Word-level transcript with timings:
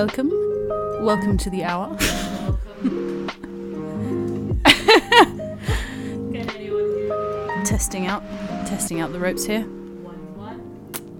Welcome. 0.00 0.32
Welcome 1.04 1.36
to 1.36 1.50
the 1.50 1.62
hour. 1.62 1.94
testing 7.66 8.06
out 8.06 8.22
testing 8.66 9.02
out 9.02 9.12
the 9.12 9.20
ropes 9.20 9.44
here. 9.44 9.60
One, 9.60 10.38
one. 10.38 10.58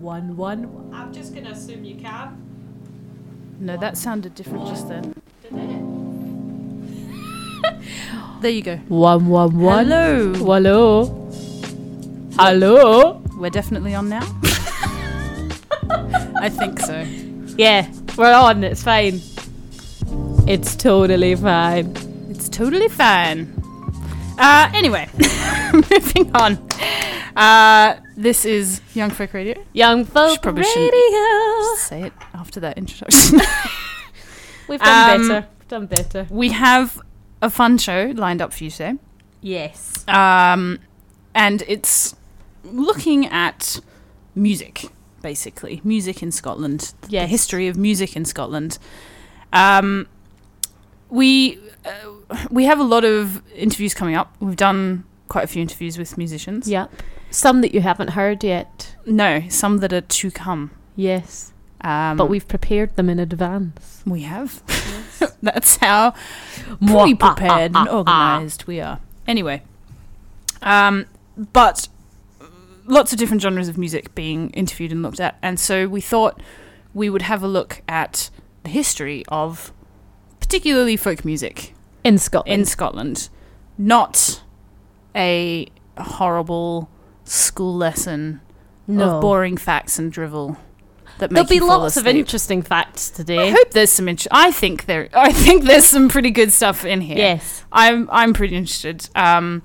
One, 0.00 0.34
one. 0.38 0.90
I'm 0.94 1.12
just 1.12 1.34
gonna 1.34 1.50
assume 1.50 1.84
you 1.84 1.96
can. 1.96 2.42
No, 3.60 3.76
that 3.76 3.98
sounded 3.98 4.34
different 4.34 4.66
just 4.66 4.88
then. 4.88 5.14
There 8.40 8.50
you 8.50 8.62
go. 8.62 8.76
One, 8.88 9.26
one, 9.26 9.60
one. 9.60 9.88
Hello. 9.88 10.32
Hello. 10.32 11.04
Hello. 12.38 13.22
We're 13.36 13.50
definitely 13.50 13.94
on 13.94 14.08
now. 14.08 14.26
I 16.40 16.48
think 16.48 16.80
so. 16.80 17.02
Yeah, 17.58 17.92
we're 18.16 18.32
on. 18.32 18.64
It's 18.64 18.82
fine. 18.82 19.20
It's 20.48 20.74
totally 20.76 21.34
fine. 21.36 21.94
It's 22.30 22.48
totally 22.48 22.88
fine. 22.88 23.54
Uh, 24.38 24.70
anyway, 24.74 25.08
moving 25.72 26.34
on. 26.34 26.56
Uh, 27.36 27.96
this 28.16 28.44
is 28.44 28.80
Young 28.94 29.10
Folk 29.10 29.34
Radio. 29.34 29.62
Young 29.72 30.04
folk 30.04 30.40
probably 30.42 30.64
shouldn't- 30.64 30.92
radio. 30.92 31.74
Say 31.76 32.02
it 32.04 32.12
after 32.34 32.60
that 32.60 32.78
introduction. 32.78 33.40
We've 34.68 34.80
done 34.80 35.20
Um, 35.20 35.28
better. 35.28 35.46
Done 35.68 35.86
better. 35.86 36.26
we 36.30 36.48
have 36.50 37.00
a 37.42 37.50
fun 37.50 37.78
show 37.78 38.12
lined 38.16 38.40
up 38.42 38.52
for 38.52 38.64
you 38.64 38.70
today. 38.70 38.94
Yes. 39.40 40.06
Um, 40.08 40.78
and 41.34 41.62
it's 41.68 42.16
looking 42.64 43.26
at 43.26 43.78
music, 44.34 44.86
basically. 45.22 45.80
Music 45.84 46.22
in 46.22 46.32
Scotland. 46.32 46.94
The 47.02 47.10
Yes. 47.10 47.30
history 47.30 47.68
of 47.68 47.76
music 47.76 48.16
in 48.16 48.24
Scotland. 48.24 48.78
Um, 49.52 50.06
we 51.08 51.58
uh, 51.84 52.36
we 52.50 52.64
have 52.64 52.78
a 52.78 52.84
lot 52.84 53.04
of 53.04 53.42
interviews 53.54 53.94
coming 53.94 54.14
up. 54.14 54.34
We've 54.40 54.56
done 54.56 55.04
quite 55.28 55.44
a 55.44 55.46
few 55.46 55.62
interviews 55.62 55.98
with 55.98 56.16
musicians. 56.18 56.68
Yeah. 56.68 56.86
Some 57.30 57.60
that 57.60 57.72
you 57.74 57.80
haven't 57.80 58.08
heard 58.10 58.42
yet. 58.44 58.94
No, 59.06 59.42
some 59.48 59.78
that 59.78 59.92
are 59.92 60.00
to 60.00 60.30
come. 60.30 60.70
Yes. 60.96 61.52
Um, 61.82 62.16
but 62.18 62.28
we've 62.28 62.46
prepared 62.46 62.96
them 62.96 63.08
in 63.08 63.18
advance. 63.18 64.02
we 64.04 64.22
have. 64.22 64.62
That's 65.42 65.76
how 65.76 66.12
fully 66.86 67.14
prepared 67.14 67.74
and 67.74 67.88
organised 67.88 68.66
we 68.66 68.80
are. 68.80 69.00
Anyway, 69.26 69.62
um, 70.62 71.06
but 71.52 71.88
lots 72.90 73.12
of 73.12 73.18
different 73.18 73.40
genres 73.42 73.68
of 73.68 73.78
music 73.78 74.14
being 74.14 74.50
interviewed 74.50 74.92
and 74.92 75.02
looked 75.02 75.20
at, 75.20 75.38
and 75.42 75.58
so 75.58 75.88
we 75.88 76.00
thought 76.00 76.40
we 76.92 77.08
would 77.08 77.22
have 77.22 77.42
a 77.42 77.48
look 77.48 77.82
at 77.88 78.30
the 78.64 78.70
history 78.70 79.24
of 79.28 79.72
particularly 80.40 80.96
folk 80.96 81.24
music 81.24 81.74
In 82.04 82.18
Scotland. 82.18 82.60
in 82.60 82.64
Scotland, 82.66 83.28
not 83.78 84.42
a 85.14 85.66
horrible 85.96 86.90
school 87.24 87.74
lesson 87.74 88.40
no. 88.86 89.16
of 89.16 89.20
boring 89.22 89.56
facts 89.56 89.98
and 89.98 90.12
drivel. 90.12 90.56
That 91.18 91.30
There'll 91.30 91.46
be 91.46 91.60
lots 91.60 91.96
of 91.98 92.06
interesting 92.06 92.62
facts 92.62 93.10
today. 93.10 93.48
I 93.48 93.50
hope 93.50 93.72
there's 93.72 93.90
some. 93.90 94.08
Int- 94.08 94.26
I 94.30 94.50
think 94.50 94.86
there. 94.86 95.10
I 95.12 95.32
think 95.32 95.64
there's 95.64 95.84
some 95.84 96.08
pretty 96.08 96.30
good 96.30 96.50
stuff 96.50 96.86
in 96.86 97.02
here. 97.02 97.18
Yes. 97.18 97.62
I'm. 97.70 98.08
I'm 98.10 98.32
pretty 98.32 98.56
interested. 98.56 99.06
Um, 99.14 99.62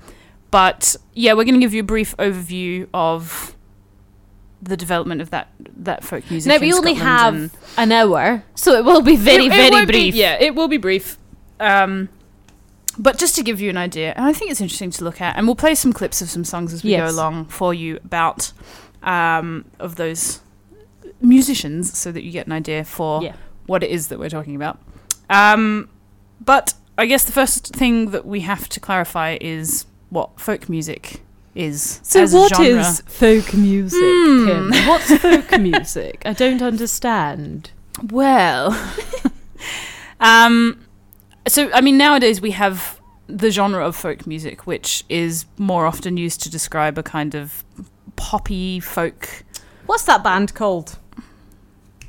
but 0.56 0.96
yeah, 1.12 1.32
we're 1.34 1.44
going 1.44 1.54
to 1.60 1.60
give 1.60 1.74
you 1.74 1.80
a 1.80 1.90
brief 1.94 2.16
overview 2.16 2.88
of 2.94 3.54
the 4.62 4.74
development 4.76 5.20
of 5.20 5.28
that 5.28 5.48
that 5.88 6.02
folk 6.02 6.24
music. 6.30 6.48
Now 6.48 6.58
we 6.58 6.72
only 6.72 6.94
Scotland 6.96 7.50
have 7.50 7.78
an 7.78 7.92
hour, 7.92 8.42
so 8.54 8.72
it 8.72 8.84
will 8.86 9.02
be 9.02 9.16
very, 9.16 9.44
It- 9.46 9.52
it 9.52 9.56
very 9.56 9.70
won't 9.70 9.86
be- 9.88 9.92
brief. 9.92 10.14
yeah, 10.14 10.38
it 10.40 10.54
will 10.54 10.68
be 10.68 10.78
brief. 10.78 11.18
Um, 11.60 12.08
but 12.98 13.18
just 13.18 13.34
to 13.36 13.42
give 13.42 13.60
you 13.60 13.68
an 13.68 13.76
idea, 13.76 14.14
and 14.16 14.24
I 14.24 14.32
think 14.32 14.50
it's 14.50 14.62
interesting 14.62 14.90
to 14.92 15.04
look 15.04 15.20
at, 15.20 15.36
and 15.36 15.46
we'll 15.46 15.56
play 15.66 15.74
some 15.74 15.92
clips 15.92 16.22
of 16.22 16.30
some 16.30 16.44
songs 16.44 16.72
as 16.72 16.82
we 16.82 16.92
Yes. 16.92 17.00
go 17.10 17.14
along 17.14 17.44
for 17.58 17.74
you 17.74 17.96
about 18.02 18.52
um, 19.02 19.66
of 19.78 19.96
those 19.96 20.40
musicians, 21.20 21.96
so 21.98 22.10
that 22.12 22.22
you 22.24 22.30
get 22.32 22.46
an 22.46 22.52
idea 22.52 22.82
for 22.82 23.22
Yeah. 23.22 23.34
what 23.66 23.82
it 23.82 23.90
is 23.90 24.08
that 24.08 24.18
we're 24.18 24.30
talking 24.38 24.56
about. 24.56 24.78
Um, 25.28 25.88
but 26.44 26.72
I 26.96 27.04
guess 27.04 27.24
the 27.24 27.32
first 27.32 27.76
thing 27.76 28.10
that 28.12 28.24
we 28.26 28.40
have 28.40 28.68
to 28.70 28.80
clarify 28.80 29.36
is 29.40 29.84
what 30.10 30.40
folk 30.40 30.68
music 30.68 31.22
is. 31.54 32.00
So 32.02 32.22
as 32.22 32.34
a 32.34 32.48
genre. 32.48 32.80
is 32.80 33.00
folk 33.06 33.54
music? 33.54 34.00
Hmm. 34.02 34.46
Kim? 34.46 34.88
What's 34.88 35.16
folk 35.18 35.60
music? 35.60 36.22
I 36.24 36.32
don't 36.32 36.62
understand. 36.62 37.70
Well, 38.10 38.78
um, 40.20 40.84
so 41.48 41.70
I 41.72 41.80
mean, 41.80 41.96
nowadays 41.96 42.40
we 42.40 42.52
have 42.52 43.00
the 43.26 43.50
genre 43.50 43.84
of 43.84 43.96
folk 43.96 44.26
music, 44.26 44.66
which 44.66 45.04
is 45.08 45.46
more 45.58 45.86
often 45.86 46.16
used 46.16 46.42
to 46.42 46.50
describe 46.50 46.98
a 46.98 47.02
kind 47.02 47.34
of 47.34 47.64
poppy 48.16 48.80
folk. 48.80 49.44
What's 49.86 50.04
that 50.04 50.22
band 50.22 50.54
called? 50.54 50.98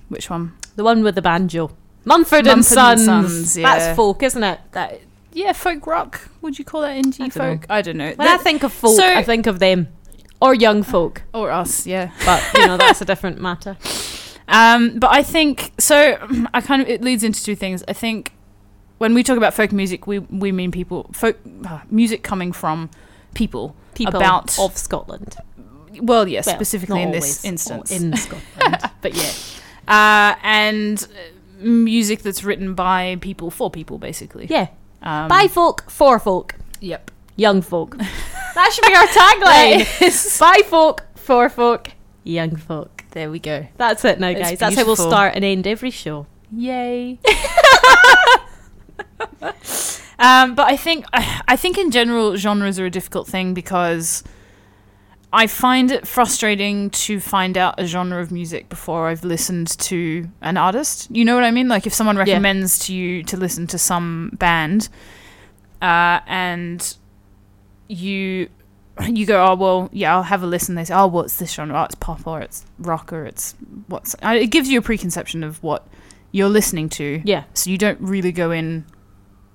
Which 0.10 0.30
one? 0.30 0.54
The 0.76 0.84
one 0.84 1.04
with 1.04 1.16
the 1.16 1.22
banjo. 1.22 1.76
Mumford, 2.06 2.48
and 2.48 2.48
Mumford 2.48 2.78
and 2.78 3.00
Sons. 3.00 3.06
Sons, 3.06 3.58
yeah. 3.58 3.78
That's 3.78 3.96
folk, 3.96 4.24
isn't 4.24 4.44
it? 4.44 4.60
That 4.72 5.02
yeah, 5.38 5.54
folk 5.54 5.86
rock. 5.88 6.30
Would 6.42 6.58
you 6.60 6.66
call 6.66 6.82
that 6.82 6.96
indie 7.04 7.22
I 7.22 7.30
folk? 7.30 7.66
I 7.70 7.82
don't 7.82 7.98
know. 7.98 8.12
When 8.16 8.28
I 8.28 8.38
think 8.38 8.64
of 8.64 8.74
folk, 8.74 8.96
So- 8.98 9.06
I 9.22 9.24
think 9.24 9.48
of 9.48 9.60
them. 9.60 9.88
Or 10.40 10.54
young 10.54 10.84
folk. 10.84 11.24
or 11.34 11.50
us, 11.50 11.88
yeah. 11.88 12.12
But, 12.26 12.44
you 12.54 12.68
know, 12.68 12.78
that's 12.78 13.02
a 13.02 13.06
different 13.06 13.40
matter. 13.42 13.78
Um, 14.50 14.98
but 15.00 15.12
I 15.12 15.24
think 15.24 15.74
so. 15.78 16.18
I 16.54 16.62
kind 16.62 16.82
of 16.82 16.88
it 16.88 17.02
leads 17.02 17.22
into 17.22 17.44
two 17.44 17.54
things. 17.56 17.84
I 17.86 17.92
think 17.92 18.32
when 18.98 19.14
we 19.14 19.22
talk 19.22 19.36
about 19.36 19.54
folk 19.54 19.74
music, 19.74 20.08
we 20.08 20.20
we 20.20 20.54
mean 20.54 20.72
people 20.72 21.10
folk 21.12 21.38
uh, 21.68 21.80
music 21.92 22.24
coming 22.24 22.54
from 22.54 22.90
people. 23.34 23.76
People 23.94 24.16
About- 24.16 24.58
of 24.58 24.78
Scotland. 24.78 25.36
Well, 26.02 26.30
yes, 26.30 26.46
Well, 26.46 26.56
specifically 26.56 27.02
in 27.02 27.12
this 27.12 27.44
instance. 27.44 27.92
In 27.92 28.16
Scotland. 28.26 28.90
but 29.02 29.14
yeah. 29.16 29.32
uh, 29.90 30.36
and 30.44 31.04
uh, 31.04 31.66
music 31.66 32.22
that's 32.22 32.46
written 32.46 32.74
by 32.74 33.18
people 33.20 33.50
for 33.52 33.70
people, 33.70 33.98
basically. 33.98 34.48
Yeah. 34.50 34.68
Um, 35.08 35.30
By 35.30 35.48
folk, 35.48 35.90
for 35.90 36.20
folk, 36.20 36.56
Yep. 36.82 37.12
young 37.38 37.62
folk. 37.62 37.98
that 38.56 38.72
should 38.74 38.86
be 38.86 38.94
our 38.94 39.08
tagline. 39.08 40.40
By 40.40 40.62
folk, 40.68 41.06
for 41.16 41.48
folk, 41.48 41.92
young 42.26 42.58
folk. 42.58 43.06
There 43.12 43.32
we 43.32 43.40
go. 43.40 43.68
That's 43.78 44.04
it 44.04 44.20
now, 44.20 44.34
guys. 44.34 44.60
That's 44.60 44.76
how 44.76 44.86
we'll 44.86 44.98
start 44.98 45.34
and 45.36 45.46
end 45.46 45.66
every 45.66 45.92
show. 45.92 46.28
Yay. 46.52 47.20
um, 50.20 50.56
but 50.56 50.68
I 50.68 50.76
think 50.76 51.06
I 51.14 51.56
think 51.56 51.78
in 51.78 51.90
general 51.90 52.36
genres 52.36 52.78
are 52.78 52.86
a 52.86 52.90
difficult 52.90 53.28
thing 53.28 53.54
because 53.54 54.26
I 55.34 55.48
find 55.48 55.92
it 55.92 56.08
frustrating 56.08 56.90
to 56.92 57.20
find 57.20 57.58
out 57.58 57.76
a 57.80 57.86
genre 57.86 58.22
of 58.22 58.32
music 58.32 58.70
before 58.70 59.08
I've 59.10 59.24
listened 59.26 59.68
to 59.80 60.28
an 60.42 60.56
artist. 60.58 61.10
You 61.12 61.26
know 61.26 61.36
what 61.36 61.44
I 61.44 61.52
mean? 61.52 61.68
Like 61.68 61.86
if 61.86 61.94
someone 61.94 62.18
recommends 62.18 62.80
to 62.88 62.94
you 62.94 63.24
to 63.24 63.36
listen 63.38 63.68
to 63.68 63.78
some 63.78 64.32
band, 64.40 64.88
uh, 65.82 66.22
and 66.28 66.96
you 67.88 68.50
you 69.08 69.26
go, 69.26 69.46
oh 69.46 69.56
well, 69.56 69.90
yeah, 69.92 70.16
I'll 70.16 70.24
have 70.24 70.44
a 70.44 70.48
listen. 70.48 70.76
They 70.76 70.86
say, 70.86 70.96
oh, 70.96 71.08
what's 71.08 71.38
this 71.38 71.52
genre? 71.54 71.78
Oh, 71.80 71.84
it's 71.84 71.96
pop 71.96 72.26
or 72.26 72.40
it's 72.42 72.66
rock 72.80 73.12
or 73.14 73.26
it's 73.26 73.54
what's. 73.88 74.16
It 74.24 74.48
gives 74.48 74.70
you 74.70 74.80
a 74.80 74.82
preconception 74.82 75.44
of 75.44 75.62
what 75.62 75.86
you're 76.32 76.50
listening 76.50 76.90
to, 76.90 77.22
Yeah. 77.26 77.44
so 77.54 77.70
you 77.70 77.78
don't 77.78 78.00
really 78.02 78.32
go 78.32 78.52
in 78.52 78.86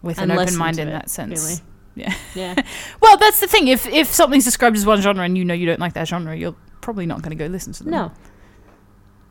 with 0.03 0.19
And 0.19 0.31
an 0.33 0.39
open 0.39 0.57
mind 0.57 0.79
in 0.79 0.89
it, 0.89 0.93
that 0.93 1.11
sense. 1.11 1.43
really. 1.43 1.61
Yeah. 1.95 2.15
Yeah. 2.35 2.55
Well, 3.01 3.17
that's 3.19 3.41
the 3.41 3.47
thing. 3.47 3.69
If 3.69 3.87
if 3.87 4.13
something's 4.13 4.45
described 4.45 4.77
as 4.77 4.87
one 4.87 5.01
genre 5.03 5.25
and 5.25 5.37
you 5.37 5.45
know 5.45 5.55
you 5.55 5.67
don't 5.67 5.81
like 5.81 5.93
that 5.95 6.09
genre, 6.09 6.35
you're 6.37 6.55
probably 6.81 7.05
not 7.07 7.21
going 7.23 7.37
to 7.37 7.45
go 7.45 7.51
listen 7.51 7.73
to 7.75 7.85
them. 7.85 7.91
no. 7.93 8.13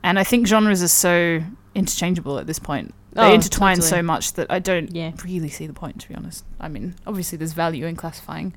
And 0.04 0.18
I 0.19 0.24
think 0.24 0.48
genres 0.48 0.81
are 0.84 0.88
so 0.88 1.42
interchangeable 1.75 2.38
at 2.40 2.48
this 2.48 2.60
point. 2.60 2.94
They 3.13 3.22
Oh, 3.22 3.34
intertwine 3.34 3.75
totally. 3.78 3.90
so 3.90 4.02
much 4.04 4.34
that 4.34 4.48
I 4.50 4.60
don't 4.60 4.94
Yeah. 4.96 5.12
really 5.24 5.50
see 5.50 5.68
the 5.68 5.74
point. 5.74 6.00
To 6.02 6.10
be 6.10 6.16
honest, 6.16 6.44
I 6.60 6.68
mean, 6.69 6.96
obviously 7.06 7.38
there's 7.38 7.54
value 7.54 7.86
in 7.86 7.96
classifying 7.96 8.54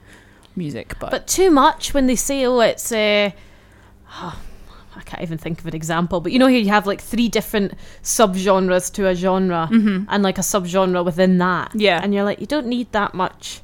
music, 0.57 0.95
but, 1.01 1.11
But 1.11 1.27
too 1.27 1.51
much 1.51 1.93
when 1.95 2.07
they 2.07 2.17
say, 2.17 2.45
oh, 2.47 2.61
it's 2.61 2.91
uh, 2.93 3.31
I 4.97 5.01
can't 5.05 5.23
even 5.23 5.39
think 5.39 5.59
of 5.61 5.67
an 5.67 5.75
example, 5.75 6.21
but 6.21 6.33
you 6.33 6.39
know, 6.39 6.47
here 6.47 6.61
you 6.61 6.69
have 6.71 6.87
like 6.87 7.01
three 7.01 7.29
different 7.29 7.75
subgenres 8.03 8.93
to 8.95 9.09
a 9.09 9.15
genre 9.15 9.69
Mhm. 9.71 10.07
and 10.09 10.23
like 10.23 10.39
a 10.39 10.43
subgenre 10.43 11.05
within 11.05 11.39
that. 11.39 11.73
Yeah. 11.75 12.01
And 12.03 12.15
you're 12.15 12.25
like, 12.25 12.41
you 12.41 12.47
don't 12.47 12.67
need 12.67 12.91
that 12.93 13.13
much. 13.15 13.61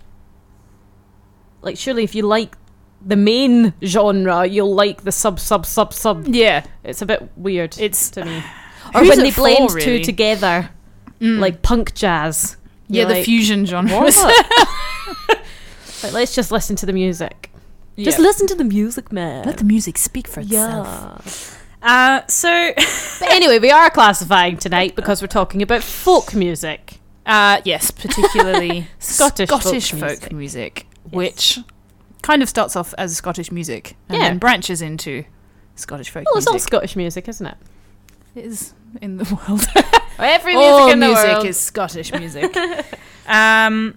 Like, 1.62 1.76
surely 1.78 2.04
if 2.04 2.14
you 2.14 2.22
like 2.22 2.56
the 3.04 3.16
main 3.16 3.72
genre, 3.84 4.46
you'll 4.46 4.74
like 4.74 5.04
the 5.04 5.12
sub, 5.12 5.38
sub, 5.40 5.64
sub, 5.66 5.92
sub. 5.94 6.26
yeah, 6.28 6.64
It's 6.84 7.02
a 7.02 7.06
bit 7.06 7.30
weird 7.36 7.78
it's 7.78 8.10
to 8.10 8.24
me. 8.24 8.42
Or 8.94 9.02
when 9.02 9.20
it 9.20 9.22
they 9.22 9.30
for, 9.30 9.42
blend 9.42 9.70
really? 9.72 9.84
two 9.84 10.04
together, 10.04 10.70
Mm. 11.20 11.38
like 11.38 11.62
punk 11.62 11.94
jazz. 11.94 12.56
yeah, 12.88 13.04
the 13.04 13.14
like, 13.14 13.24
fusion 13.24 13.64
genres. 13.66 14.16
What? 14.16 14.68
like, 16.02 16.12
let's 16.12 16.34
just 16.34 16.50
listen 16.50 16.76
to 16.76 16.86
the 16.86 16.92
music. 16.92 17.50
Just 17.98 18.18
listen 18.18 18.46
to 18.46 18.54
the 18.54 18.64
music, 18.64 19.12
man. 19.12 19.44
Let 19.44 19.58
the 19.58 19.64
music 19.64 19.98
speak 19.98 20.26
for 20.26 20.40
itself. 20.40 21.62
yeah. 21.82 22.20
Uh, 22.22 22.26
so, 22.28 22.72
But 23.20 23.30
anyway, 23.30 23.58
we 23.58 23.70
are 23.70 23.90
classifying 23.90 24.56
tonight 24.56 24.96
because 24.96 25.20
we're 25.20 25.28
talking 25.28 25.60
about 25.62 25.82
folk 25.82 26.34
music. 26.34 26.98
uh, 27.26 27.60
yes, 27.64 27.90
particularly 27.90 28.86
Scottish 28.98 29.48
folk 29.50 29.60
Scottish 29.60 29.90
folk, 29.92 30.00
music. 30.00 30.32
music, 30.32 30.86
which 31.12 31.58
kind 32.22 32.42
of 32.42 32.48
starts 32.48 32.76
off 32.76 32.92
as 32.98 33.16
Scottish 33.16 33.50
music 33.50 33.96
and 34.08 34.18
Yeah. 34.18 34.28
then 34.28 34.38
branches 34.38 34.82
into 34.82 35.24
Scottish 35.74 36.10
folk 36.10 36.24
Well, 36.26 36.38
it's 36.38 36.46
all. 36.46 36.58
Scottish 36.58 36.96
music, 36.96 37.28
isn't 37.28 37.46
it? 37.46 37.56
It 38.34 38.44
is 38.44 38.74
in 39.00 39.16
the 39.16 39.24
world. 39.48 39.66
Every 40.18 40.54
music 40.54 40.72
all 40.72 40.96
music 40.96 41.44
is 41.46 41.58
Scottish 41.58 42.12
music. 42.12 42.54
um, 43.26 43.96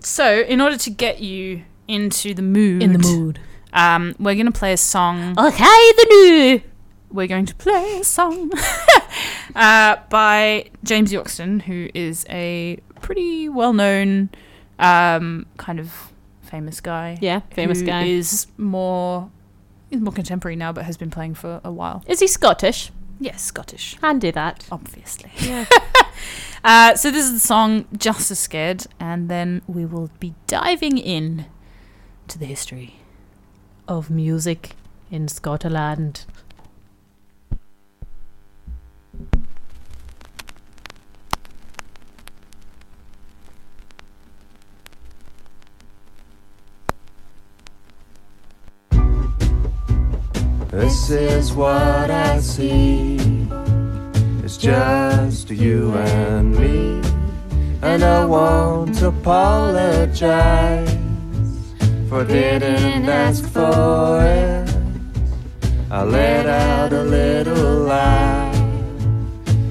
so, 0.00 0.40
in 0.40 0.60
order 0.60 0.76
to 0.78 0.90
get 0.90 1.20
you 1.20 1.62
into 1.88 2.32
the 2.34 2.42
mood, 2.42 3.38
um, 3.72 4.14
we're 4.18 4.34
going 4.34 4.46
to 4.46 4.52
play 4.52 4.72
a 4.72 4.76
song. 4.76 5.34
Okay, 5.38 5.64
the 5.96 6.06
new. 6.10 6.62
We're 7.10 7.26
going 7.26 7.46
to 7.46 7.54
play 7.54 7.98
a 8.00 8.04
song 8.04 8.50
uh, 9.54 9.96
by 10.10 10.70
James 10.82 11.12
Yorkston, 11.12 11.62
who 11.62 11.88
is 11.94 12.26
a 12.28 12.78
pretty 13.00 13.48
well-known, 13.48 14.30
um, 14.78 15.46
kind 15.56 15.78
of 15.78 16.12
famous 16.54 16.80
guy. 16.80 17.18
Yeah, 17.20 17.40
famous 17.50 17.82
guy. 17.82 18.04
is 18.04 18.46
more. 18.56 19.30
He's 19.90 20.00
more 20.00 20.12
contemporary 20.12 20.56
now, 20.56 20.72
but 20.72 20.84
has 20.84 20.96
been 20.96 21.10
playing 21.10 21.34
for 21.34 21.60
a 21.64 21.70
while. 21.70 22.02
Is 22.06 22.20
he 22.20 22.26
Scottish? 22.26 22.90
Yes, 23.20 23.42
Scottish, 23.42 23.96
Handy 24.00 24.30
that. 24.32 24.66
obviously. 24.70 25.30
Yeah. 25.40 25.66
Uh, 26.66 26.94
so 26.94 27.10
this 27.10 27.26
is 27.26 27.32
the 27.34 27.46
song 27.54 27.84
"Just 27.94 28.30
as 28.30 28.38
Scared," 28.38 28.86
and 28.98 29.28
then 29.28 29.60
we 29.66 29.84
will 29.84 30.08
be 30.18 30.34
diving 30.46 30.96
in 30.96 31.44
to 32.28 32.38
the 32.38 32.46
history. 32.46 32.94
of 33.86 34.08
music 34.08 34.70
in 35.10 35.28
Scotland. 35.28 36.24
This 50.74 51.08
is 51.08 51.52
what 51.52 52.10
I 52.10 52.40
see. 52.40 53.16
It's 54.42 54.56
just 54.56 55.48
you 55.48 55.94
and 55.94 56.52
me. 56.58 57.00
And 57.80 58.02
I 58.02 58.24
want 58.24 58.96
to 58.96 59.06
apologize 59.06 60.98
for 62.08 62.24
didn't 62.24 63.08
ask 63.08 63.48
for 63.50 64.20
it. 64.24 64.68
I 65.92 66.02
let 66.02 66.46
out 66.46 66.92
a 66.92 67.04
little 67.04 67.84
laugh. 67.84 68.56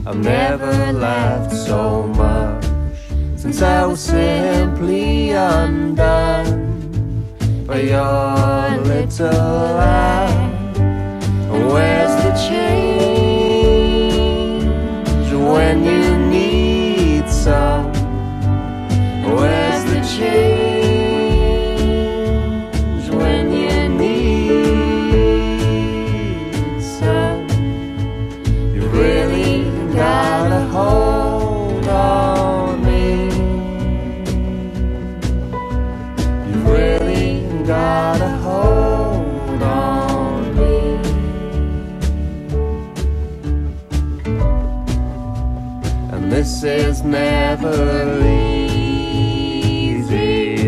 I've 0.07 0.15
never 0.15 0.93
laughed 0.93 1.53
so 1.53 2.03
much 2.03 2.63
since 3.35 3.61
I 3.61 3.85
was 3.85 3.99
simply 3.99 5.31
undone 5.31 6.45
by 7.67 7.81
your 7.81 8.81
little 8.85 9.27
laugh. 9.27 10.52
Where's 11.71 12.15
the 12.23 12.33
change? 12.47 12.63
When 15.33 15.83
you 15.85 16.02
never 47.63 48.19
easy, 48.25 49.35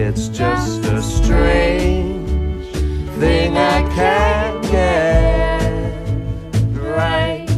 it's 0.02 0.30
just 0.30 0.86
a 0.86 1.02
strange 1.02 2.72
thing 3.20 3.58
I 3.58 3.82
can't 3.94 4.62
get 4.64 5.92
right. 6.80 7.50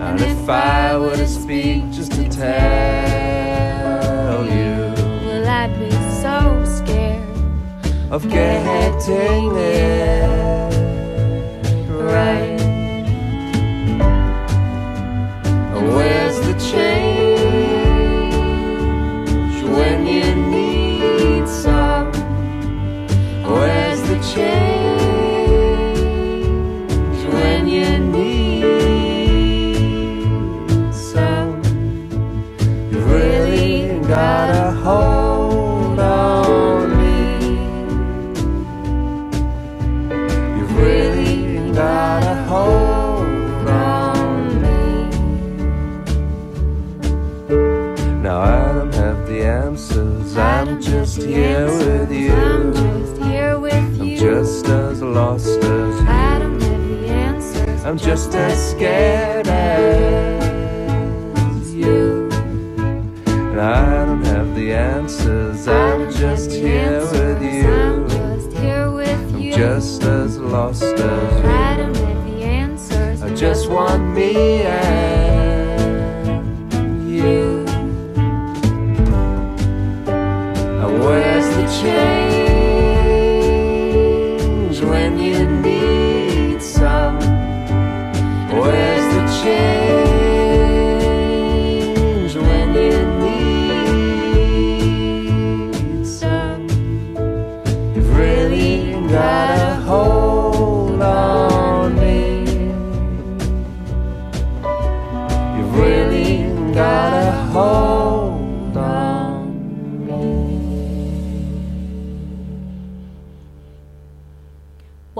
And 0.00 0.20
if 0.20 0.48
I 0.48 0.96
were 0.96 1.16
to 1.16 1.28
speak 1.28 1.90
just 1.90 2.12
to 2.12 2.26
tell 2.28 3.66
you 4.46 4.94
Well, 5.26 5.46
I'd 5.46 5.78
be 5.78 5.90
so 6.22 6.64
scared. 6.64 7.28
of 8.10 8.26
getting 8.30 9.56
it 9.56 10.49
don't 48.90 49.02
have 49.02 49.26
the 49.26 49.42
answers. 49.44 50.36
I'm 50.36 50.80
just 50.80 51.16
here 51.22 51.66
with 51.66 52.12
you. 52.12 52.32
I'm 52.32 52.72
just 52.72 53.22
here 53.22 53.58
with 53.58 53.74
I'm 53.74 54.04
you. 54.04 54.18
just 54.18 54.66
as 54.66 55.02
lost 55.02 55.46
as 55.46 56.00
you. 56.00 56.08
I 56.08 56.38
don't 56.38 56.60
have 56.60 56.88
the 56.88 57.08
answers. 57.08 57.84
I'm 57.84 57.98
just 57.98 58.34
as 58.34 58.70
scared 58.70 59.46
as 59.48 60.54
you. 61.74 62.28
And 63.26 63.60
I 63.60 64.04
don't 64.06 64.24
have 64.24 64.54
the 64.54 64.72
answers. 64.72 65.68
I'm 65.68 66.10
just 66.12 66.50
here 66.50 67.00
with 67.00 67.42
you. 67.42 68.06
just 68.08 68.52
here 68.58 68.90
with 68.90 69.34
I'm 69.34 69.40
you. 69.40 69.54
just 69.54 70.02
as 70.02 70.38
lost 70.38 70.82
as 70.82 71.00
you. 71.42 71.48
I 71.48 71.76
don't 71.76 71.96
have 71.96 72.24
the 72.24 72.42
answers. 72.42 73.22
I 73.22 73.34
just 73.34 73.70
want 73.70 74.14
me 74.14 74.62
and 74.62 75.29
change 81.80 82.19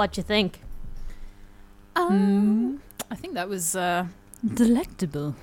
What'd 0.01 0.17
you 0.17 0.23
think? 0.23 0.61
Mm, 1.95 2.79
I 3.11 3.15
think 3.17 3.35
that 3.35 3.51
was 3.51 3.77
uh, 3.77 4.07
delectable. 4.55 5.35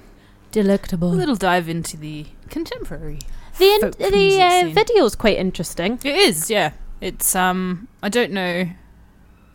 Delectable. 0.52 1.14
A 1.14 1.14
little 1.14 1.36
dive 1.36 1.70
into 1.70 1.96
the 1.96 2.26
contemporary. 2.50 3.20
The 3.60 3.66
in- 3.66 3.82
folk 3.82 3.98
the 4.00 4.10
music 4.10 4.42
uh, 4.42 4.62
scene. 4.62 4.74
video's 4.74 5.16
quite 5.16 5.38
interesting. 5.38 6.00
It 6.04 6.16
is, 6.16 6.50
yeah. 6.50 6.72
It's 7.02 7.36
um, 7.36 7.88
I 8.02 8.10
don't 8.10 8.32
know 8.32 8.68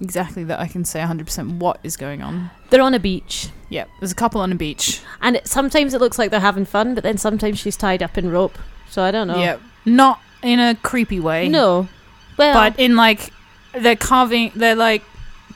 exactly 0.01 0.45
that 0.45 0.61
I 0.61 0.69
can 0.69 0.85
say 0.85 1.01
100% 1.01 1.59
what 1.59 1.81
is 1.83 1.97
going 1.97 2.23
on. 2.23 2.51
They're 2.71 2.81
on 2.81 2.95
a 2.95 3.01
beach, 3.01 3.49
Yeah, 3.71 3.87
there's 3.99 4.13
a 4.13 4.15
couple 4.15 4.41
on 4.41 4.53
a 4.53 4.55
beach. 4.55 5.01
and 5.21 5.35
it, 5.35 5.49
sometimes 5.49 5.95
it 5.95 6.01
looks 6.01 6.17
like 6.17 6.31
they're 6.31 6.39
having 6.39 6.65
fun, 6.65 6.95
but 6.95 7.03
then 7.03 7.19
sometimes 7.19 7.59
she's 7.59 7.77
tied 7.77 8.05
up 8.05 8.17
in 8.17 8.31
rope. 8.31 8.57
So 8.89 9.03
I 9.03 9.11
don't 9.11 9.27
know. 9.27 9.41
Yeah, 9.41 9.57
not 9.85 10.21
in 10.45 10.61
a 10.61 10.77
creepy 10.77 11.19
way. 11.19 11.49
No. 11.49 11.89
Well, 12.37 12.55
but 12.55 12.79
in 12.79 12.95
like 12.95 13.33
they're 13.81 13.97
carving 13.97 14.53
they're 14.55 14.75
like 14.77 15.03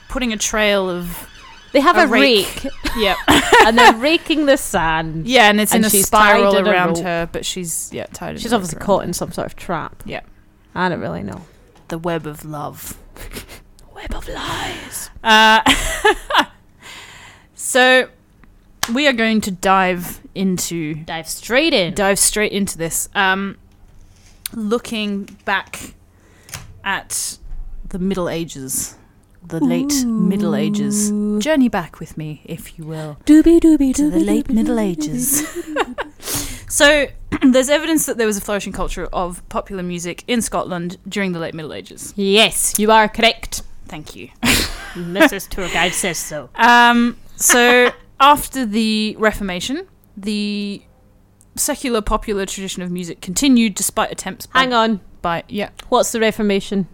putting 0.09 0.33
a 0.33 0.37
trail 0.37 0.89
of 0.89 1.27
They 1.73 1.79
have 1.81 1.97
A 1.97 2.03
a, 2.03 2.07
rake. 2.07 2.63
rake, 2.63 2.73
yeah, 2.97 3.15
and 3.65 3.77
they're 3.77 3.93
raking 3.95 4.45
the 4.45 4.57
sand. 4.57 5.27
yeah, 5.27 5.49
and 5.49 5.59
it's 5.61 5.73
in 5.73 5.83
a 5.85 5.89
spiral 5.89 6.53
tied 6.53 6.61
in 6.61 6.67
a 6.67 6.69
around 6.71 6.97
her, 6.99 7.29
but 7.31 7.45
she's 7.45 7.91
yeah 7.93 8.05
tied. 8.13 8.39
She's 8.39 8.53
obviously 8.53 8.79
caught 8.79 9.03
in 9.03 9.13
some 9.13 9.31
sort 9.31 9.45
of 9.47 9.55
trap. 9.55 10.01
Yeah. 10.05 10.21
I 10.75 10.89
don't 10.89 11.01
really 11.01 11.23
know. 11.23 11.41
the 11.89 11.97
web 11.97 12.25
of 12.27 12.45
love. 12.45 12.97
Web 13.95 14.13
of 14.13 14.27
lies. 14.29 15.09
Uh, 15.23 15.61
so 17.55 18.09
we 18.93 19.07
are 19.07 19.13
going 19.13 19.41
to 19.41 19.51
dive 19.51 20.21
into 20.35 20.93
Dive 21.03 21.27
straight 21.27 21.73
in. 21.73 21.93
dive 21.95 22.19
straight 22.19 22.51
into 22.51 22.77
this. 22.77 23.09
Um, 23.15 23.57
looking 24.53 25.23
back 25.45 25.93
at 26.83 27.37
the 27.89 27.99
Middle 27.99 28.29
Ages, 28.29 28.95
the 29.45 29.59
late 29.59 30.05
Middle 30.05 30.55
Ages. 30.55 31.09
Journey 31.43 31.69
back 31.69 31.99
with 31.99 32.17
me, 32.17 32.41
if 32.45 32.77
you 32.77 32.85
will, 32.85 33.17
Doobie 33.25 33.59
doobie 33.59 33.93
to 33.95 34.09
the 34.09 34.19
late 34.19 34.49
Middle 34.49 34.79
Ages. 34.79 35.47
so 36.67 37.07
there's 37.43 37.69
evidence 37.69 38.05
that 38.05 38.17
there 38.17 38.27
was 38.27 38.37
a 38.37 38.41
flourishing 38.41 38.73
culture 38.73 39.07
of 39.13 39.47
popular 39.49 39.83
music 39.83 40.23
in 40.27 40.41
Scotland 40.41 40.97
during 41.07 41.31
the 41.31 41.39
late 41.39 41.53
Middle 41.53 41.73
Ages. 41.73 42.13
Yes, 42.15 42.77
you 42.77 42.91
are 42.91 43.07
correct. 43.07 43.63
Thank 43.87 44.15
you. 44.15 44.29
Mrs. 44.93 45.47
Tour 45.47 45.69
Guide 45.69 45.93
says 45.93 46.17
so. 46.17 46.49
Um, 46.55 47.17
so 47.35 47.91
after 48.19 48.65
the 48.65 49.15
Reformation, 49.19 49.87
the 50.17 50.81
secular 51.55 52.01
popular 52.01 52.45
tradition 52.45 52.81
of 52.83 52.91
music 52.91 53.21
continued 53.21 53.75
despite 53.75 54.11
attempts 54.11 54.45
by, 54.45 54.59
Hang 54.59 54.73
on. 54.73 54.99
by 55.23 55.43
yeah 55.47 55.69
What's 55.89 56.11
the 56.11 56.19
Reformation? 56.19 56.87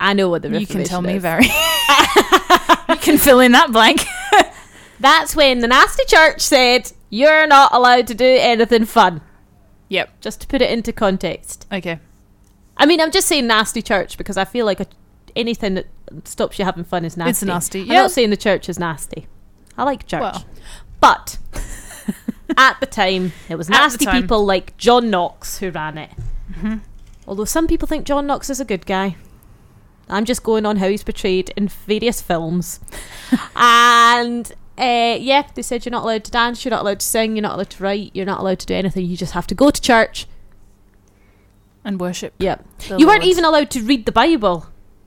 I 0.00 0.14
know 0.14 0.28
what 0.28 0.42
the 0.42 0.58
you 0.58 0.66
can 0.66 0.82
tell 0.82 1.02
me 1.02 1.14
is. 1.16 1.22
very 1.22 1.44
you 2.88 2.96
can 2.96 3.18
fill 3.18 3.38
in 3.40 3.52
that 3.52 3.70
blank 3.72 4.04
That's 5.00 5.34
when 5.34 5.60
the 5.60 5.68
nasty 5.68 6.04
church 6.06 6.40
said 6.40 6.92
you're 7.08 7.46
not 7.46 7.72
allowed 7.72 8.06
to 8.08 8.14
do 8.14 8.24
anything 8.24 8.84
fun. 8.84 9.20
yep 9.88 10.10
Just 10.20 10.40
to 10.42 10.46
put 10.46 10.60
it 10.62 10.70
into 10.70 10.92
context. 10.92 11.66
okay 11.72 12.00
I 12.76 12.86
mean, 12.86 12.98
I'm 12.98 13.10
just 13.10 13.28
saying 13.28 13.46
nasty 13.46 13.82
church 13.82 14.16
because 14.16 14.38
I 14.38 14.46
feel 14.46 14.64
like 14.64 14.80
a, 14.80 14.86
anything 15.36 15.74
that 15.74 15.86
stops 16.24 16.58
you 16.58 16.64
having 16.64 16.84
fun 16.84 17.04
is 17.04 17.14
nasty. 17.14 17.30
it's 17.30 17.42
nasty 17.42 17.80
I'm 17.82 17.88
not 17.88 18.10
saying 18.10 18.30
the 18.30 18.38
church 18.38 18.70
is 18.70 18.78
nasty. 18.78 19.26
I 19.76 19.84
like 19.84 20.06
church. 20.06 20.22
well 20.22 20.44
But 20.98 21.36
at 22.56 22.80
the 22.80 22.86
time, 22.86 23.32
it 23.50 23.56
was 23.56 23.68
nasty 23.68 24.06
people 24.06 24.46
like 24.46 24.76
John 24.78 25.10
Knox 25.10 25.58
who 25.58 25.70
ran 25.70 25.98
it. 25.98 26.10
Mm-hmm. 26.52 26.76
Although 27.26 27.44
some 27.44 27.66
people 27.66 27.86
think 27.86 28.06
John 28.06 28.26
Knox 28.26 28.48
is 28.48 28.60
a 28.60 28.64
good 28.64 28.86
guy. 28.86 29.16
I'm 30.12 30.24
just 30.24 30.42
going 30.42 30.66
on 30.66 30.76
how 30.76 30.88
he's 30.88 31.02
portrayed 31.04 31.52
in 31.56 31.68
various 31.68 32.20
films. 32.20 32.80
and 33.56 34.52
uh, 34.78 35.16
yeah, 35.20 35.46
they 35.54 35.62
said 35.62 35.84
you're 35.84 35.90
not 35.92 36.04
allowed 36.04 36.24
to 36.24 36.30
dance, 36.30 36.64
you're 36.64 36.70
not 36.70 36.82
allowed 36.82 37.00
to 37.00 37.06
sing, 37.06 37.36
you're 37.36 37.42
not 37.42 37.54
allowed 37.54 37.70
to 37.70 37.82
write, 37.82 38.10
you're 38.14 38.26
not 38.26 38.40
allowed 38.40 38.58
to 38.60 38.66
do 38.66 38.74
anything. 38.74 39.06
You 39.06 39.16
just 39.16 39.32
have 39.34 39.46
to 39.48 39.54
go 39.54 39.70
to 39.70 39.80
church. 39.80 40.26
and 41.84 41.98
worship 42.00 42.34
Yep. 42.38 42.64
you 42.98 43.06
weren't 43.06 43.24
even 43.24 43.44
allowed 43.44 43.70
to 43.70 43.82
read 43.82 44.04
the 44.06 44.12
Bible 44.12 44.66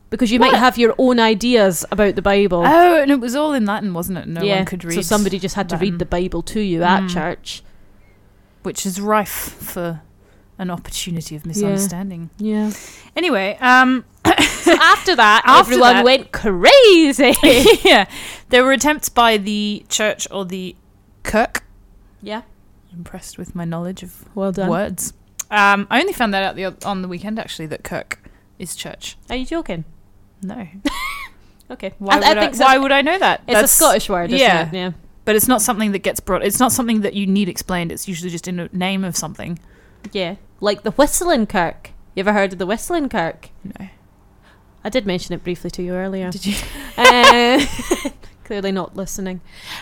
because 0.09 0.31
you 0.31 0.39
might 0.39 0.53
have 0.55 0.77
your 0.77 0.93
own 0.97 1.19
ideas 1.19 1.85
about 1.91 2.15
the 2.15 2.21
Bible. 2.21 2.63
oh 2.65 3.01
and 3.01 3.11
it 3.11 3.19
was 3.19 3.35
all 3.35 3.53
in 3.53 3.65
Latin 3.65 3.93
wasn't 3.93 4.17
it 4.17 4.27
no 4.27 4.43
one 4.45 4.65
could 4.65 4.83
read 4.83 4.95
So 4.95 5.01
somebody 5.01 5.37
just 5.39 5.53
had 5.55 5.69
to 5.69 5.75
Latin. 5.75 5.91
read 5.91 5.99
the 5.99 6.05
Bible 6.05 6.41
to 6.43 6.59
you 6.59 6.81
at 6.83 7.03
Mm. 7.03 7.09
church. 7.13 7.63
which 8.63 8.85
is 8.87 8.99
rife 8.99 9.29
for 9.59 10.01
an 10.57 10.69
opportunity 10.71 11.35
of 11.35 11.45
misunderstanding 11.45 12.29
Yeah. 12.39 12.71
anyway 13.15 13.57
um 13.61 14.03
So 14.25 14.73
after 14.81 15.15
that, 15.15 15.43
After 15.45 15.73
everyone 15.73 15.93
that- 15.95 16.05
went 16.05 16.31
crazy. 16.31 17.33
yeah 17.83 18.05
there 18.49 18.63
were 18.63 18.71
attempts 18.71 19.09
by 19.09 19.35
the 19.37 19.83
church 19.89 20.27
or 20.29 20.45
the 20.45 20.75
kirk 21.23 21.63
yeah. 22.21 22.43
impressed 22.95 23.37
with 23.39 23.55
my 23.55 23.65
knowledge 23.65 24.03
of 24.03 24.23
Well 24.35 24.51
done. 24.51 24.69
words. 24.69 25.13
Um, 25.49 25.87
I 25.89 25.99
only 26.01 26.13
found 26.13 26.33
that 26.33 26.43
out 26.43 26.55
the, 26.55 26.87
on 26.87 27.01
the 27.01 27.07
weekend 27.07 27.39
actually 27.39 27.65
that 27.67 27.83
Kirk 27.83 28.19
is 28.59 28.75
church. 28.75 29.17
Are 29.29 29.35
you 29.35 29.45
joking? 29.45 29.85
No, 30.41 30.67
Okay. 31.71 31.93
why 31.97 32.13
I, 32.15 32.17
would 32.17 32.37
I 32.37 32.47
I, 32.47 32.51
so. 32.51 32.63
why 32.65 32.77
would 32.77 32.91
I 32.91 33.01
know 33.01 33.17
that? 33.17 33.41
It's 33.47 33.61
a 33.61 33.67
Scottish 33.67 34.07
word, 34.09 34.29
yeah. 34.31 34.67
it? 34.69 34.73
Yeah. 34.73 34.91
but 35.25 35.35
it's 35.35 35.47
not 35.47 35.61
something 35.61 35.91
that 35.93 35.99
gets 35.99 36.19
brought. 36.19 36.43
It's 36.43 36.59
not 36.59 36.71
something 36.71 37.01
that 37.01 37.13
you 37.15 37.25
need 37.25 37.49
explained. 37.49 37.91
It's 37.91 38.07
usually 38.07 38.29
just 38.29 38.47
in 38.47 38.59
a 38.59 38.69
name 38.71 39.03
of 39.03 39.15
something. 39.17 39.57
Yeah. 40.11 40.35
Like 40.59 40.83
the 40.83 40.91
Whistling 40.91 41.47
Kirk. 41.47 41.91
You 42.15 42.21
ever 42.21 42.33
heard 42.33 42.53
of 42.53 42.59
the 42.59 42.65
Whistling 42.65 43.09
Kirk? 43.09 43.49
No, 43.63 43.87
I 44.83 44.89
did 44.89 45.05
mention 45.05 45.33
it 45.33 45.43
briefly 45.43 45.69
to 45.71 45.83
you 45.83 45.93
earlier. 45.93 46.31
did 46.31 46.45
you? 46.45 46.55
Uh, 46.95 47.65
clearly 48.43 48.71
not 48.71 48.95
listening. 48.95 49.41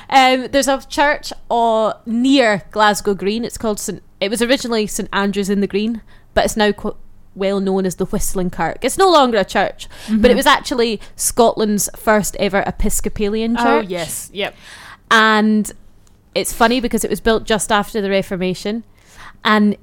Um, 0.10 0.48
there's 0.52 0.70
a 0.70 0.80
church 0.88 1.34
uh, 1.50 1.94
near 2.06 2.64
Glasgow 2.72 3.14
Green. 3.14 3.44
It's 3.44 3.58
called 3.58 3.80
St. 3.82 4.02
It 4.22 4.30
was 4.30 4.42
originally 4.42 4.88
St 4.88 5.10
Andrews 5.12 5.50
in 5.50 5.60
the 5.60 5.68
Green, 5.68 6.02
but 6.34 6.46
it's 6.46 6.56
now 6.56 6.72
qu- 6.72 6.96
well 7.36 7.60
known 7.60 7.86
as 7.86 7.96
the 7.96 8.06
Whistling 8.06 8.50
Kirk. 8.50 8.78
It's 8.82 8.98
no 8.98 9.12
longer 9.12 9.40
a 9.40 9.46
church, 9.46 9.90
but 10.10 10.32
it 10.32 10.36
was 10.36 10.46
actually 10.46 11.02
Scotland's 11.18 11.90
first 11.98 12.38
ever 12.38 12.64
Episcopalian 12.66 13.58
church. 13.58 13.66
Oh 13.66 13.80
yes, 13.82 14.30
yep. 14.34 14.56
and 15.10 15.70
it's 16.34 16.54
funny 16.54 16.80
because 16.80 17.04
it 17.04 17.10
was 17.10 17.20
built 17.20 17.44
just 17.44 17.72
after 17.72 18.00
the 18.00 18.10
Reformation, 18.10 18.84
and 19.44 19.76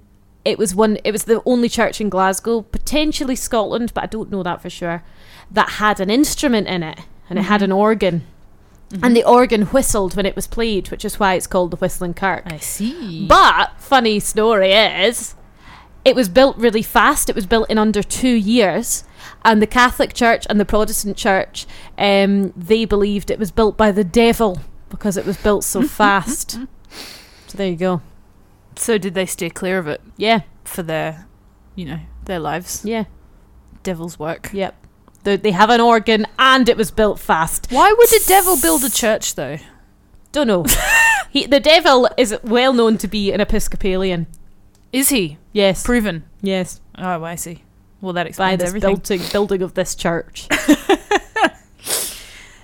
it 0.48 0.58
was 0.58 0.74
one. 0.74 0.96
It 1.04 1.12
was 1.12 1.24
the 1.24 1.42
only 1.44 1.68
church 1.68 2.00
in 2.00 2.08
Glasgow, 2.08 2.62
potentially 2.62 3.36
Scotland, 3.36 3.92
but 3.92 4.04
I 4.04 4.06
don't 4.06 4.30
know 4.30 4.42
that 4.42 4.62
for 4.62 4.70
sure, 4.70 5.04
that 5.50 5.72
had 5.72 6.00
an 6.00 6.08
instrument 6.08 6.66
in 6.66 6.82
it, 6.82 7.00
and 7.28 7.38
it 7.38 7.42
had 7.42 7.60
an 7.60 7.70
organ, 7.70 8.26
and 9.02 9.14
the 9.14 9.24
organ 9.24 9.62
whistled 9.66 10.16
when 10.16 10.24
it 10.24 10.34
was 10.34 10.46
played, 10.46 10.90
which 10.90 11.04
is 11.04 11.20
why 11.20 11.34
it's 11.34 11.46
called 11.46 11.70
the 11.70 11.76
Whistling 11.76 12.14
Kirk. 12.14 12.44
I 12.46 12.56
see. 12.56 13.26
But 13.26 13.78
funny 13.78 14.20
story 14.20 14.72
is, 14.72 15.34
it 16.02 16.16
was 16.16 16.30
built 16.30 16.56
really 16.56 16.82
fast. 16.82 17.28
It 17.28 17.36
was 17.36 17.44
built 17.46 17.68
in 17.68 17.76
under 17.76 18.02
two 18.02 18.34
years, 18.34 19.04
and 19.44 19.60
the 19.60 19.66
Catholic 19.66 20.14
Church 20.14 20.46
and 20.48 20.58
the 20.58 20.64
Protestant 20.64 21.18
Church, 21.18 21.66
um, 21.98 22.54
they 22.56 22.86
believed 22.86 23.30
it 23.30 23.38
was 23.38 23.50
built 23.50 23.76
by 23.76 23.92
the 23.92 24.04
devil 24.04 24.62
because 24.88 25.18
it 25.18 25.26
was 25.26 25.36
built 25.36 25.64
so 25.64 25.82
fast. 26.00 26.52
So 27.48 27.58
there 27.58 27.68
you 27.68 27.76
go. 27.76 28.00
So 28.78 28.98
did 28.98 29.14
they 29.14 29.26
steer 29.26 29.50
clear 29.50 29.78
of 29.78 29.86
it 29.88 30.00
Yeah, 30.16 30.40
for 30.64 30.82
their, 30.82 31.26
you 31.74 31.84
know, 31.84 32.00
their 32.24 32.38
lives? 32.38 32.82
yeah, 32.84 33.04
Devil's 33.82 34.18
work. 34.18 34.50
yep. 34.52 34.74
They, 35.24 35.36
they 35.36 35.50
have 35.50 35.68
an 35.70 35.80
organ, 35.80 36.26
and 36.38 36.68
it 36.68 36.76
was 36.76 36.90
built 36.90 37.18
fast. 37.18 37.66
Why 37.70 37.92
would 37.92 38.08
the 38.08 38.24
devil 38.26 38.56
build 38.60 38.84
a 38.84 38.90
church 38.90 39.34
though? 39.34 39.58
Don't 40.32 40.46
know. 40.46 40.64
he, 41.30 41.46
the 41.46 41.60
devil 41.60 42.08
is 42.16 42.36
well 42.44 42.72
known 42.72 42.98
to 42.98 43.08
be 43.08 43.32
an 43.32 43.40
Episcopalian. 43.40 44.26
Is 44.92 45.08
he 45.10 45.38
Yes, 45.52 45.82
proven? 45.84 46.24
yes. 46.40 46.80
Oh, 46.96 47.24
I 47.24 47.34
see. 47.34 47.62
Well, 48.00 48.12
that 48.12 48.24
By 48.24 48.28
explains 48.28 48.60
this 48.60 48.68
everything. 48.68 48.94
building, 48.96 49.22
building 49.32 49.62
of 49.62 49.74
this 49.74 49.94
church. 49.94 50.46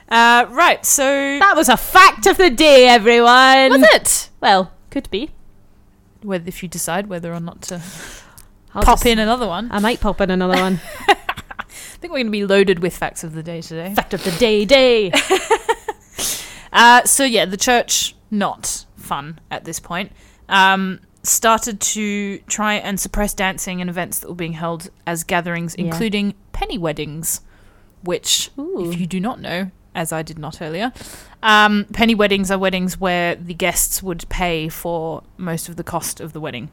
Uh, 0.07 0.47
right. 0.51 0.85
So 0.87 1.03
that 1.03 1.55
was 1.57 1.69
a 1.69 1.77
fact 1.77 2.27
of 2.27 2.37
the 2.37 2.51
day, 2.51 2.87
everyone. 2.87 3.71
was 3.71 3.83
it? 3.95 4.31
Well, 4.41 4.71
could 4.91 5.11
be. 5.11 5.31
Whether 6.25 6.49
if 6.49 6.63
you 6.63 6.69
decide 6.69 7.07
whether 7.09 7.33
or 7.33 7.41
not 7.41 7.63
to 7.63 7.81
I'll 8.75 8.83
pop 8.83 9.07
in 9.07 9.19
another 9.19 9.47
one. 9.47 9.69
I 9.71 9.79
might 9.79 10.01
pop 10.01 10.21
in 10.21 10.31
another 10.31 10.55
one. 10.61 10.81
I 11.09 11.65
think 12.07 12.13
we're 12.13 12.19
going 12.19 12.27
to 12.27 12.33
be 12.33 12.45
loaded 12.45 12.81
with 12.81 12.97
facts 12.97 13.23
of 13.25 13.35
the 13.35 13.43
day 13.43 13.61
today. 13.63 13.95
fact 13.95 14.15
of 14.15 14.25
the 14.25 14.33
day, 14.33 14.65
day. 14.65 15.13
Uh, 16.73 17.05
so 17.05 17.23
yeah, 17.25 17.45
the 17.45 17.57
church 17.57 18.17
not 18.33 18.85
fun 18.97 19.39
at 19.49 19.65
this 19.65 19.79
point. 19.79 20.11
Um, 20.49 20.99
started 21.23 21.81
to 21.81 22.39
try 22.49 22.75
and 22.75 22.99
suppress 22.99 23.33
dancing 23.33 23.81
and 23.81 23.89
events 23.89 24.19
that 24.19 24.29
were 24.29 24.35
being 24.35 24.55
held 24.55 24.91
as 25.07 25.23
gatherings, 25.23 25.77
Yeah. 25.79 25.85
including 25.85 26.35
penny 26.53 26.77
weddings, 26.77 27.43
which, 28.03 28.51
Ooh. 28.59 28.91
if 28.91 28.99
you 28.99 29.07
do 29.07 29.21
not 29.21 29.41
know, 29.41 29.71
as 29.95 30.13
I 30.13 30.23
did 30.23 30.39
not 30.39 30.61
earlier, 30.61 30.93
um, 31.43 31.87
penny 31.93 32.15
weddings 32.15 32.51
are 32.51 32.59
weddings 32.59 32.99
where 32.99 33.35
the 33.35 33.55
guests 33.55 34.03
would 34.03 34.29
pay 34.29 34.69
for 34.69 35.23
most 35.37 35.69
of 35.69 35.77
the 35.77 35.85
cost 35.85 36.21
of 36.21 36.33
the 36.33 36.41
wedding. 36.41 36.71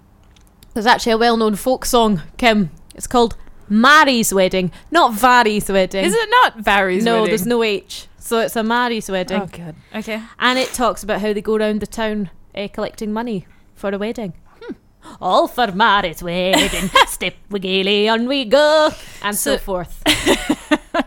There's 0.74 0.86
actually 0.86 1.12
a 1.13 1.18
well-known 1.18 1.56
folk 1.56 1.86
song, 1.86 2.22
Kim. 2.38 2.70
It's 2.96 3.08
called 3.08 3.36
Mary's 3.70 4.34
Wedding, 4.34 4.72
not 4.90 5.13
Vary's 5.13 5.70
Wedding. 5.70 6.04
Is 6.06 6.13
it 6.13 6.30
not 6.30 6.60
Vary's 6.60 7.04
no, 7.06 7.22
wedding? 7.22 7.30
there's 7.30 7.46
no 7.46 7.63
H. 7.63 8.08
So 8.18 8.40
it's 8.40 8.56
a 8.56 8.63
Mary's 8.63 9.10
Wedding. 9.10 9.42
Oh 9.42 9.48
god. 9.48 9.75
Okay. 9.96 10.22
And 10.40 10.60
it 10.60 10.70
talks 10.70 11.04
about 11.04 11.22
how 11.22 11.34
they 11.34 11.42
go 11.42 11.56
around 11.56 11.80
the 11.82 11.88
town 11.88 12.30
uh, 12.56 12.68
collecting 12.72 13.12
money 13.13 13.48
for 13.75 13.90
a 13.94 13.98
wedding. 13.98 14.34
Hmm. 14.62 14.74
All 15.22 15.48
for 15.48 15.72
Mary's 15.72 16.22
wedding. 16.24 16.90
Step 17.08 17.34
we 17.50 17.60
gaily 17.60 18.08
on 18.10 18.28
we 18.28 18.46
go. 18.46 18.92
And 19.24 19.36
so, 19.36 19.56
So- 19.56 19.62
forth. 19.62 20.04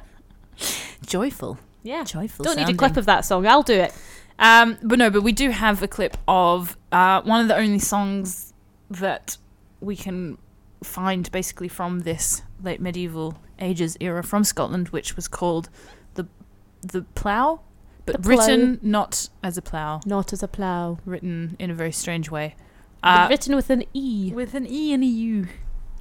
Joyful. 1.07 1.59
Yeah. 1.85 2.03
Joyful. 2.05 2.45
Don't 2.45 2.57
need 2.57 2.69
a 2.69 2.75
clip 2.75 2.97
of 2.97 3.07
that 3.07 3.25
song. 3.25 3.47
I'll 3.47 3.63
do 3.63 3.75
it. 3.75 3.95
Um, 4.39 4.77
but 4.83 4.99
no, 4.99 5.11
but 5.11 5.23
we 5.23 5.31
do 5.31 5.51
have 5.51 5.81
a 5.83 5.87
clip 5.89 6.17
of 6.27 6.77
uh, 6.91 7.23
one 7.23 7.41
of 7.41 7.47
the 7.49 7.57
only 7.57 7.79
songs 7.79 8.53
that 8.91 9.37
we 9.81 9.95
can 9.95 10.39
find 10.83 11.31
basically 11.31 11.69
from 11.69 12.01
this 12.01 12.43
late 12.63 12.81
medieval 12.81 13.39
ages 13.61 13.97
era 14.01 14.25
from 14.25 14.43
Scotland, 14.43 14.89
which 14.89 15.15
was 15.15 15.29
called 15.29 15.69
the 16.15 16.27
the 16.83 17.03
plough, 17.15 17.61
but 18.07 18.23
The 18.23 18.29
written 18.29 18.81
not 18.83 19.29
as 19.43 19.57
a 19.57 19.63
plough, 19.63 20.01
Not 20.05 20.33
as 20.33 20.43
a 20.43 20.49
plough. 20.49 20.99
written 21.05 21.55
in 21.61 21.71
a 21.71 21.75
very 21.75 21.93
strange 21.93 22.29
way. 22.31 22.57
Uh, 23.03 23.27
written 23.31 23.55
with 23.55 23.71
an 23.71 23.85
E. 23.95 24.33
with 24.35 24.55
an 24.55 24.67
E 24.69 24.93
and 24.93 25.03
a 25.05 25.07
U. 25.07 25.47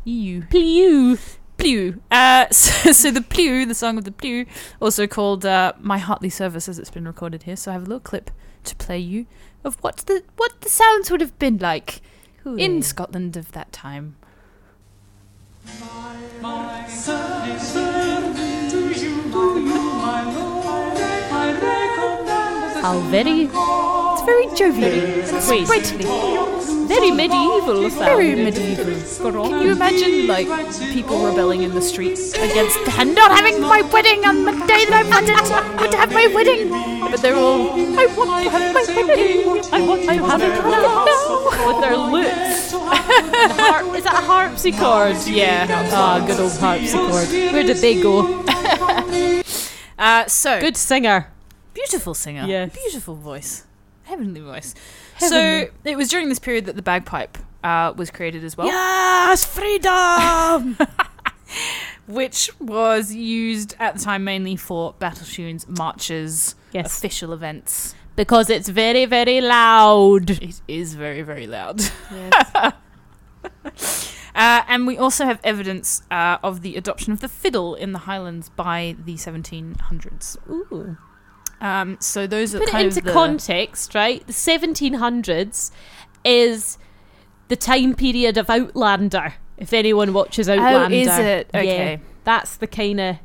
EU. 0.05 1.17
Plew. 1.63 2.01
Uh, 2.11 2.47
so, 2.51 2.91
so 2.91 3.09
the 3.09 3.21
Plew, 3.21 3.65
the 3.65 3.73
song 3.73 3.97
of 3.97 4.03
the 4.03 4.11
Plew, 4.11 4.45
also 4.81 5.07
called 5.07 5.45
uh, 5.45 5.71
My 5.79 5.97
Heartly 5.97 6.29
Service 6.29 6.67
as 6.67 6.77
it's 6.77 6.89
been 6.89 7.05
recorded 7.05 7.43
here. 7.43 7.55
So 7.55 7.71
I 7.71 7.73
have 7.75 7.83
a 7.83 7.85
little 7.85 8.01
clip 8.01 8.31
to 8.65 8.75
play 8.75 8.99
you 8.99 9.25
of 9.63 9.75
what 9.81 9.97
the 9.97 10.23
what 10.35 10.59
the 10.61 10.69
sounds 10.69 11.09
would 11.09 11.21
have 11.21 11.37
been 11.39 11.57
like 11.57 12.01
in 12.45 12.81
Scotland 12.81 13.37
of 13.37 13.53
that 13.53 13.71
time. 13.71 14.17
How 22.81 22.99
very, 23.09 23.47
It's 23.49 24.21
very 24.25 24.47
jovial. 24.57 25.41
Sprightly. 25.41 26.72
Very 26.87 27.11
medieval 27.11 27.89
sound. 27.89 28.05
Very 28.05 28.35
medieval. 28.35 29.49
Can 29.49 29.61
you 29.61 29.71
imagine 29.71 30.27
like 30.27 30.47
people 30.93 31.25
rebelling 31.25 31.63
in 31.63 31.73
the 31.73 31.81
streets 31.81 32.33
against 32.33 32.77
not 32.87 33.31
having 33.31 33.61
my 33.61 33.81
wedding 33.93 34.25
on 34.25 34.45
the 34.45 34.51
day 34.65 34.85
that 34.85 35.03
I 35.05 35.09
wanted 35.09 35.37
to, 35.37 35.87
to 35.91 35.97
have 35.97 36.11
my 36.11 36.27
wedding? 36.27 36.69
But 37.11 37.21
they're 37.21 37.35
all 37.35 37.71
I 37.73 38.05
want 38.17 38.43
to 38.43 38.49
have 38.49 38.73
my 38.73 38.83
wedding. 39.05 39.73
I 39.73 39.81
want 39.81 40.01
to 40.03 40.13
have 40.13 40.41
it 40.41 40.49
now. 40.49 41.67
with 41.67 41.81
their 41.81 41.97
lutes. 41.97 42.71
Harp, 42.73 43.95
is 43.95 44.03
that 44.03 44.15
a 44.15 44.25
harpsichord? 44.25 45.15
Yeah. 45.27 45.89
Ah, 45.91 46.23
good 46.25 46.39
old 46.39 46.57
harpsichord. 46.57 47.53
Where 47.53 47.63
did 47.63 47.77
they 47.77 48.01
go? 48.01 48.43
Uh, 49.95 50.25
so 50.27 50.59
Good 50.59 50.75
singer. 50.75 51.27
beautiful 51.73 52.13
singer. 52.13 52.45
Yes. 52.45 52.73
Beautiful 52.73 53.15
voice. 53.15 53.63
Heavenly 54.03 54.41
voice. 54.41 54.75
Heavenly. 55.15 55.65
So 55.65 55.71
it 55.85 55.95
was 55.97 56.09
during 56.09 56.29
this 56.29 56.39
period 56.39 56.65
that 56.65 56.75
the 56.75 56.81
bagpipe 56.81 57.37
uh, 57.63 57.93
was 57.95 58.11
created 58.11 58.43
as 58.43 58.57
well. 58.57 58.67
Yes, 58.67 59.45
freedom. 59.45 60.77
which 62.07 62.49
was 62.59 63.13
used 63.13 63.75
at 63.79 63.95
the 63.95 64.03
time 64.03 64.23
mainly 64.23 64.55
for 64.55 64.93
battle 64.99 65.25
tunes, 65.25 65.67
marches, 65.67 66.55
yes, 66.71 66.97
official 66.97 67.31
events. 67.33 67.95
because 68.15 68.49
it's 68.49 68.69
very, 68.69 69.05
very 69.05 69.39
loud. 69.41 70.29
It 70.29 70.61
is 70.67 70.95
very, 70.95 71.21
very 71.21 71.47
loud. 71.47 71.81
Yes. 72.11 72.73
Uh, 74.35 74.63
and 74.67 74.87
we 74.87 74.97
also 74.97 75.25
have 75.25 75.39
evidence 75.43 76.01
uh, 76.09 76.39
of 76.41 76.61
the 76.61 76.75
adoption 76.75 77.13
of 77.13 77.19
the 77.19 77.27
fiddle 77.27 77.75
in 77.75 77.91
the 77.91 77.99
Highlands 77.99 78.49
by 78.49 78.95
the 79.05 79.13
1700s. 79.13 80.37
Ooh. 80.49 80.97
Um, 81.63 81.97
so 82.01 82.27
those 82.27 82.53
are 82.53 82.59
Put 82.59 82.69
it 82.69 82.75
into 82.75 83.01
the, 83.01 83.11
context, 83.11 83.95
right? 83.95 84.25
The 84.27 84.33
1700s 84.33 85.71
is 86.25 86.77
the 87.47 87.55
time 87.55 87.95
period 87.95 88.37
of 88.37 88.49
Outlander. 88.49 89.35
If 89.57 89.71
anyone 89.73 90.13
watches 90.13 90.49
Outlander, 90.49 90.95
Oh, 90.95 90.99
is 90.99 91.07
it? 91.17 91.49
Yeah. 91.53 91.59
Okay. 91.61 91.99
that's 92.25 92.57
the 92.57 92.67
kind 92.67 92.99
of 92.99 93.15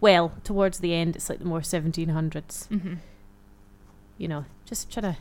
well 0.00 0.32
towards 0.42 0.80
the 0.80 0.92
end. 0.92 1.14
It's 1.14 1.30
like 1.30 1.38
the 1.38 1.44
more 1.44 1.60
1700s. 1.60 2.66
hmm 2.68 2.94
You 4.18 4.26
know, 4.28 4.44
just 4.64 4.90
trying 4.92 5.14
to 5.14 5.18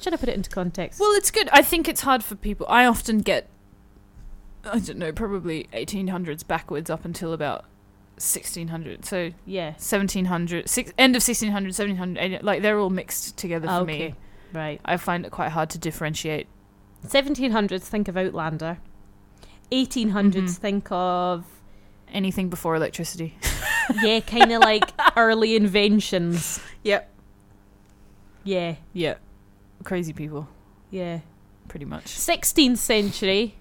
trying 0.00 0.12
to 0.12 0.18
put 0.18 0.28
it 0.30 0.36
into 0.36 0.48
context. 0.48 0.98
Well, 1.00 1.12
it's 1.12 1.30
good. 1.30 1.48
I 1.52 1.60
think 1.60 1.86
it's 1.88 2.00
hard 2.00 2.24
for 2.24 2.34
people. 2.34 2.64
I 2.70 2.86
often 2.86 3.18
get, 3.18 3.48
I 4.64 4.78
don't 4.78 4.96
know, 4.98 5.12
probably 5.12 5.68
1800s 5.74 6.46
backwards 6.46 6.88
up 6.88 7.04
until 7.04 7.32
about 7.34 7.64
1600. 8.20 9.04
So 9.04 9.32
yeah. 9.46 9.70
1700, 9.70 10.68
six, 10.68 10.92
end 10.98 11.16
of 11.16 11.20
1600, 11.22 11.68
1700, 11.68 12.42
like 12.42 12.62
they're 12.62 12.78
all 12.78 12.90
mixed 12.90 13.36
together 13.36 13.66
for 13.68 13.84
me. 13.84 14.14
Right. 14.52 14.80
I 14.84 14.96
find 14.96 15.24
it 15.26 15.30
quite 15.32 15.50
hard 15.50 15.70
to 15.70 15.78
differentiate. 15.78 16.46
1700s, 17.06 17.82
think 17.82 18.08
of 18.08 18.16
Outlander. 18.16 18.78
1800s, 19.70 20.32
Mhm. 20.52 20.56
think 20.58 20.88
of 20.90 21.44
Anything 22.10 22.48
before 22.48 22.74
electricity. 22.74 23.36
yeah, 24.02 24.20
kind 24.20 24.50
of 24.50 24.62
like 24.62 24.90
early 25.16 25.54
inventions. 25.56 26.58
Yep. 26.82 27.10
Yeah, 28.44 28.76
Yeah. 28.94 29.16
Crazy 29.84 30.14
people, 30.14 30.48
yeah. 30.90 31.20
pretty 31.68 31.84
much. 31.84 32.06
16th 32.06 32.78
century. 32.78 33.56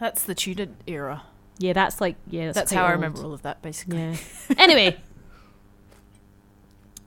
That's 0.00 0.22
the 0.24 0.34
Tudor 0.34 0.68
era. 0.86 1.22
Yeah, 1.58 1.72
that's 1.74 2.00
like 2.00 2.16
yeah. 2.28 2.46
That's, 2.46 2.54
That's 2.56 2.72
how 2.72 2.84
I 2.84 2.92
remember 2.92 3.22
all 3.22 3.32
of 3.32 3.42
that, 3.42 3.62
basically. 3.62 3.98
Yeah. 4.00 4.16
anyway, 4.58 4.96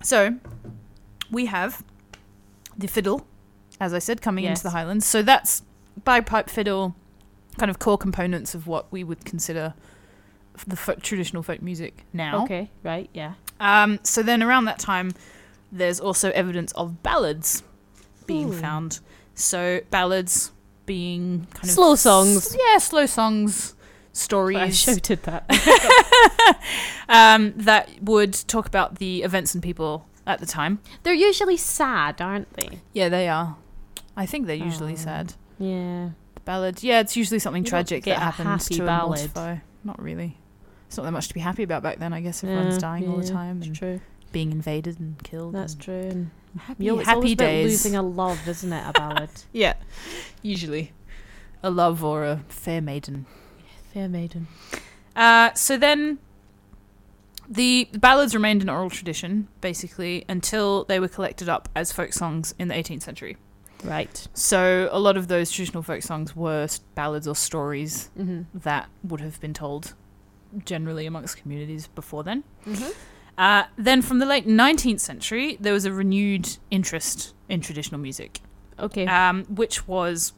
So, 0.01 0.36
we 1.31 1.47
have 1.47 1.84
the 2.77 2.88
fiddle, 2.88 3.25
as 3.79 3.93
I 3.93 3.99
said, 3.99 4.21
coming 4.21 4.43
Yes. 4.43 4.60
into 4.60 4.63
the 4.63 4.69
Highlands. 4.71 5.05
So 5.05 5.21
that's 5.21 5.63
bagpipe 6.03 6.49
fiddle, 6.49 6.95
kind 7.58 7.69
of 7.69 7.79
core 7.79 7.97
components 7.97 8.53
of 8.53 8.67
what 8.67 8.91
we 8.91 9.03
would 9.03 9.25
consider 9.25 9.73
the 10.67 10.75
folk, 10.75 11.01
traditional 11.01 11.41
folk 11.43 11.62
music 11.62 12.05
now. 12.13 12.43
okay, 12.43 12.69
right, 12.84 13.10
yeah. 13.13 13.34
Um, 13.60 13.99
so 14.03 14.21
then 14.23 14.43
around 14.43 14.65
that 14.65 14.79
time, 14.79 15.12
there's 15.71 15.99
also 15.99 16.31
evidence 16.31 16.71
of 16.73 17.01
ballads 17.03 17.63
being 18.27 18.49
Ooh. 18.49 18.53
found. 18.58 18.99
So 19.34 19.81
ballads 19.89 20.51
being 20.86 21.47
kind 21.53 21.65
of 21.65 21.71
Slow 21.71 21.95
songs. 21.95 22.55
yeah, 22.58 22.77
slow 22.77 23.05
songs, 23.05 23.73
I 24.15 24.17
stories 24.17 24.80
shouted 24.80 25.23
that. 25.23 25.45
um, 27.10 27.54
that 27.58 27.89
would 28.01 28.34
talk 28.47 28.65
about 28.67 28.95
the 28.99 29.23
events 29.23 29.54
and 29.54 29.62
people 29.63 30.08
at 30.25 30.39
the 30.39 30.45
time. 30.45 30.80
They're 31.04 31.13
usually 31.13 31.58
sad, 31.58 32.21
aren't 32.21 32.51
they? 32.54 32.80
Yeah, 32.93 33.10
they 33.10 33.28
are. 33.28 33.58
I 34.17 34.25
think 34.25 34.47
they're 34.47 34.56
usually 34.56 34.93
Oh. 34.93 34.97
sad. 34.97 35.34
Yeah. 35.60 36.10
The 36.36 36.39
ballad, 36.41 36.82
yeah, 36.84 37.01
it's 37.01 37.15
usually 37.17 37.39
something 37.39 37.63
You 37.63 37.69
tragic 37.69 38.06
that 38.06 38.19
happens 38.19 38.67
to 38.69 38.86
ballad. 38.86 39.32
a. 39.36 39.62
Not 39.84 40.01
really. 40.01 40.38
It's 40.88 40.97
not 40.97 41.04
that 41.04 41.12
much 41.12 41.28
to 41.28 41.34
be 41.34 41.39
happy 41.41 41.63
about 41.63 41.84
back 41.84 41.99
then. 41.99 42.13
I 42.13 42.21
guess 42.21 42.43
everyone's 42.43 42.75
Yeah, 42.75 42.80
dying 42.80 43.10
all 43.10 43.17
the 43.17 43.28
time 43.28 43.62
It's 43.63 43.78
true. 43.78 43.99
being 44.32 44.51
invaded 44.51 44.99
and 44.99 45.21
killed. 45.23 45.54
That's 45.54 45.73
and 45.73 45.82
true. 45.82 45.93
And 46.10 46.32
Happy, 46.58 46.86
you 46.86 46.93
know, 46.93 46.99
it's 46.99 47.10
happy 47.10 47.36
days. 47.36 47.71
losing 47.71 47.95
a 47.97 48.01
love, 48.01 48.47
isn't 48.47 48.71
it? 48.71 48.84
A 48.88 48.93
ballad. 48.93 49.30
Yeah, 49.51 49.73
usually 50.41 50.93
a 51.62 51.69
love 51.69 52.04
or 52.04 52.23
a 52.23 52.43
fair 52.47 52.80
maiden. 52.82 53.25
Fair 53.95 54.10
maiden. 54.10 54.47
Uh, 55.15 55.53
so 55.53 55.77
then 55.77 56.19
the 57.47 57.88
ballads 57.93 58.34
remained 58.36 58.62
an 58.62 58.69
oral 58.69 58.89
tradition, 58.89 59.47
basically, 59.62 60.25
until 60.27 60.84
they 60.84 60.99
were 60.99 61.08
collected 61.08 61.47
up 61.47 61.69
as 61.77 61.93
folk 61.93 62.12
songs 62.12 62.53
in 62.60 62.67
the 62.67 62.73
18th 62.73 63.03
century. 63.03 63.38
Right. 63.86 64.27
So 64.34 64.89
a 64.91 64.99
lot 64.99 65.15
of 65.15 65.29
those 65.29 65.49
traditional 65.49 65.81
folk 65.81 66.01
songs 66.03 66.36
were 66.36 66.67
ballads 66.95 67.25
or 67.25 67.36
stories 67.38 68.10
Mm-hmm. 68.19 68.41
that 68.60 68.89
would 69.01 69.21
have 69.21 69.39
been 69.39 69.53
told 69.53 69.93
generally 70.65 71.05
amongst 71.05 71.38
communities 71.38 71.88
before 71.88 72.23
then. 72.25 72.43
Mm-hmm. 72.67 72.89
Uh, 73.38 73.63
then 73.77 74.01
from 74.01 74.19
the 74.19 74.25
late 74.25 74.45
19th 74.45 74.99
century, 74.99 75.55
there 75.62 75.71
was 75.71 75.86
a 75.86 75.93
renewed 75.93 76.58
interest 76.69 77.34
in 77.47 77.62
traditional 77.62 78.01
music. 78.01 78.41
Okay. 78.77 79.05
um, 79.08 79.45
which 79.45 79.88
was 79.88 80.34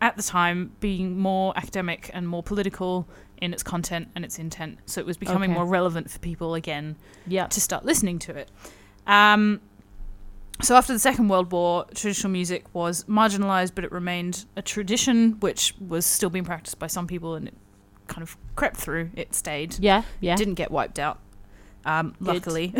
at 0.00 0.16
the 0.16 0.22
time 0.22 0.72
being 0.80 1.18
more 1.18 1.52
academic 1.56 2.10
and 2.14 2.28
more 2.28 2.42
political 2.42 3.08
in 3.40 3.52
its 3.52 3.62
content 3.62 4.08
and 4.14 4.24
its 4.24 4.38
intent. 4.38 4.78
So 4.86 5.00
it 5.00 5.06
was 5.06 5.16
becoming 5.16 5.50
Okay. 5.50 5.58
more 5.58 5.66
relevant 5.66 6.10
for 6.10 6.18
people 6.18 6.54
again 6.54 6.96
yeah. 7.26 7.46
to 7.48 7.60
start 7.60 7.84
listening 7.84 8.18
to 8.20 8.34
it. 8.36 8.50
Um, 9.06 9.60
so 10.60 10.74
after 10.76 10.92
the 10.92 10.98
Second 10.98 11.28
World 11.28 11.52
War, 11.52 11.86
traditional 11.94 12.32
music 12.32 12.64
was 12.72 13.04
marginalized, 13.04 13.74
but 13.76 13.84
it 13.84 13.92
remained 13.92 14.44
a 14.56 14.62
tradition 14.62 15.38
which 15.40 15.74
was 15.80 16.04
still 16.04 16.30
being 16.30 16.44
practiced 16.44 16.78
by 16.80 16.88
some 16.88 17.06
people, 17.06 17.36
and 17.36 17.46
it 17.48 17.54
kind 18.08 18.22
of 18.22 18.36
crept 18.56 18.76
through. 18.76 19.10
It 19.14 19.34
stayed 19.34 19.76
Yeah. 19.78 20.02
Yeah. 20.20 20.34
didn't 20.34 20.54
get 20.54 20.72
wiped 20.72 20.98
out, 20.98 21.20
um, 21.84 22.14
luckily. 22.18 22.74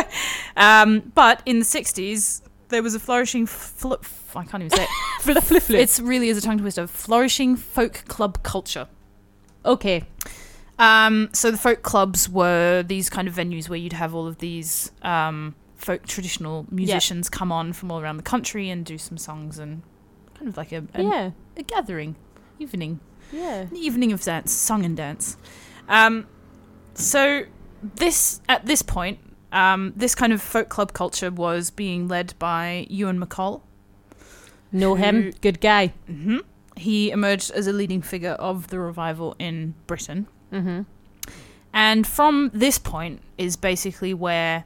um, 0.56 1.12
but 1.14 1.42
in 1.44 1.58
the 1.58 1.64
60s, 1.66 2.40
there 2.68 2.82
was 2.82 2.94
a 2.94 3.00
flourishing, 3.00 3.46
fl- 3.46 3.94
I 4.34 4.44
can't 4.44 4.62
even 4.62 4.70
say 4.70 4.84
it. 4.84 5.70
It's 5.70 6.00
really 6.00 6.28
is 6.28 6.38
a 6.38 6.40
tongue 6.40 6.58
twister. 6.58 6.86
Flourishing 6.86 7.56
folk 7.56 8.04
club 8.08 8.42
culture. 8.42 8.88
okay. 9.64 10.04
Um, 10.78 11.30
so 11.32 11.50
the 11.50 11.58
folk 11.58 11.82
clubs 11.82 12.28
were 12.28 12.84
these 12.84 13.10
kind 13.10 13.26
of 13.26 13.34
venues 13.34 13.68
where 13.68 13.78
you'd 13.78 13.94
have 13.94 14.14
all 14.14 14.28
of 14.28 14.38
these 14.38 14.92
um, 15.02 15.56
folk 15.74 16.06
traditional 16.06 16.66
musicians 16.70 17.28
come 17.28 17.50
on 17.50 17.72
from 17.72 17.90
all 17.90 18.00
around 18.00 18.16
the 18.16 18.22
country 18.22 18.70
and 18.70 18.86
do 18.86 18.96
some 18.96 19.18
songs 19.18 19.58
and 19.58 19.82
kind 20.34 20.46
of 20.48 20.56
like 20.56 20.70
a, 20.70 20.84
a, 20.94 21.02
yeah. 21.02 21.30
a 21.56 21.62
gathering 21.64 22.14
evening. 22.60 23.00
Yeah. 23.32 23.62
An 23.62 23.76
evening 23.76 24.12
of 24.12 24.22
dance, 24.22 24.52
song 24.52 24.84
and 24.84 24.96
dance. 24.96 25.36
Um, 25.88 26.28
so 26.94 27.44
this 27.82 28.40
at 28.48 28.66
this 28.66 28.82
point, 28.82 29.18
um, 29.52 29.92
this 29.96 30.14
kind 30.14 30.32
of 30.32 30.42
folk 30.42 30.68
club 30.68 30.92
culture 30.92 31.30
was 31.30 31.70
being 31.70 32.08
led 32.08 32.34
by 32.38 32.86
Ewan 32.90 33.18
MacColl. 33.18 33.62
Know 34.72 34.94
Who- 34.96 35.02
him. 35.02 35.32
Good 35.40 35.60
guy. 35.60 35.88
hmm 36.06 36.38
He 36.76 37.10
emerged 37.10 37.50
as 37.52 37.66
a 37.66 37.72
leading 37.72 38.02
figure 38.02 38.32
of 38.32 38.68
the 38.68 38.78
revival 38.78 39.34
in 39.38 39.74
Britain. 39.86 40.26
Mm-hmm. 40.52 40.82
And 41.72 42.06
from 42.06 42.50
this 42.54 42.78
point 42.78 43.20
is 43.36 43.56
basically 43.56 44.14
where 44.14 44.64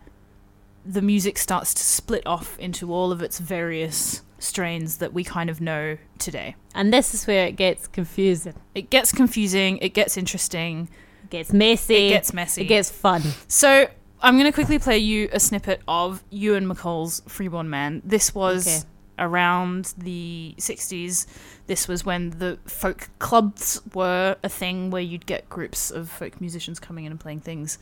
the 0.85 1.03
music 1.03 1.39
starts 1.39 1.75
to 1.75 1.83
split 1.83 2.27
off 2.27 2.59
into 2.59 2.93
all 2.93 3.13
of 3.13 3.23
its 3.23 3.39
various 3.39 4.23
strains 4.39 4.99
that 4.99 5.13
we 5.13 5.23
kind 5.23 5.49
of 5.49 5.61
know 5.61 5.97
today. 6.19 6.57
And 6.75 6.93
this 6.93 7.15
is 7.15 7.27
where 7.27 7.47
it 7.47 7.57
gets 7.57 7.87
confusing. 7.87 8.55
It 8.75 8.91
gets 8.91 9.13
confusing, 9.13 9.79
it 9.79 9.91
gets 9.95 10.17
interesting, 10.17 10.89
It 11.25 11.31
gets 11.31 11.53
messy. 11.53 12.07
it 12.07 12.11
gets 12.11 12.33
messy. 12.33 12.63
It 12.63 12.67
gets 12.67 12.91
fun. 12.91 13.23
So 13.47 13.89
I'm 14.23 14.35
going 14.39 14.47
to 14.47 14.53
quickly 14.53 14.79
play 14.79 14.99
you 14.99 15.29
a 15.33 15.41
snippet 15.41 15.81
of 15.89 16.23
Ewan 16.31 16.67
MacColl's 16.67 17.23
Freeborn 17.27 17.69
Man. 17.69 18.03
This 18.05 18.35
was 18.35 18.67
Okay. 18.67 18.87
around 19.19 19.95
the 19.99 20.55
60s. 20.59 21.27
This 21.67 21.89
was 21.89 22.05
when 22.05 22.31
the 22.31 22.59
folk 22.67 23.09
clubs 23.19 23.81
were 23.95 24.37
a 24.45 24.49
thing 24.49 24.91
where 24.91 25.03
you'd 25.03 25.27
get 25.27 25.49
groups 25.49 25.91
of 25.91 26.09
folk 26.09 26.41
musicians 26.41 26.79
coming 26.79 27.05
in 27.05 27.11
and 27.13 27.21
playing 27.21 27.41
things. 27.41 27.79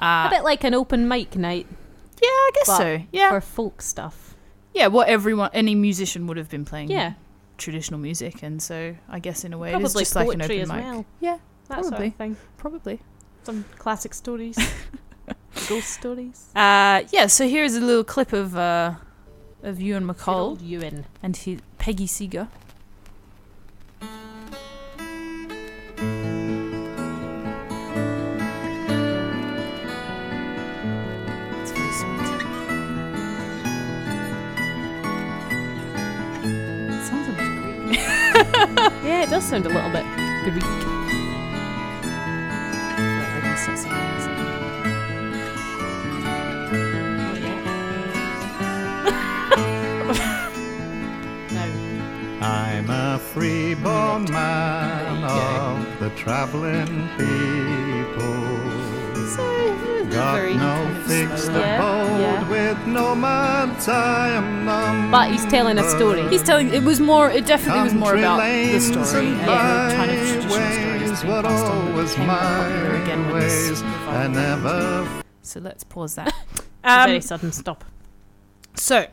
Uh, 0.00 0.28
a 0.28 0.30
bit 0.30 0.44
like 0.44 0.64
an 0.64 0.72
open 0.72 1.06
mic 1.06 1.36
night 1.36 1.66
yeah, 2.22 2.28
I 2.28 2.50
guess 2.54 2.66
so. 2.66 3.02
Yeah. 3.12 3.28
for 3.30 3.40
folk 3.42 3.82
stuff. 3.82 4.34
yeah, 4.74 4.86
what 4.86 5.08
everyone, 5.08 5.50
any 5.52 5.74
musician 5.74 6.26
would 6.26 6.36
have 6.38 6.48
been 6.48 6.64
playing 6.64 6.90
Yeah, 6.90 7.14
traditional 7.58 8.00
music. 8.00 8.42
And 8.42 8.62
so 8.62 8.96
I 9.10 9.18
guess 9.18 9.44
in 9.44 9.52
a 9.52 9.58
way 9.58 9.72
it 9.72 9.76
is 9.76 9.92
probably 9.92 10.00
just 10.02 10.16
like 10.16 10.32
an 10.32 10.42
open 10.42 10.60
as 10.60 10.68
mic. 10.68 10.84
well. 10.84 11.06
Yeah, 11.20 11.38
That 11.68 11.84
sort 11.84 12.00
of 12.00 12.14
thing. 12.14 12.36
probably. 12.56 13.00
Some 13.42 13.64
classic 13.78 14.12
stories, 14.14 14.56
ghost 15.68 15.90
stories. 15.90 16.48
Uh, 16.54 17.02
yeah, 17.10 17.26
so 17.26 17.48
here's 17.48 17.74
a 17.74 17.80
little 17.80 18.04
clip 18.04 18.32
of, 18.32 18.56
uh, 18.56 18.94
of 19.62 19.80
Ewan 19.80 20.06
Good 20.06 20.16
MacColl. 20.16 20.62
Ewan. 20.62 21.06
and 21.22 21.36
he, 21.36 21.58
Peggy 21.78 22.06
Seeger. 22.06 22.48
It's 31.62 31.72
very 31.72 31.92
sweet. 31.92 33.30
Sounds 37.04 37.28
a 37.28 37.32
bit 37.32 37.48
Greek. 37.86 38.00
Yeah, 39.04 39.22
it 39.24 39.30
does 39.30 39.44
sound 39.44 39.66
a 39.66 39.68
little 39.68 39.90
bit 39.90 40.04
Greek. 40.04 40.52
They're 40.60 40.89
the 56.10 56.16
traveling 56.16 57.08
people. 57.16 58.50
Got 60.10 60.56
no 60.56 61.04
fixed 61.06 61.44
slow. 61.44 61.58
Yeah, 61.60 61.76
abode 61.76 62.20
yeah. 62.20 62.48
with 62.48 62.86
no 62.86 63.14
man's 63.14 63.88
I 63.88 64.30
am 64.30 64.64
numbered. 64.64 65.10
But 65.12 65.30
he's 65.30 65.46
telling 65.46 65.78
a 65.78 65.88
story. 65.88 66.28
He's 66.28 66.42
telling. 66.42 66.72
It 66.74 66.82
was 66.82 66.98
more. 67.00 67.30
It 67.30 67.46
definitely 67.46 67.82
was 67.84 67.94
more 67.94 68.16
about 68.16 68.38
the 68.42 68.80
story 68.80 69.26
and 69.28 69.40
and 69.40 69.48
the 69.48 69.94
kind 69.96 70.10
of 70.10 70.18
traditional 70.18 70.50
stories 70.50 71.22
being 71.22 71.32
were 71.36 71.42
passed 71.42 71.64
on 71.64 71.86
that 71.86 71.92
always 71.92 72.10
became 72.10 72.26
popular 72.26 72.90
my 72.90 73.02
again 73.02 73.30
when 73.30 73.40
this 73.40 73.70
ways. 73.70 73.82
I 74.08 74.26
never 74.26 75.22
So 75.42 75.60
let's 75.60 75.84
pause 75.84 76.14
that. 76.16 76.34
It's 76.82 76.94
a 76.94 77.04
very 77.04 77.16
Um, 77.16 77.20
sudden 77.22 77.52
stop. 77.52 77.84
so 78.74 79.06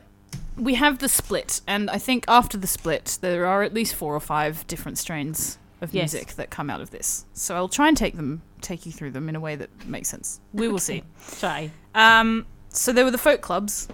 we 0.58 0.76
have 0.76 0.98
the 1.00 1.10
split, 1.10 1.60
and 1.68 1.90
I 1.92 1.98
think 2.00 2.24
after 2.28 2.58
the 2.58 2.66
split, 2.66 3.18
there 3.22 3.46
are 3.46 3.62
at 3.62 3.74
least 3.74 3.94
four 3.94 4.16
or 4.16 4.22
five 4.22 4.66
different 4.68 4.98
strains 4.98 5.58
of 5.82 5.94
Yes. 5.94 6.14
music 6.14 6.36
that 6.36 6.50
come 6.50 6.70
out 6.70 6.82
of 6.82 6.90
this. 6.92 7.26
So 7.34 7.56
I'll 7.56 7.70
try 7.70 7.88
and 7.88 7.96
take 7.98 8.16
them, 8.16 8.42
take 8.62 8.86
you 8.86 8.92
through 8.92 9.12
them 9.12 9.30
in 9.30 9.36
a 9.36 9.40
way 9.40 9.56
that 9.56 9.70
makes 9.88 10.10
sense. 10.10 10.40
We 10.54 10.68
will 10.68 10.80
see. 10.80 11.04
Try. 11.40 11.72
Um, 11.94 12.46
so 12.70 12.92
there 12.92 13.06
were 13.06 13.12
the 13.12 13.18
folk 13.18 13.42
clubs 13.42 13.88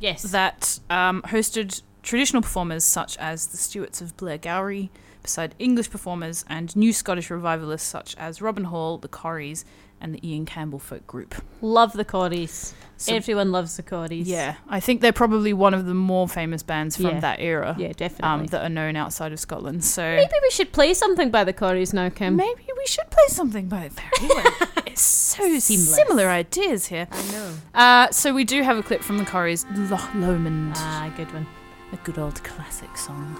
Yes. 0.00 0.22
that 0.22 0.78
um, 0.90 1.22
hosted 1.22 1.82
traditional 2.02 2.42
performers 2.42 2.84
such 2.84 3.16
as 3.18 3.46
the 3.48 3.56
Stewarts 3.56 4.00
of 4.00 4.16
Blairgowrie, 4.16 4.90
beside 5.22 5.54
English 5.58 5.90
performers 5.90 6.44
and 6.48 6.74
new 6.76 6.92
Scottish 6.92 7.30
revivalists 7.30 7.88
such 7.88 8.14
as 8.18 8.42
Robin 8.42 8.64
Hall, 8.64 8.98
the 8.98 9.08
Corries, 9.08 9.64
and 10.00 10.14
the 10.14 10.28
Ian 10.28 10.44
Campbell 10.44 10.78
folk 10.78 11.06
group. 11.06 11.34
Love 11.62 11.94
the 11.94 12.04
Corries. 12.04 12.74
So- 12.96 13.14
Everyone 13.14 13.50
loves 13.52 13.76
the 13.76 13.82
Corries. 13.82 14.22
Yeah, 14.26 14.54
I 14.68 14.78
think 14.80 15.00
they're 15.00 15.12
probably 15.12 15.52
one 15.52 15.74
of 15.74 15.84
the 15.86 15.94
more 15.94 16.28
famous 16.28 16.62
bands 16.62 16.96
from 16.96 17.06
Yeah. 17.06 17.20
that 17.20 17.40
era 17.40 17.74
Yeah, 17.78 17.92
definitely. 17.92 18.28
um, 18.28 18.46
that 18.46 18.62
are 18.62 18.68
known 18.68 18.94
outside 18.96 19.32
of 19.32 19.40
Scotland. 19.40 19.84
So 19.84 20.02
Maybe 20.02 20.32
we 20.42 20.50
should 20.50 20.72
play 20.72 20.94
something 20.94 21.30
by 21.30 21.42
the 21.44 21.52
Corries 21.52 21.92
now, 21.92 22.08
Kim. 22.08 22.36
maybe 22.36 22.62
we 22.76 22.86
should 22.86 23.10
play 23.10 23.24
something 23.28 23.66
by 23.68 23.88
very 23.90 24.28
well. 24.28 24.52
it's 24.86 25.02
so 25.02 25.42
Seamless. 25.58 25.94
similar 25.96 26.28
ideas 26.28 26.86
here. 26.86 27.08
I 27.10 27.32
know. 27.32 27.50
Uh, 27.74 28.10
so 28.10 28.32
we 28.32 28.44
do 28.44 28.62
have 28.62 28.78
a 28.78 28.82
clip 28.82 29.02
from 29.02 29.18
the 29.18 29.24
Corries, 29.24 29.66
Loch 29.90 30.14
Lomond, 30.14 30.74
Ah, 30.76 31.12
good 31.16 31.32
one. 31.34 31.46
a 31.92 31.96
good 32.04 32.18
old 32.18 32.42
classic 32.44 32.96
song. 32.96 33.36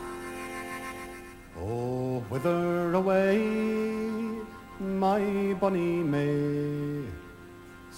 Oh, 1.60 2.20
whither 2.28 2.92
away, 2.94 3.38
my 4.80 5.54
bonny 5.60 6.02
May? 6.02 7.04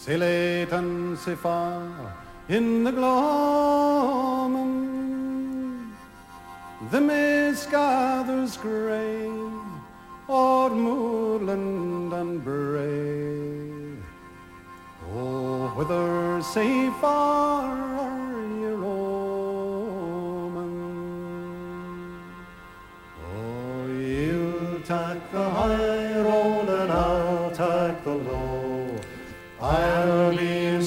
Sae 0.07 0.17
late 0.17 0.71
and 0.71 1.19
sae 1.19 1.35
far 1.35 2.15
in 2.49 2.85
the 2.85 2.93
gloaming. 2.93 4.77
The 6.93 7.01
mist 7.01 7.73
gathers 7.73 8.57
grey 8.57 9.29
o'er 10.29 10.71
moorland 10.71 12.13
and 12.13 12.45
brae. 12.45 13.99
Oh, 15.13 15.75
whither 15.75 16.41
sae 16.41 16.89
far 17.01 17.67
are 18.07 18.47
ye 18.63 18.71
roaming? 18.85 19.11
Oh, 23.27 23.87
you'll 23.89 24.79
take 24.83 25.25
the 25.33 25.51
high 25.59 26.21
road 26.29 26.69
and 26.69 26.93
I'll 26.93 27.51
take 27.51 28.06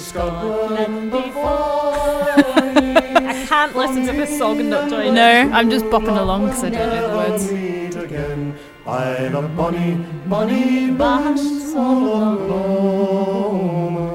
Scotland 0.10 1.12
before 1.12 1.94
I 1.94 3.46
can't 3.48 3.76
listen 3.76 4.06
to 4.08 4.12
this 4.14 4.38
song 4.38 4.60
and 4.60 4.70
not 4.72 4.90
join 4.90 5.14
No. 5.14 5.50
I'm 5.54 5.70
just 5.70 5.86
bopping 5.86 6.18
along 6.18 6.46
because 6.48 6.64
I 6.64 6.70
don't 6.72 6.90
know 6.90 7.10
the 7.10 7.16
words. 7.32 7.52
meet 7.52 7.96
again 7.96 8.58
by 8.84 9.30
the 9.30 9.42
bonny, 9.44 9.96
bonny 10.26 10.90
banks 10.92 11.42
of 11.76 12.42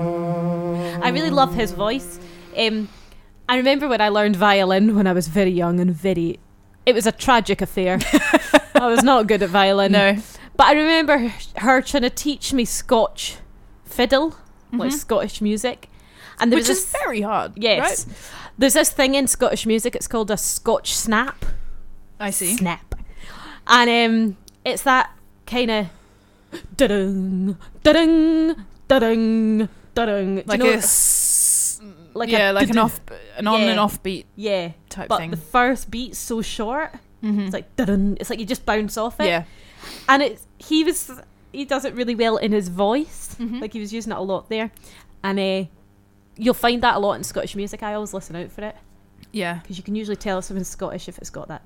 Lomond. 0.04 1.04
I 1.04 1.10
really 1.10 1.30
love 1.30 1.54
his 1.54 1.70
voice. 1.72 2.18
Um, 2.56 2.88
I 3.48 3.56
remember 3.56 3.86
when 3.88 4.00
I 4.00 4.08
learned 4.08 4.34
violin 4.36 4.96
when 4.96 5.06
I 5.06 5.12
was 5.12 5.28
very 5.28 5.50
young 5.50 5.78
and 5.78 5.94
very. 5.94 6.40
It 6.86 6.94
was 6.94 7.06
a 7.06 7.12
tragic 7.12 7.62
affair. 7.62 7.98
I 8.74 8.86
was 8.88 9.02
not 9.04 9.26
good 9.28 9.42
at 9.42 9.50
violin. 9.50 9.92
No, 9.92 10.16
But 10.56 10.66
I 10.66 10.72
remember 10.72 11.32
her 11.56 11.80
trying 11.82 12.02
to 12.02 12.10
teach 12.10 12.52
me 12.52 12.64
Scotch 12.64 13.36
fiddle, 13.84 14.34
like 14.78 14.90
Mhm. 14.92 14.98
Scottish 14.98 15.40
music. 15.40 15.88
And 16.40 16.50
there 16.50 16.58
which 16.58 16.68
was 16.68 16.78
is 16.78 16.84
this, 16.92 17.00
very 17.02 17.20
hard. 17.20 17.52
yes, 17.56 18.06
right? 18.06 18.16
there's 18.58 18.74
this 18.74 18.90
thing 18.90 19.14
in 19.14 19.26
Scottish 19.28 19.66
music. 19.66 19.94
It's 19.94 20.08
called 20.08 20.30
a 20.30 20.36
Scotch 20.36 20.94
snap. 20.94 21.44
I 22.18 22.30
see. 22.30 22.56
Snap, 22.56 22.94
and 23.66 23.88
um, 23.90 24.36
it's 24.64 24.82
that 24.82 25.10
kind 25.46 25.70
of 25.70 25.86
da-dung, 26.76 27.56
da-dung, 27.82 28.64
da-dung, 28.88 29.68
da-dung. 29.94 30.36
You 30.38 30.42
Like 30.46 30.60
know 30.60 30.72
a 30.72 30.82
like 32.16 32.30
yeah, 32.30 32.50
a 32.50 32.52
like 32.52 32.70
an 32.70 32.78
off, 32.78 33.00
an 33.36 33.46
on 33.46 33.60
Yeah. 33.60 33.66
and 33.68 33.80
off 33.80 34.02
beat 34.02 34.26
yeah, 34.36 34.72
type 34.88 35.08
but 35.08 35.18
thing. 35.18 35.30
the 35.30 35.36
first 35.36 35.90
beat's 35.90 36.18
so 36.18 36.42
short. 36.42 36.92
Mhm. 37.22 37.46
It's 37.46 37.52
like 37.52 37.74
da-dung. 37.76 38.16
It's 38.20 38.30
like 38.30 38.38
you 38.38 38.46
just 38.46 38.64
bounce 38.66 38.96
off 38.96 39.18
it. 39.20 39.26
yeah, 39.26 39.44
and 40.08 40.22
it's 40.22 40.46
he 40.58 40.84
was 40.84 41.10
he 41.54 41.64
does 41.64 41.84
it 41.84 41.94
really 41.94 42.14
well 42.14 42.36
in 42.36 42.52
his 42.52 42.68
voice 42.68 43.36
Mhm. 43.38 43.60
like 43.60 43.72
he 43.72 43.80
was 43.80 43.92
using 43.92 44.12
it 44.12 44.18
a 44.18 44.22
lot 44.22 44.48
there 44.48 44.70
and 45.22 45.38
uh, 45.38 45.64
you'll 46.36 46.54
find 46.54 46.82
that 46.82 46.96
a 46.96 46.98
lot 46.98 47.14
in 47.14 47.24
scottish 47.24 47.54
music 47.56 47.82
i 47.82 47.94
always 47.94 48.12
listen 48.14 48.36
out 48.36 48.50
for 48.52 48.62
it 48.64 48.76
yeah. 49.32 49.54
because 49.62 49.76
you 49.78 49.82
can 49.82 49.94
usually 49.96 50.16
tell 50.16 50.38
if 50.38 50.44
something's 50.44 50.68
scottish 50.68 51.08
if 51.08 51.18
it's 51.18 51.30
got 51.30 51.48
that 51.48 51.62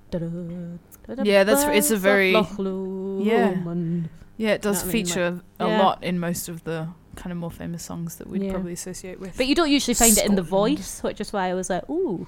Yeah, 1.24 1.44
that's- 1.44 1.66
it's 1.76 1.90
a 1.90 1.96
very- 1.96 2.32
Yeah. 2.32 3.54
Yeah, 4.36 4.52
it 4.52 4.62
does 4.62 4.76
know 4.84 4.86
what 4.86 4.90
I 4.90 4.92
mean? 4.92 4.92
feature 5.06 5.40
a 5.58 5.66
Yeah. 5.66 5.82
lot 5.82 6.04
in 6.04 6.18
most 6.20 6.48
of 6.48 6.62
the 6.64 6.88
kind 7.16 7.32
of 7.32 7.38
more 7.38 7.50
famous 7.50 7.82
songs 7.82 8.16
that 8.16 8.28
we'd 8.28 8.42
Yeah. 8.44 8.52
probably 8.52 8.72
associate 8.74 9.18
with. 9.20 9.36
but 9.36 9.46
you 9.48 9.54
don't 9.56 9.70
usually 9.70 9.94
find 9.94 10.16
it 10.16 10.24
in 10.24 10.36
the 10.36 10.42
voice 10.42 11.02
which 11.02 11.20
is 11.20 11.32
why 11.32 11.48
i 11.48 11.54
was 11.54 11.68
like 11.70 11.88
ooh 11.90 12.26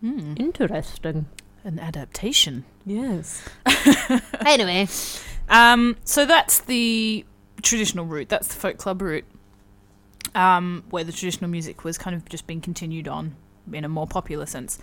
Hmm. 0.00 0.34
interesting 0.36 1.26
An 1.64 1.78
adaptation. 1.80 2.64
yes 2.86 3.42
anyway 4.46 4.86
Um, 5.48 5.96
so 6.04 6.24
that's 6.26 6.60
the 6.60 7.24
traditional 7.62 8.04
route. 8.04 8.28
That's 8.28 8.48
the 8.48 8.54
folk 8.54 8.76
club 8.78 9.02
route, 9.02 9.24
um, 10.34 10.84
where 10.90 11.04
the 11.04 11.12
traditional 11.12 11.50
music 11.50 11.84
was 11.84 11.98
kind 11.98 12.14
of 12.14 12.28
just 12.28 12.46
being 12.46 12.60
continued 12.60 13.08
on 13.08 13.34
in 13.72 13.84
a 13.84 13.88
more 13.88 14.06
popular 14.06 14.46
sense. 14.46 14.78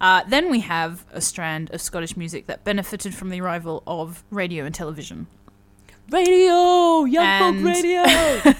Uh, 0.00 0.22
then 0.28 0.50
we 0.50 0.60
have 0.60 1.04
a 1.12 1.20
strand 1.20 1.70
of 1.72 1.80
Scottish 1.80 2.16
music 2.16 2.46
that 2.46 2.64
benefited 2.64 3.14
from 3.14 3.28
the 3.28 3.40
arrival 3.40 3.82
of 3.86 4.24
radio 4.30 4.64
and 4.64 4.74
television. 4.74 5.26
Radio, 6.10 7.04
young 7.04 7.24
And- 7.24 7.62
folk 7.62 7.74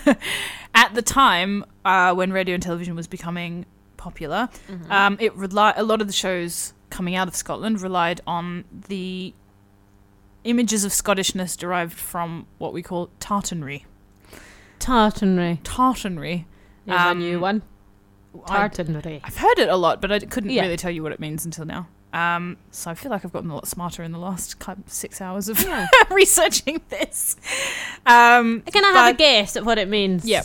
radio. 0.05 0.17
At 0.75 0.95
the 0.95 1.03
time, 1.03 1.65
uh, 1.85 2.15
when 2.15 2.31
radio 2.33 2.55
and 2.55 2.63
television 2.63 2.95
was 2.95 3.07
becoming 3.09 3.67
popular, 3.97 4.49
Mm-hmm. 4.69 4.93
um, 4.93 5.17
it 5.21 5.37
reli- 5.37 5.73
a 5.77 5.83
lot 5.83 6.01
of 6.01 6.07
the 6.07 6.13
shows 6.13 6.73
coming 6.91 7.17
out 7.17 7.27
of 7.27 7.35
Scotland 7.35 7.81
relied 7.81 8.21
on 8.27 8.65
the 8.89 9.35
images 10.45 10.85
of 10.85 10.93
Scottishness 10.93 11.57
derived 11.57 11.99
from 11.99 12.47
what 12.59 12.73
we 12.73 12.83
call 12.83 13.11
tartanry. 13.21 13.85
Tartanry 14.79 15.61
Tartanry. 15.63 16.45
is 16.87 16.95
a 16.95 17.15
new 17.15 17.37
Um, 17.37 17.41
one. 17.43 17.63
I- 18.49 18.69
Tartanry. 18.69 19.21
I've 19.25 19.37
heard 19.37 19.59
it 19.59 19.69
a 19.69 19.77
lot, 19.77 20.01
but 20.01 20.11
I 20.11 20.19
couldn't 20.21 20.51
Yeah. 20.51 20.63
really 20.63 20.77
tell 20.77 20.91
you 20.91 21.03
what 21.03 21.13
it 21.13 21.21
means 21.21 21.45
until 21.45 21.65
now. 21.65 21.89
Um, 22.13 22.57
so 22.73 22.91
I 22.91 22.95
feel 22.95 23.11
like 23.11 23.25
I've 23.25 23.33
gotten 23.33 23.51
a 23.51 23.55
lot 23.55 23.69
smarter 23.69 24.03
in 24.03 24.11
the 24.13 24.19
last 24.19 24.57
six 24.87 25.21
hours 25.21 25.49
of 25.49 25.61
Yeah. 25.63 25.87
researching 26.11 26.81
this. 26.89 27.37
Um, 28.07 28.63
Can 28.63 28.85
I 28.85 28.93
have 28.93 29.15
a 29.15 29.17
guess 29.19 29.57
at 29.57 29.65
what 29.65 29.79
it 29.79 29.89
means? 29.89 30.25
Yeah. 30.25 30.43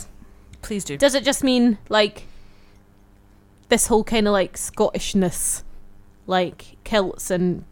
Please 0.62 0.84
do. 0.84 0.96
Does 0.96 1.14
it 1.14 1.24
just 1.24 1.42
mean 1.42 1.78
like 1.88 2.24
this 3.68 3.86
whole 3.88 4.04
kind 4.04 4.28
of 4.28 4.32
like 4.32 4.56
Scottishness, 4.56 5.62
like 6.26 6.76
kilts 6.84 7.30
and 7.30 7.64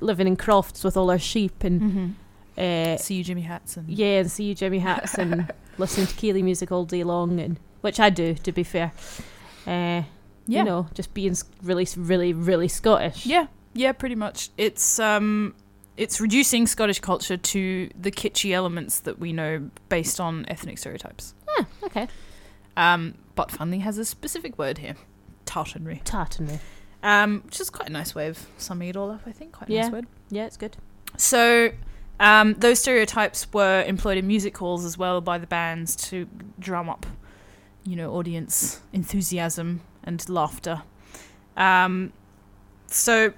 living 0.00 0.26
in 0.26 0.36
crofts 0.36 0.84
with 0.84 0.96
all 0.96 1.10
our 1.10 1.18
sheep 1.18 1.64
and 1.64 1.80
Mm-hmm. 1.80 2.08
uh, 2.60 2.96
See 2.98 3.14
you, 3.16 3.24
Jimmy 3.24 3.42
Hats, 3.42 3.76
and 3.76 3.88
yeah, 3.88 4.20
and 4.20 4.30
see 4.30 4.44
you 4.44 4.54
Jimmy 4.54 4.78
hats 4.80 5.14
and 5.14 5.50
listening 5.78 6.06
to 6.06 6.14
ceilidh 6.14 6.42
music 6.44 6.72
all 6.72 6.84
day 6.84 7.04
long, 7.04 7.38
and 7.40 7.58
which 7.82 8.00
I 8.00 8.10
do 8.10 8.34
to 8.34 8.52
be 8.52 8.62
fair. 8.64 8.92
Uh, 9.66 10.02
yeah, 10.46 10.60
You 10.60 10.64
know, 10.64 10.88
just 10.94 11.12
being 11.14 11.36
really, 11.62 11.86
really, 11.96 12.32
really 12.32 12.68
Scottish. 12.68 13.26
yeah, 13.26 13.46
yeah, 13.74 13.92
pretty 13.92 14.14
much. 14.14 14.50
It's 14.56 14.98
um, 14.98 15.54
it's 15.96 16.20
reducing 16.20 16.66
Scottish 16.66 17.00
culture 17.00 17.36
to 17.36 17.90
the 18.00 18.10
kitschy 18.10 18.52
elements 18.52 19.00
that 19.00 19.18
we 19.18 19.32
know 19.32 19.68
based 19.88 20.18
on 20.20 20.44
ethnic 20.48 20.78
stereotypes. 20.78 21.34
Okay. 21.82 22.08
Um, 22.76 23.14
but 23.34 23.50
Funny 23.50 23.80
has 23.80 23.98
a 23.98 24.04
specific 24.04 24.56
word 24.58 24.78
here, 24.78 24.94
tartanry, 25.44 26.02
Tartanry. 26.04 26.60
Um, 27.02 27.42
which 27.44 27.60
is 27.60 27.70
quite 27.70 27.88
a 27.88 27.92
nice 27.92 28.14
way 28.14 28.28
of 28.28 28.46
summing 28.58 28.88
it 28.88 28.96
all 28.96 29.10
up. 29.10 29.22
I 29.26 29.32
think 29.32 29.52
quite 29.52 29.70
a 29.70 29.72
Yeah. 29.72 29.82
nice 29.82 29.92
word. 29.92 30.06
Yeah, 30.30 30.44
it's 30.46 30.56
good. 30.56 30.76
So, 31.16 31.70
um, 32.20 32.54
those 32.54 32.78
stereotypes 32.80 33.46
were 33.52 33.82
employed 33.86 34.18
in 34.18 34.26
music 34.26 34.56
halls 34.58 34.84
as 34.84 34.98
well 34.98 35.20
by 35.20 35.38
the 35.38 35.46
bands 35.46 35.96
to 36.10 36.28
drum 36.58 36.88
up, 36.88 37.06
you 37.84 37.96
know, 37.96 38.12
audience 38.14 38.80
enthusiasm 38.92 39.80
and 40.04 40.28
laughter. 40.28 40.82
Um, 41.56 42.12
so, 42.86 43.32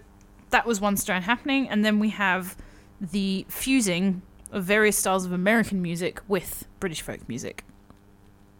that 0.50 0.66
was 0.66 0.80
one 0.80 0.96
strand 0.96 1.24
happening, 1.24 1.68
and 1.68 1.84
then 1.84 1.98
we 2.00 2.10
have 2.10 2.56
the 3.00 3.46
fusing 3.48 4.22
of 4.52 4.64
various 4.64 4.96
styles 4.96 5.24
of 5.24 5.32
American 5.32 5.80
music 5.80 6.20
with 6.26 6.66
British 6.80 7.02
folk 7.02 7.28
music. 7.28 7.64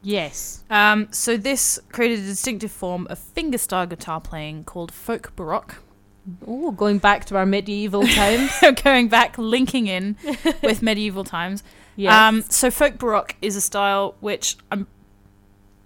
Yes. 0.03 0.65
Um, 0.71 1.09
so, 1.11 1.37
this 1.37 1.79
created 1.93 2.21
a 2.21 2.23
distinctive 2.23 2.71
form 2.71 3.07
of 3.11 3.19
fingerstyle 3.19 3.89
guitar 3.89 4.21
playing 4.21 4.65
called 4.65 4.93
folk 4.93 5.35
baroque. 5.37 5.77
Oh, 6.47 6.71
going 6.71 6.99
back 6.99 7.25
to 7.27 7.37
our 7.37 7.47
medieval 7.47 8.07
times. 8.07 8.53
So 8.55 8.73
going 8.85 9.09
back, 9.09 9.37
linking 9.39 9.87
in 9.87 10.17
with 10.63 10.83
medieval 10.83 11.25
times. 11.25 11.63
Yes. 11.97 12.13
Um, 12.15 12.43
so 12.43 12.71
folk 12.71 12.99
baroque 12.99 13.37
is 13.43 13.57
a 13.57 13.61
style 13.61 14.15
which 14.21 14.57
I'm. 14.71 14.87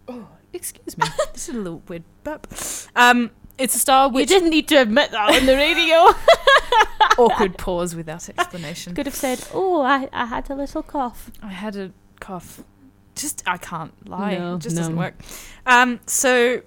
Oh, 0.06 0.28
excuse 0.52 0.96
me. 0.98 1.06
this 1.32 1.48
is 1.48 1.54
a 1.54 1.58
little 1.58 1.82
weird 1.88 2.04
burp. 2.22 2.46
Um, 2.94 3.30
it's 3.58 3.74
a 3.74 3.78
style 3.78 4.10
which 4.10 4.30
you 4.30 4.36
didn't 4.36 4.50
need 4.50 4.68
to 4.68 4.76
admit 4.76 5.10
that 5.12 5.34
on 5.34 5.46
the 5.46 5.54
radio. 5.56 6.12
awkward 7.18 7.56
pause 7.56 7.94
without 7.94 8.28
explanation. 8.28 8.94
Could 8.94 9.06
have 9.06 9.14
said, 9.14 9.44
"Oh, 9.52 9.82
I, 9.82 10.08
I 10.12 10.26
had 10.26 10.50
a 10.50 10.54
little 10.54 10.82
cough." 10.82 11.30
I 11.42 11.48
had 11.48 11.76
a 11.76 11.92
cough. 12.20 12.62
Just 13.14 13.42
I 13.46 13.56
can't 13.58 13.92
lie. 14.08 14.36
No, 14.36 14.56
it 14.56 14.60
just 14.60 14.76
doesn't 14.76 14.96
work. 14.96 15.14
Um, 15.66 16.00
so 16.06 16.62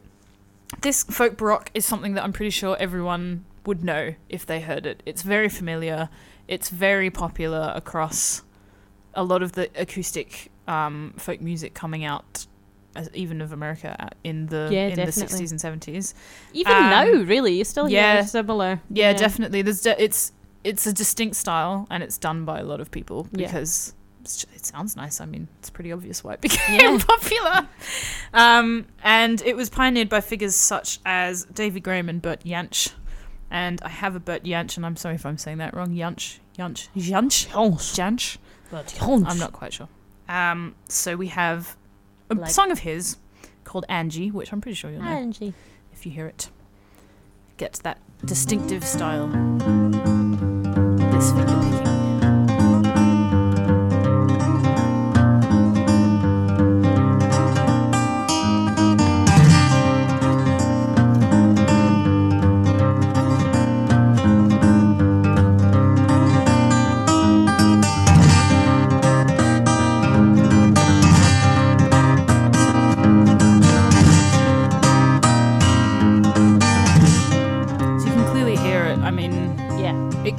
this 0.82 1.04
folk 1.04 1.38
baroque 1.38 1.72
is 1.74 1.86
something 1.86 2.14
that 2.16 2.24
I'm 2.24 2.34
pretty 2.34 2.50
sure 2.52 2.76
everyone 2.80 3.46
would 3.66 3.84
know 3.84 4.14
if 4.30 4.46
they 4.46 4.62
heard 4.62 4.86
it. 4.86 5.04
It's 5.06 5.22
very 5.24 5.50
familiar. 5.50 6.10
It's 6.48 6.70
very 6.70 7.10
popular 7.10 7.74
across 7.76 8.44
a 9.14 9.24
lot 9.24 9.42
of 9.44 9.54
the 9.54 9.70
acoustic 9.76 10.52
um, 10.68 11.14
folk 11.18 11.42
music 11.42 11.74
coming 11.74 12.06
out, 12.06 12.46
as, 12.96 13.10
even 13.14 13.42
of 13.42 13.52
America, 13.52 13.96
uh, 14.00 14.08
in 14.24 14.46
the 14.48 14.70
Yeah, 14.72 14.88
in 14.88 14.96
definitely. 14.96 15.40
the 15.40 15.44
60s 15.46 15.52
and 15.52 15.82
70s. 15.82 16.14
Even 16.54 16.72
Um, 16.74 16.90
now, 16.90 17.06
really, 17.24 17.58
you 17.58 17.64
still 17.66 17.86
hear 17.88 18.00
yeah. 18.00 18.24
similar. 18.26 18.82
Yeah, 18.90 19.14
definitely. 19.14 19.62
There's 19.64 19.82
de- 19.82 20.02
it's 20.02 20.32
it's 20.64 20.86
a 20.86 20.94
distinct 20.94 21.36
style, 21.38 21.88
and 21.90 22.04
it's 22.04 22.18
done 22.18 22.46
by 22.46 22.60
a 22.60 22.64
lot 22.64 22.80
of 22.82 22.92
people 22.92 23.28
because 23.32 23.94
it 24.56 24.66
sounds 24.66 24.96
nice. 24.96 25.20
I 25.22 25.26
mean, 25.26 25.48
it's 25.60 25.70
pretty 25.70 25.92
obvious 25.92 26.24
why 26.24 26.34
it 26.34 26.42
became 26.48 26.80
Yeah. 26.80 26.98
popular. 27.06 27.68
Um, 28.34 28.86
and 29.04 29.42
it 29.42 29.56
was 29.56 29.70
pioneered 29.70 30.10
by 30.10 30.22
figures 30.22 30.56
such 30.56 31.00
as 31.06 31.46
Davy 31.46 31.80
Graham 31.80 32.10
and 32.10 32.22
Bert 32.22 32.44
Jansch. 32.44 32.94
And 33.50 33.82
I 33.82 33.90
have 33.90 34.16
a 34.16 34.20
Bert 34.20 34.44
Jansch, 34.44 34.76
and 34.78 34.86
I'm 34.86 34.96
sorry 34.98 35.16
if 35.16 35.26
I'm 35.26 35.38
saying 35.38 35.60
that 35.60 35.74
wrong. 35.74 35.90
Jansch, 35.96 36.40
Jansch, 36.58 36.90
Jansch, 36.96 37.48
Jansch. 37.48 38.38
Bert 38.70 38.88
Jansch. 38.88 39.26
I'm 39.28 39.40
not 39.40 39.54
quite 39.54 39.72
sure. 39.74 39.88
Um, 40.28 40.76
so 40.90 41.16
we 41.16 41.28
have 41.28 41.78
a 42.30 42.36
Like- 42.36 42.52
song 42.52 42.72
of 42.72 42.80
his 42.80 43.18
called 43.64 43.86
Angie, 43.88 44.32
which 44.32 44.52
I'm 44.52 44.60
pretty 44.62 44.76
sure 44.76 44.92
you'll 44.92 45.02
know 45.02 45.08
Angie. 45.10 45.54
if 45.94 46.06
you 46.06 46.12
hear 46.12 46.28
it. 46.28 46.50
Get 47.56 47.80
that 47.84 48.00
distinctive 48.26 48.84
style. 48.84 49.28
This 51.12 51.32
finger 51.32 51.56
picking. 51.64 51.97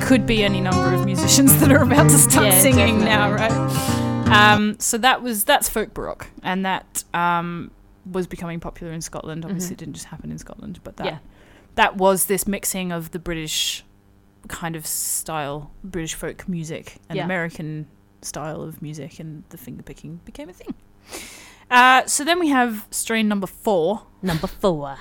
Could 0.09 0.27
be 0.27 0.43
any 0.43 0.59
number 0.61 0.95
of 0.95 1.05
musicians 1.05 1.55
that 1.61 1.71
are 1.71 1.83
about 1.83 2.09
to 2.09 2.17
start 2.17 2.47
Yeah, 2.47 2.59
singing 2.61 3.01
now, 3.01 3.31
right? 3.31 3.53
Um, 4.31 4.79
so 4.81 4.97
that 4.99 5.23
was 5.23 5.45
that's 5.45 5.69
folk 5.69 5.93
baroque, 5.93 6.29
and 6.43 6.65
that 6.65 7.05
um, 7.13 7.71
was 8.11 8.27
becoming 8.27 8.59
popular 8.59 8.93
in 8.93 9.03
Scotland. 9.03 9.45
Obviously, 9.45 9.71
Mhm. 9.71 9.73
it 9.73 9.79
didn't 9.79 9.95
just 9.95 10.07
happen 10.07 10.31
in 10.31 10.39
Scotland, 10.39 10.81
but 10.83 10.97
that 10.97 11.07
Yeah. 11.07 11.19
that 11.75 11.97
was 11.97 12.25
this 12.27 12.47
mixing 12.49 12.91
of 12.91 13.11
the 13.11 13.19
British 13.19 13.85
kind 14.49 14.77
of 14.77 14.87
style, 14.87 15.71
British 15.85 16.15
folk 16.15 16.49
music, 16.49 16.97
and 17.11 17.17
Yeah. 17.19 17.25
American 17.25 17.87
style 18.23 18.63
of 18.63 18.81
music, 18.81 19.21
and 19.21 19.45
the 19.51 19.59
finger 19.59 19.83
picking 19.83 20.21
became 20.25 20.49
a 20.49 20.53
thing. 20.55 20.75
Uh, 21.71 22.07
so 22.07 22.25
then 22.25 22.39
we 22.41 22.49
have 22.49 22.87
strain 22.91 23.29
number 23.29 23.47
four, 23.47 24.03
Number 24.23 24.47
four. 24.47 24.97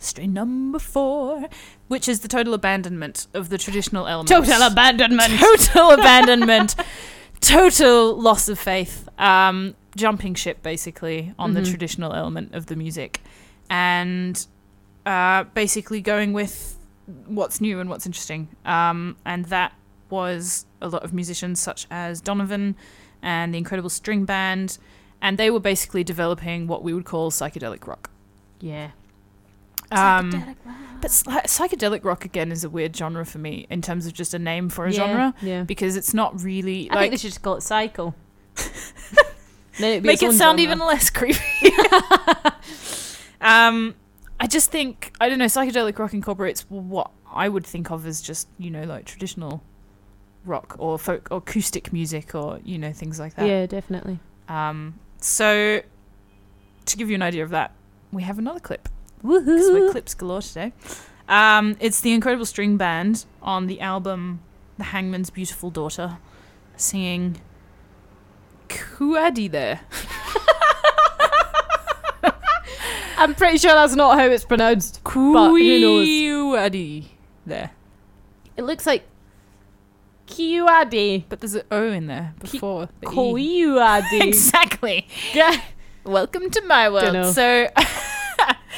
Strain 0.00 0.32
number 0.32 0.78
four, 0.78 1.48
which 1.88 2.08
is 2.08 2.20
the 2.20 2.28
total 2.28 2.54
abandonment 2.54 3.26
of 3.34 3.48
the 3.50 3.58
traditional 3.58 4.06
elements. 4.08 4.32
Total 4.32 4.62
abandonment. 4.62 5.32
total 5.38 5.90
abandonment, 5.98 6.74
total 7.40 8.20
loss 8.20 8.48
of 8.48 8.58
faith, 8.58 9.08
um, 9.18 9.74
jumping 9.96 10.34
ship 10.34 10.62
basically 10.62 11.32
on 11.38 11.54
the 11.54 11.60
Mhm. 11.60 11.68
traditional 11.70 12.12
element 12.14 12.54
of 12.54 12.66
the 12.66 12.76
music, 12.76 13.20
and 13.68 14.46
uh, 15.06 15.44
basically 15.54 16.00
going 16.00 16.32
with 16.32 16.76
what's 17.26 17.60
new 17.60 17.80
and 17.80 17.88
what's 17.88 18.06
interesting. 18.06 18.48
Um, 18.64 19.16
and 19.24 19.46
that 19.46 19.72
was 20.10 20.66
a 20.80 20.88
lot 20.88 21.02
of 21.04 21.12
musicians 21.12 21.58
such 21.60 21.86
as 21.90 22.20
Donovan 22.20 22.76
and 23.22 23.52
the 23.54 23.58
Incredible 23.58 23.90
String 23.90 24.24
Band, 24.24 24.78
and 25.22 25.38
they 25.38 25.50
were 25.50 25.60
basically 25.60 26.04
developing 26.04 26.66
what 26.66 26.82
we 26.82 26.92
would 26.94 27.04
call 27.04 27.30
psychedelic 27.30 27.86
rock. 27.86 28.10
Yeah. 28.60 28.90
Um, 29.92 30.56
but 31.00 31.10
psy- 31.10 31.42
psychedelic 31.42 32.04
rock 32.04 32.24
again 32.24 32.52
is 32.52 32.64
a 32.64 32.70
weird 32.70 32.96
genre 32.96 33.24
for 33.24 33.38
me 33.38 33.66
in 33.70 33.82
terms 33.82 34.06
of 34.06 34.12
just 34.12 34.34
a 34.34 34.38
name 34.38 34.68
for 34.68 34.86
a 34.86 34.92
yeah, 34.92 34.96
genre 34.96 35.34
Yeah. 35.42 35.62
because 35.64 35.96
it's 35.96 36.14
not 36.14 36.42
really 36.42 36.90
I 36.90 36.94
like 36.94 37.02
think 37.04 37.12
they 37.12 37.16
should 37.18 37.30
just 37.30 37.42
call 37.42 37.56
it 37.56 37.62
cycle. 37.62 38.14
Then 39.78 39.92
it'd 39.92 40.02
be 40.02 40.08
make 40.08 40.14
its 40.14 40.22
it 40.24 40.26
own 40.26 40.32
sound 40.34 40.58
genre. 40.58 40.74
even 40.74 40.78
less 40.86 41.08
creepy. 41.10 41.38
um, 43.40 43.94
I 44.38 44.46
just 44.46 44.70
think 44.70 45.12
I 45.20 45.28
don't 45.28 45.38
know. 45.38 45.46
Psychedelic 45.46 45.98
rock 45.98 46.12
incorporates 46.12 46.62
what 46.68 47.10
I 47.32 47.48
would 47.48 47.66
think 47.66 47.90
of 47.90 48.06
as 48.06 48.20
just 48.20 48.48
you 48.58 48.70
know 48.70 48.84
like 48.84 49.04
traditional 49.04 49.62
rock 50.44 50.76
or 50.78 50.98
folk 50.98 51.28
or 51.30 51.38
acoustic 51.38 51.92
music 51.92 52.34
or 52.34 52.60
you 52.64 52.78
know 52.78 52.92
things 52.92 53.18
like 53.18 53.34
that. 53.36 53.46
Yeah, 53.46 53.66
definitely. 53.66 54.18
Um, 54.48 54.98
so 55.18 55.82
to 56.86 56.96
give 56.96 57.08
you 57.08 57.14
an 57.14 57.22
idea 57.22 57.44
of 57.44 57.50
that, 57.50 57.72
we 58.12 58.22
have 58.22 58.38
another 58.38 58.60
clip 58.60 58.88
because 59.22 59.70
we're 59.70 59.90
clips 59.90 60.14
galore 60.14 60.42
today. 60.42 60.72
Um, 61.28 61.76
it's 61.80 62.00
the 62.00 62.12
Incredible 62.12 62.46
String 62.46 62.76
Band 62.76 63.24
on 63.42 63.66
the 63.66 63.80
album 63.80 64.40
The 64.78 64.84
Hangman's 64.84 65.30
Beautiful 65.30 65.70
Daughter 65.70 66.18
singing 66.76 67.40
Kuadi 68.68 69.50
there. 69.50 69.80
I'm 73.16 73.34
pretty 73.34 73.58
sure 73.58 73.74
that's 73.74 73.94
not 73.94 74.18
how 74.18 74.26
it's 74.26 74.44
pronounced. 74.44 75.00
But 75.04 75.10
who 75.10 75.58
knows? 75.80 76.08
Kuadi 76.08 77.04
there. 77.44 77.70
It 78.56 78.62
looks 78.62 78.86
like 78.86 79.04
Kiuadi. 80.26 81.24
But 81.28 81.40
there's 81.40 81.54
an 81.54 81.62
O 81.70 81.90
in 81.92 82.06
there 82.06 82.34
before. 82.40 82.88
E. 83.02 84.22
Exactly. 84.22 85.06
Yeah. 85.34 85.60
Welcome 86.04 86.50
to 86.50 86.62
my 86.62 86.88
world. 86.88 87.34
So, 87.34 87.68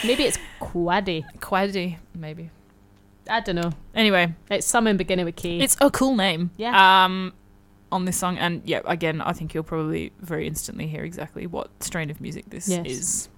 Maybe 0.04 0.24
it's 0.24 0.38
Quadi. 0.60 1.24
Kuadi, 1.38 1.96
maybe. 2.14 2.50
I 3.30 3.40
don't 3.40 3.54
know. 3.56 3.70
Anyway, 3.94 4.34
It's 4.50 4.66
something 4.66 4.96
beginning 4.96 5.24
with 5.26 5.36
K. 5.36 5.58
it's 5.60 5.76
a 5.80 5.90
cool 5.90 6.16
name. 6.16 6.50
Yeah. 6.56 7.04
Um, 7.04 7.32
on 7.92 8.04
this 8.06 8.16
song, 8.16 8.38
and 8.38 8.62
yeah, 8.64 8.80
again, 8.86 9.20
I 9.20 9.32
think 9.32 9.54
you'll 9.54 9.62
probably 9.64 10.12
very 10.20 10.46
instantly 10.46 10.86
hear 10.88 11.02
exactly 11.04 11.46
what 11.46 11.68
strain 11.80 12.10
of 12.10 12.20
music 12.20 12.46
this 12.50 12.68
Yes. 12.68 12.86
is. 12.86 13.28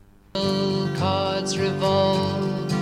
cards 0.99 1.59
revolve, 1.59 2.73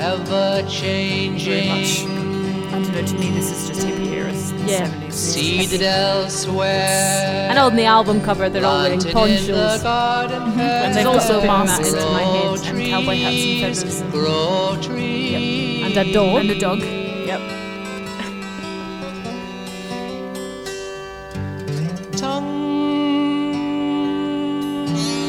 ever 0.00 0.60
Very 0.62 0.68
changing. 0.68 2.29
Much. 2.70 2.80
I 2.80 2.82
don't 2.82 2.94
know. 2.94 3.06
To 3.06 3.14
me, 3.18 3.30
this 3.32 3.50
is 3.50 3.68
just 3.68 3.86
hippie 3.86 4.12
era. 4.12 4.32
Yeah. 4.66 4.86
70s. 4.88 5.12
Seated 5.12 5.82
elsewhere. 5.82 7.48
I 7.50 7.54
know 7.54 7.66
on 7.66 7.76
the 7.76 7.84
album 7.84 8.20
cover 8.20 8.48
they're 8.48 8.64
all 8.64 8.82
wearing 8.82 9.00
in 9.00 9.12
ponchos. 9.12 9.82
Mhm. 9.82 10.60
And 10.60 10.94
they've 10.94 11.06
also 11.06 11.40
got 11.40 11.66
putting 11.66 11.66
masks 11.66 11.92
into 11.92 12.10
my 12.10 12.22
head. 12.22 12.66
and 12.66 12.90
cowboy 12.90 13.16
hats 13.16 13.36
and 13.36 13.60
trees, 13.60 13.82
feathers. 13.82 14.00
And, 14.00 14.12
Grow 14.12 14.76
trees. 14.80 15.84
And 15.86 15.96
a 15.96 16.12
dog. 16.12 16.40
and 16.40 16.50
a 16.50 16.58
dog. 16.58 16.78
Yep. 16.80 17.40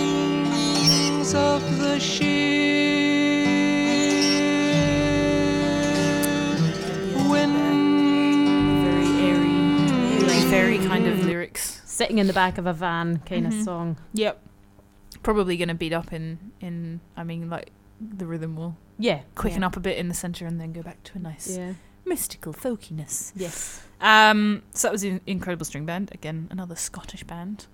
tongues 0.02 1.34
of 1.34 1.78
the 1.80 2.00
sheep. 2.00 2.81
Sitting 12.02 12.18
in 12.18 12.26
the 12.26 12.34
back 12.34 12.58
of 12.58 12.66
a 12.66 12.74
van 12.74 13.18
kind 13.28 13.46
Mhm. 13.46 13.60
of 13.60 13.64
song. 13.64 13.98
Yep. 14.14 14.42
Probably 15.22 15.56
going 15.56 15.68
to 15.68 15.76
beat 15.76 15.94
up 15.94 16.12
in 16.12 16.52
in. 16.60 17.00
I 17.16 17.24
mean, 17.24 17.48
like 17.50 17.70
the 18.00 18.26
rhythm 18.26 18.56
will 18.56 18.76
Yeah. 18.98 19.22
quicken 19.36 19.62
yeah. 19.62 19.68
up 19.68 19.78
a 19.78 19.80
bit 19.80 19.98
in 20.00 20.08
the 20.08 20.16
center 20.16 20.48
and 20.48 20.60
then 20.60 20.74
go 20.74 20.82
back 20.82 21.04
to 21.04 21.18
a 21.18 21.20
nice 21.20 21.56
Yeah. 21.56 21.74
mystical 22.04 22.54
folkiness. 22.54 23.32
Yes. 23.36 23.84
Um, 24.00 24.64
so 24.74 24.88
that 24.88 24.92
was 24.94 25.04
an 25.04 25.22
Incredible 25.28 25.64
String 25.66 25.86
Band. 25.86 26.10
Again, 26.12 26.48
another 26.50 26.76
Scottish 26.76 27.24
band. 27.24 27.68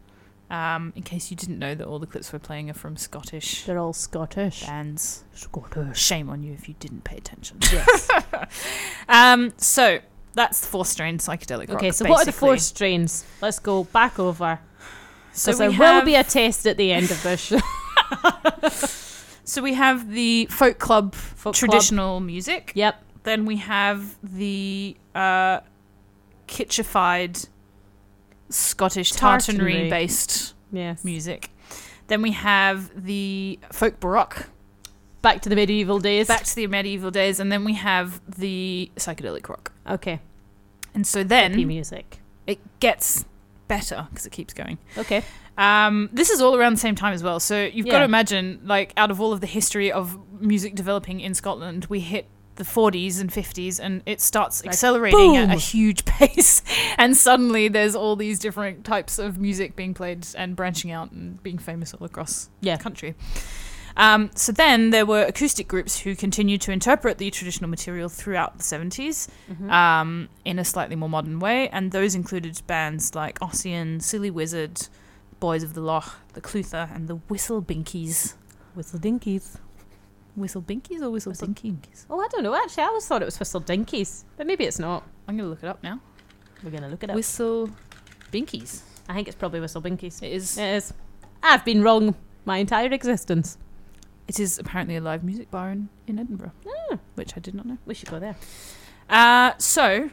Um, 0.49 0.91
in 0.95 1.03
case 1.03 1.31
you 1.31 1.37
didn't 1.37 1.59
know 1.59 1.73
that 1.75 1.85
all 1.87 1.99
the 1.99 2.07
clips 2.07 2.31
we're 2.33 2.39
playing 2.39 2.69
are 2.69 2.73
from 2.73 2.97
Scottish 2.97 3.63
They're 3.65 3.79
all 3.79 3.93
Scottish. 3.93 4.65
bands. 4.65 5.23
Scottish. 5.33 5.97
Shame 6.01 6.29
on 6.29 6.43
you 6.43 6.51
if 6.53 6.67
you 6.67 6.75
didn't 6.79 7.05
pay 7.05 7.15
attention. 7.17 7.59
Yes. 7.71 8.09
um, 9.09 9.53
so 9.57 9.99
that's 10.37 10.65
four 10.65 10.85
strain 10.85 11.17
psychedelic 11.17 11.67
rock. 11.69 11.77
okay, 11.77 11.91
so 11.91 12.07
what 12.07 12.21
are 12.21 12.25
the 12.25 12.31
four 12.31 12.53
basically. 12.53 12.75
strains? 12.75 13.25
Let's 13.41 13.59
go 13.59 13.83
back 13.83 14.17
over. 14.19 14.59
So 15.33 15.51
we 15.51 15.57
there 15.57 15.69
will 15.69 15.75
have- 15.75 16.05
be 16.05 16.15
a 16.15 16.23
test 16.23 16.65
at 16.65 16.77
the 16.77 16.91
end 16.93 17.11
of 17.11 17.21
this 17.23 17.41
show. 17.41 17.59
So 19.43 19.61
we 19.61 19.75
have 19.75 20.11
the 20.11 20.45
folk 20.51 20.77
club 20.77 21.15
Folk 21.15 21.53
club. 21.53 21.55
traditional 21.55 22.19
music. 22.19 22.73
Yep. 22.75 23.01
Then 23.23 23.45
we 23.45 23.55
have 23.57 24.17
the 24.21 24.97
uh, 25.15 25.61
kitschified 26.49 27.47
Scottish 28.49 29.13
Tartanry. 29.13 29.57
tartanry 29.85 29.89
based 29.89 30.53
Yes. 30.73 31.05
music. 31.05 31.49
Then 32.07 32.21
we 32.21 32.31
have 32.31 32.91
the 33.05 33.57
folk 33.71 34.01
baroque, 34.01 34.47
Back 35.21 35.41
to 35.43 35.49
the 35.49 35.55
medieval 35.55 35.99
days. 35.99 36.27
back 36.27 36.43
to 36.43 36.55
the 36.55 36.67
medieval 36.67 37.09
days, 37.11 37.39
and 37.39 37.49
then 37.49 37.63
we 37.63 37.73
have 37.75 38.19
the 38.27 38.91
psychedelic 38.97 39.47
rock. 39.47 39.71
Okay. 39.89 40.19
And 40.97 41.05
so 41.05 41.23
Hippie 41.23 41.27
then 41.27 41.67
music. 41.67 42.21
it 42.47 42.57
gets 42.79 43.23
better 43.67 44.07
because 44.09 44.25
it 44.25 44.31
keeps 44.31 44.51
going. 44.51 44.79
Okay. 44.97 45.23
Um, 45.59 46.09
this 46.11 46.31
is 46.31 46.41
all 46.41 46.55
around 46.55 46.73
the 46.73 46.79
same 46.79 46.95
time 46.95 47.13
as 47.13 47.21
well. 47.21 47.39
So 47.39 47.65
you've 47.65 47.85
got 47.87 47.99
to 47.99 48.05
imagine, 48.05 48.61
like, 48.65 48.93
out 48.97 49.11
of 49.11 49.21
all 49.21 49.31
of 49.31 49.39
the 49.41 49.45
history 49.47 49.91
of 49.91 50.17
music 50.41 50.73
developing 50.73 51.19
in 51.19 51.35
Scotland, 51.35 51.85
we 51.87 51.99
hit 51.99 52.25
the 52.55 52.63
40s 52.63 53.21
and 53.21 53.29
50s 53.31 53.79
and 53.79 54.01
it 54.07 54.19
starts 54.21 54.63
Like, 54.65 54.73
accelerating 54.73 55.37
at 55.37 55.49
a 55.55 55.59
huge 55.59 56.03
pace. 56.05 56.63
and 56.97 57.15
suddenly 57.15 57.67
there's 57.67 57.95
all 57.95 58.15
these 58.15 58.39
different 58.39 58.83
types 58.83 59.19
of 59.19 59.37
music 59.37 59.75
being 59.75 59.93
played 59.93 60.25
and 60.35 60.55
branching 60.55 60.89
out 60.91 61.11
and 61.11 61.41
being 61.43 61.59
famous 61.59 61.93
all 61.93 62.03
across 62.07 62.49
Yeah. 62.61 62.77
the 62.77 62.81
country. 62.83 63.13
Um, 63.97 64.29
so 64.35 64.51
then 64.51 64.91
there 64.91 65.05
were 65.05 65.23
acoustic 65.23 65.67
groups 65.67 65.99
who 65.99 66.15
continued 66.15 66.61
to 66.61 66.71
interpret 66.71 67.17
the 67.17 67.29
traditional 67.31 67.69
material 67.69 68.07
throughout 68.09 68.57
the 68.57 68.63
70s 68.63 69.27
Mm-hmm. 69.51 69.69
um, 69.71 70.29
in 70.45 70.59
a 70.59 70.63
slightly 70.65 70.95
more 70.95 71.09
modern 71.09 71.39
way, 71.39 71.67
and 71.69 71.91
those 71.91 72.13
included 72.15 72.61
bands 72.67 73.15
like 73.15 73.39
Ossian, 73.39 74.01
Silly 74.01 74.29
Wizard, 74.29 74.87
Boys 75.39 75.63
of 75.63 75.73
the 75.73 75.81
Lough, 75.81 76.13
the 76.33 76.41
Clutha, 76.41 76.93
and 76.95 77.07
the 77.07 77.15
Whistle 77.27 77.61
Binkies. 77.61 78.35
Whistle 78.75 78.99
Dinkies. 78.99 79.57
Whistle 80.35 80.61
Binkies 80.61 81.01
or 81.01 81.09
Whistle, 81.09 81.31
Whistle- 81.31 81.47
Dinkies? 81.47 82.05
Oh, 82.09 82.19
I 82.21 82.27
don't 82.29 82.43
know. 82.43 82.53
Actually, 82.55 82.83
I 82.83 82.87
always 82.87 83.07
thought 83.07 83.23
it 83.23 83.25
was 83.25 83.39
Whistle 83.39 83.61
Dinkies. 83.61 84.23
But 84.37 84.45
maybe 84.45 84.65
it's 84.65 84.77
not. 84.79 85.03
I'm 85.27 85.35
gonna 85.37 85.49
look 85.49 85.63
it 85.63 85.67
up 85.67 85.81
now. 85.81 85.99
We're 86.63 86.69
going 86.71 86.83
to 86.83 86.89
look 86.89 87.03
it 87.03 87.09
up. 87.11 87.15
Whistle 87.15 87.69
Binkies. 88.31 88.81
I 89.09 89.13
think 89.13 89.27
it's 89.27 89.35
probably 89.37 89.59
Whistle 89.59 89.81
Binkies. 89.81 90.21
It 90.23 90.31
is. 90.33 90.57
It 90.57 90.65
is. 90.65 90.93
I've 91.43 91.63
been 91.65 91.81
wrong 91.83 92.15
my 92.45 92.57
entire 92.57 92.91
existence. 92.91 93.57
It 94.27 94.39
is 94.39 94.59
apparently 94.59 94.95
a 94.97 95.01
live 95.01 95.23
music 95.23 95.49
bar 95.49 95.69
in, 95.71 95.89
in 96.05 96.19
Edinburgh, 96.19 96.51
Ah. 96.91 96.97
which 97.15 97.35
I 97.37 97.39
did 97.39 97.53
not 97.53 97.65
know. 97.65 97.77
We 97.85 97.93
should 97.93 98.09
go 98.09 98.19
there. 98.19 98.35
Uh, 99.09 99.53
so 99.57 100.09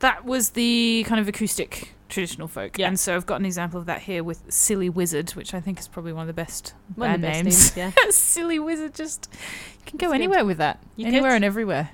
that 0.00 0.24
was 0.26 0.50
the 0.50 1.04
kind 1.08 1.20
of 1.20 1.26
acoustic 1.28 1.94
traditional 2.10 2.48
folk. 2.48 2.78
Yeah. 2.78 2.88
And 2.88 3.00
so 3.00 3.16
I've 3.16 3.24
got 3.26 3.40
an 3.40 3.46
example 3.46 3.80
of 3.80 3.86
that 3.86 4.02
here 4.02 4.22
with 4.22 4.42
Silly 4.52 4.88
Wizard, 4.90 5.30
which 5.30 5.54
I 5.54 5.60
think 5.60 5.80
is 5.80 5.88
probably 5.88 6.12
one 6.12 6.22
of 6.22 6.26
the 6.28 6.34
best 6.34 6.74
One 6.96 7.10
of 7.14 7.20
band 7.22 7.24
the 7.24 7.28
best 7.50 7.76
names. 7.76 7.76
names, 7.76 7.94
yeah. 7.96 8.10
Silly 8.10 8.58
Wizard, 8.58 8.94
just 8.94 9.28
you 9.32 9.38
can 9.86 9.96
go 9.98 10.06
It's 10.08 10.12
good. 10.12 10.14
anywhere 10.16 10.44
with 10.44 10.58
that. 10.58 10.80
You 10.96 11.06
anywhere 11.06 11.30
could. 11.30 11.36
and 11.36 11.44
everywhere. 11.44 11.90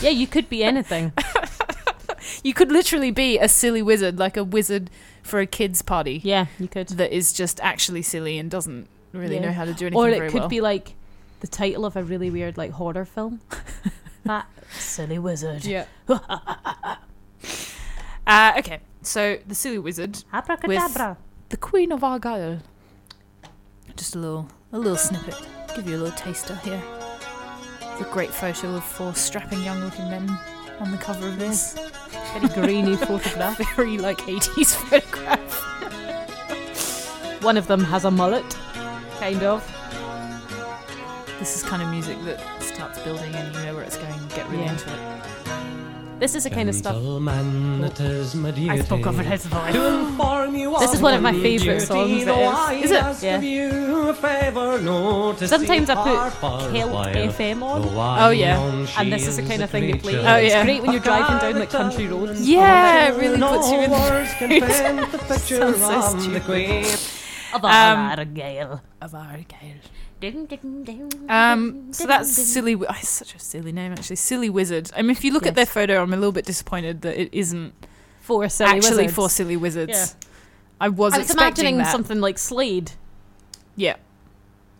Yeah, 0.00 0.10
you 0.10 0.26
could 0.26 0.48
be 0.48 0.64
anything. 0.72 1.12
You 2.42 2.54
could 2.54 2.72
literally 2.72 3.10
be 3.10 3.38
a 3.38 3.48
silly 3.48 3.82
wizard, 3.82 4.18
like 4.18 4.36
a 4.36 4.42
wizard 4.44 4.90
for 5.22 5.40
a 5.40 5.46
kids' 5.46 5.82
party 5.82 6.20
yeah, 6.24 6.46
you 6.58 6.68
could. 6.68 6.88
that 6.88 7.14
is 7.14 7.32
just 7.34 7.60
actually 7.60 8.00
silly 8.02 8.38
and 8.38 8.50
doesn't 8.50 8.88
really 9.12 9.36
Yeah. 9.36 9.42
know 9.42 9.52
how 9.52 9.64
to 9.66 9.74
do 9.74 9.86
anything 9.86 10.02
Or 10.02 10.08
it 10.08 10.30
could 10.32 10.40
well. 10.40 10.48
be 10.48 10.60
like 10.62 10.94
the 11.44 11.50
title 11.50 11.84
of 11.84 11.94
a 11.94 12.02
really 12.02 12.30
weird 12.30 12.56
like 12.56 12.70
horror 12.70 13.04
film. 13.04 13.38
that 14.24 14.46
silly 14.78 15.18
wizard. 15.18 15.62
yeah. 15.66 15.84
uh, 18.26 18.54
okay, 18.56 18.80
so 19.02 19.36
the 19.46 19.54
silly 19.54 19.78
wizard, 19.78 20.24
Abracadabra. 20.32 21.18
the 21.50 21.58
Queen 21.58 21.92
of 21.92 22.02
Argyll. 22.02 22.60
Just 23.94 24.14
a 24.14 24.18
little, 24.18 24.48
a 24.72 24.78
little 24.78 24.96
snippet. 24.96 25.34
Give 25.76 25.86
you 25.86 25.96
a 25.96 25.98
little 25.98 26.16
taster 26.16 26.56
here. 26.64 26.82
A 28.00 28.06
great 28.10 28.30
photo 28.30 28.76
of 28.76 28.82
four 28.82 29.14
strapping 29.14 29.62
young-looking 29.62 30.08
men 30.08 30.26
on 30.80 30.92
the 30.92 30.96
cover 30.96 31.28
of 31.28 31.38
this. 31.38 31.78
Very 32.32 32.48
grainy 32.54 32.96
photograph. 33.06 33.58
Very 33.76 33.98
like 33.98 34.16
80s 34.20 34.76
photograph. 34.76 35.60
One 37.42 37.58
of 37.58 37.66
them 37.66 37.84
has 37.84 38.06
a 38.06 38.10
mullet, 38.10 38.56
kind 39.20 39.42
of. 39.42 39.62
This 41.38 41.56
is 41.56 41.62
kind 41.62 41.82
of 41.82 41.88
music 41.88 42.16
that 42.24 42.40
starts 42.62 42.98
building 43.00 43.34
and 43.34 43.54
you 43.54 43.62
know 43.64 43.74
where 43.74 43.84
it's 43.84 43.96
going. 43.96 44.14
You 44.14 44.28
get 44.36 44.48
really 44.50 44.64
Yeah. 44.64 44.72
into 44.72 44.88
it. 44.92 44.98
This 46.20 46.36
is 46.36 46.44
the 46.44 46.50
kind 46.50 46.68
of 46.68 46.76
stuff. 46.76 46.94
Gentleman, 46.94 47.82
it 47.84 47.98
is 48.00 48.34
my 48.36 48.52
duty 48.52 48.70
I 48.70 48.78
spoke 48.80 49.04
over 49.06 49.22
his 49.22 49.44
voice. 49.46 49.72
to 49.74 50.76
This 50.80 50.94
is 50.94 51.02
one 51.02 51.12
of 51.14 51.20
my 51.22 51.32
favourite 51.32 51.80
songs, 51.82 52.22
it 52.22 52.26
though 52.26 52.70
is. 52.70 52.90
It? 52.92 53.22
Yeah. 53.24 53.36
of 53.36 53.42
you 53.44 54.08
a 54.08 54.14
favour, 54.14 54.78
Sometimes 55.46 55.90
I 55.90 55.94
you 55.94 56.02
put 56.02 56.16
are 56.16 56.30
far 56.30 56.70
Kelp 56.70 56.92
FM 57.34 57.62
on. 57.64 57.82
Oh, 58.22 58.30
yeah. 58.30 58.62
And 58.96 59.12
this 59.12 59.26
is 59.26 59.36
the 59.36 59.42
kind 59.42 59.62
of 59.64 59.70
thing 59.70 59.88
you 59.88 59.96
play. 59.98 60.16
Oh, 60.18 60.22
yeah. 60.22 60.36
It's 60.38 60.64
great 60.64 60.82
when 60.82 60.92
you're 60.92 61.00
driving 61.00 61.38
down 61.38 61.58
like 61.60 61.70
country 61.70 62.06
roads. 62.06 62.48
Yeah, 62.48 63.08
it 63.08 63.18
really 63.20 63.38
puts 63.40 63.70
you 63.70 63.80
in 63.80 63.90
the 63.90 63.98
mood. 63.98 64.28
can 64.38 64.48
paint 64.48 65.10
the 65.28 65.38
Sounds 65.38 65.78
so 65.80 65.90
of 65.90 66.12
the 66.16 66.20
stupid. 66.22 66.44
queen. 66.44 66.84
Of 67.54 67.64
Um, 67.64 67.98
Argyll. 68.18 68.80
Of 69.02 69.14
Argyll. 69.14 69.80
Um, 71.28 71.92
so 71.92 72.06
that's 72.06 72.30
silly. 72.32 72.74
Oh, 72.74 72.84
it's 72.90 73.08
such 73.08 73.34
a 73.34 73.38
silly 73.38 73.72
name, 73.72 73.92
actually. 73.92 74.16
Silly 74.16 74.50
wizard. 74.50 74.90
I 74.96 75.02
mean, 75.02 75.10
if 75.10 75.24
you 75.24 75.32
look 75.32 75.46
at 75.46 75.54
their 75.54 75.66
photo, 75.66 76.02
I'm 76.02 76.12
a 76.12 76.16
little 76.16 76.32
bit 76.32 76.44
disappointed 76.46 77.02
that 77.02 77.20
it 77.20 77.30
isn't 77.32 77.72
For 78.20 78.48
silly 78.48 78.70
actually 78.76 78.90
wizards. 79.04 79.14
for 79.14 79.30
silly 79.30 79.56
wizards. 79.56 79.92
Yeah. 79.92 80.28
I 80.80 80.88
was, 80.88 81.14
I 81.14 81.18
was 81.18 81.26
expecting 81.30 81.64
imagining 81.66 81.78
that. 81.78 81.92
something 81.92 82.20
like 82.20 82.36
Slade, 82.38 82.92
Yeah, 83.76 83.96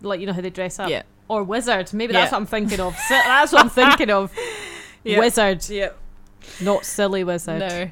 like 0.02 0.20
you 0.20 0.26
know 0.26 0.32
how 0.32 0.40
they 0.40 0.50
dress 0.50 0.78
up. 0.78 0.90
yeah, 0.90 1.02
Or 1.28 1.42
wizard. 1.44 1.92
Maybe 1.94 2.12
that's 2.12 2.32
what 2.32 2.38
I'm 2.38 2.46
thinking 2.46 2.80
of. 2.80 2.96
That's 3.08 3.52
what 3.52 3.62
I'm 3.62 3.70
thinking 3.70 4.10
of. 4.10 4.32
Yeah. 5.06 5.18
Wizard, 5.18 5.68
yeah. 5.68 5.90
not 6.62 6.86
silly 6.86 7.24
wizard. 7.24 7.60
No, 7.60 7.90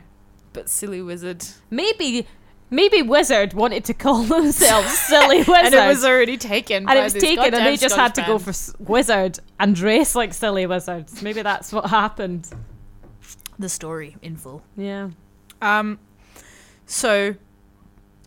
but 0.55 0.70
silly 0.70 1.03
wizard. 1.03 1.44
Maybe 1.68 2.26
Maybe 2.73 3.03
Wizard 3.03 3.53
wanted 3.53 3.85
to 3.85 3.95
call 3.95 4.23
themselves 4.37 4.91
Silly 4.99 5.39
Wizard. 5.39 5.55
and 5.66 5.75
it 5.75 5.87
was 5.89 6.05
already 6.05 6.39
taken. 6.39 6.79
and 6.79 6.87
by 6.87 6.97
it 6.97 7.03
was 7.05 7.12
taken, 7.12 7.55
and 7.55 7.66
they 7.66 7.77
just 7.77 7.95
had 7.95 8.14
Scottish 8.16 8.25
to 8.25 8.31
go 8.31 8.39
band. 8.39 8.57
for 8.57 8.93
Wizard 8.93 9.39
and 9.61 9.75
dress 9.75 10.14
like 10.14 10.33
silly 10.33 10.66
wizards. 10.66 11.23
Maybe 11.23 11.43
that's 11.43 11.73
what 11.73 11.91
happened. 11.91 12.49
the 13.59 13.68
story 13.68 14.16
in 14.23 14.37
full. 14.37 14.62
Yeah. 14.77 15.11
Um, 15.61 15.99
so 16.87 17.35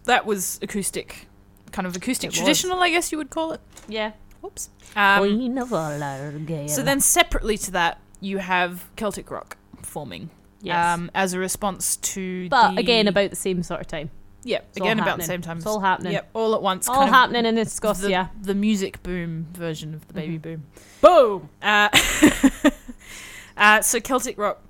that 0.05 0.25
was 0.27 0.59
acoustic, 0.61 1.27
kind 1.71 1.85
of 1.87 1.95
acoustic 1.95 2.27
It 2.27 2.31
was. 2.31 2.37
traditional, 2.37 2.79
I 2.79 2.91
guess 2.91 3.11
you 3.11 3.17
would 3.17 3.31
call 3.31 3.51
it. 3.51 3.61
Yeah. 3.87 4.11
Whoops. 4.41 4.69
Um, 4.95 5.19
Queen 5.19 5.57
of 5.57 5.73
all 5.73 6.01
our 6.03 6.31
so 6.67 6.83
then, 6.83 7.01
separately 7.01 7.57
to 7.57 7.71
that, 7.71 7.99
you 8.21 8.37
have 8.37 8.85
Celtic 8.95 9.31
rock 9.31 9.57
forming. 9.81 10.29
yes. 10.61 10.93
Um, 10.95 11.09
as 11.15 11.33
a 11.33 11.39
response 11.39 11.95
to 11.97 12.47
but 12.49 12.73
the- 12.75 12.79
again, 12.79 13.07
about 13.07 13.31
the 13.31 13.35
same 13.35 13.63
sort 13.63 13.81
of 13.81 13.87
time. 13.87 14.11
Yeah, 14.45 14.59
it's 14.69 14.77
again 14.77 14.99
about 14.99 15.17
the 15.17 15.23
same 15.25 15.41
time. 15.41 15.57
It's 15.57 15.65
all 15.65 15.81
happening. 15.81 16.13
Yep, 16.13 16.29
all 16.33 16.55
at 16.55 16.61
once. 16.61 16.87
All 16.87 16.95
kind 16.95 17.09
of 17.09 17.13
happening 17.13 17.45
in 17.45 17.55
the, 17.55 17.65
Scotia. 17.65 18.31
the 18.41 18.55
music 18.55 19.03
boom 19.03 19.47
version 19.53 19.93
of 19.93 20.07
the 20.07 20.13
baby 20.13 20.37
boom. 20.37 20.63
Boom. 21.01 21.49
Uh, 21.61 21.89
uh, 23.57 23.81
so 23.81 23.99
Celtic 23.99 24.37
rock 24.37 24.61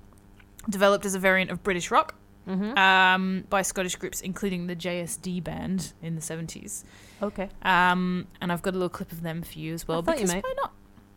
developed 0.68 1.04
as 1.04 1.14
a 1.14 1.18
variant 1.18 1.50
of 1.50 1.62
British 1.62 1.90
rock 1.90 2.14
Mm-hmm. 2.48 2.78
um, 2.78 3.44
by 3.50 3.62
Scottish 3.62 3.96
groups, 3.96 4.20
including 4.20 4.68
the 4.68 4.76
JSD 4.76 5.42
band 5.42 5.92
in 6.00 6.14
the 6.14 6.20
seventies. 6.20 6.84
okay. 7.20 7.48
Um, 7.62 8.28
and 8.40 8.52
I've 8.52 8.62
got 8.62 8.70
a 8.70 8.76
little 8.78 8.88
clip 8.88 9.10
of 9.10 9.22
them 9.22 9.42
for 9.42 9.58
you 9.58 9.74
as 9.74 9.88
well 9.88 9.98
I 9.98 10.02
thought 10.02 10.20
you 10.20 10.26
because 10.28 10.42
why 10.44 10.54
not? 10.62 10.72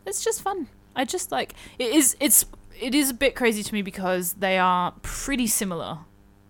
It's 0.06 0.24
just 0.24 0.42
fun. 0.42 0.66
I 0.96 1.04
just 1.04 1.30
like 1.30 1.54
it 1.78 1.94
is. 1.94 2.16
It's 2.18 2.46
it 2.80 2.96
is 2.96 3.10
a 3.10 3.14
bit 3.14 3.36
crazy 3.36 3.62
to 3.62 3.72
me 3.72 3.80
because 3.80 4.32
they 4.34 4.58
are 4.58 4.92
pretty 5.02 5.46
similar. 5.46 5.98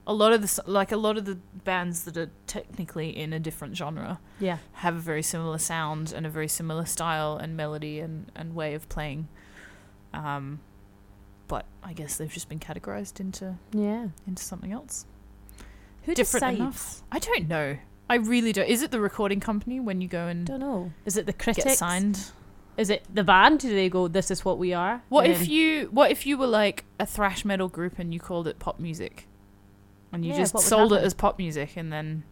A 0.07 0.15
lot 0.15 0.33
of 0.33 0.43
the 0.43 0.63
like 0.67 0.91
a 0.93 0.97
lot 0.97 1.17
of 1.19 1.25
the 1.25 1.37
bands 1.65 2.05
that 2.05 2.17
are 2.17 2.31
technically 2.47 3.17
in 3.17 3.33
a 3.33 3.39
different 3.39 3.77
genre 3.77 4.19
Yeah. 4.41 4.59
have 4.73 4.97
a 4.97 4.99
very 5.01 5.23
similar 5.23 5.59
sound 5.59 6.13
and 6.13 6.27
a 6.27 6.31
very 6.31 6.49
similar 6.49 6.85
style 6.87 7.37
and 7.37 7.57
melody 7.57 8.01
and, 8.01 8.33
and 8.35 8.55
way 8.55 8.75
of 8.75 8.89
playing. 8.89 9.29
Um, 10.13 10.61
but 11.49 11.67
I 11.83 11.93
guess 11.93 12.17
they've 12.17 12.33
just 12.33 12.49
been 12.49 12.59
categorized 12.59 13.21
into 13.21 13.57
Yeah. 13.73 14.09
into 14.27 14.43
something 14.43 14.73
else. 14.73 15.07
Who 16.05 16.15
Different 16.15 16.43
decides? 16.43 16.59
enough. 16.59 17.03
I 17.13 17.19
don't 17.19 17.49
know. 17.49 17.77
I 18.09 18.15
really 18.17 18.53
don't. 18.53 18.67
Is 18.67 18.83
it 18.83 18.91
the 18.91 19.01
recording 19.01 19.39
company 19.39 19.79
when 19.79 20.01
you 20.01 20.09
go 20.09 20.27
and 20.27 20.47
Don't 20.47 20.61
know. 20.61 20.93
Is 21.05 21.17
it 21.17 21.27
the 21.27 21.33
critics? 21.33 21.65
get 21.65 21.79
signed? 21.79 22.33
Is 22.77 22.89
it 22.91 23.05
the 23.15 23.23
band? 23.23 23.61
Do 23.61 23.69
they 23.69 23.89
go? 23.91 24.09
This 24.09 24.31
is 24.31 24.45
what 24.45 24.59
we 24.59 24.73
are. 24.73 25.03
What 25.11 25.27
And 25.27 25.35
if 25.35 25.47
you 25.49 25.89
What 25.93 26.11
if 26.11 26.27
you 26.27 26.37
were 26.39 26.47
like 26.47 26.87
a 26.99 27.07
thrash 27.07 27.45
metal 27.45 27.69
group 27.69 27.99
and 27.99 28.13
you 28.15 28.19
called 28.19 28.49
it 28.49 28.59
pop 28.59 28.81
music, 28.81 29.27
and 30.13 30.25
you 30.25 30.33
Yeah, 30.33 30.39
just 30.39 30.55
what 30.55 30.63
would 30.63 30.69
sold 30.69 30.93
it 30.93 31.03
as 31.03 31.15
pop 31.15 31.39
music, 31.39 31.77
and 31.77 31.93
then 31.93 32.25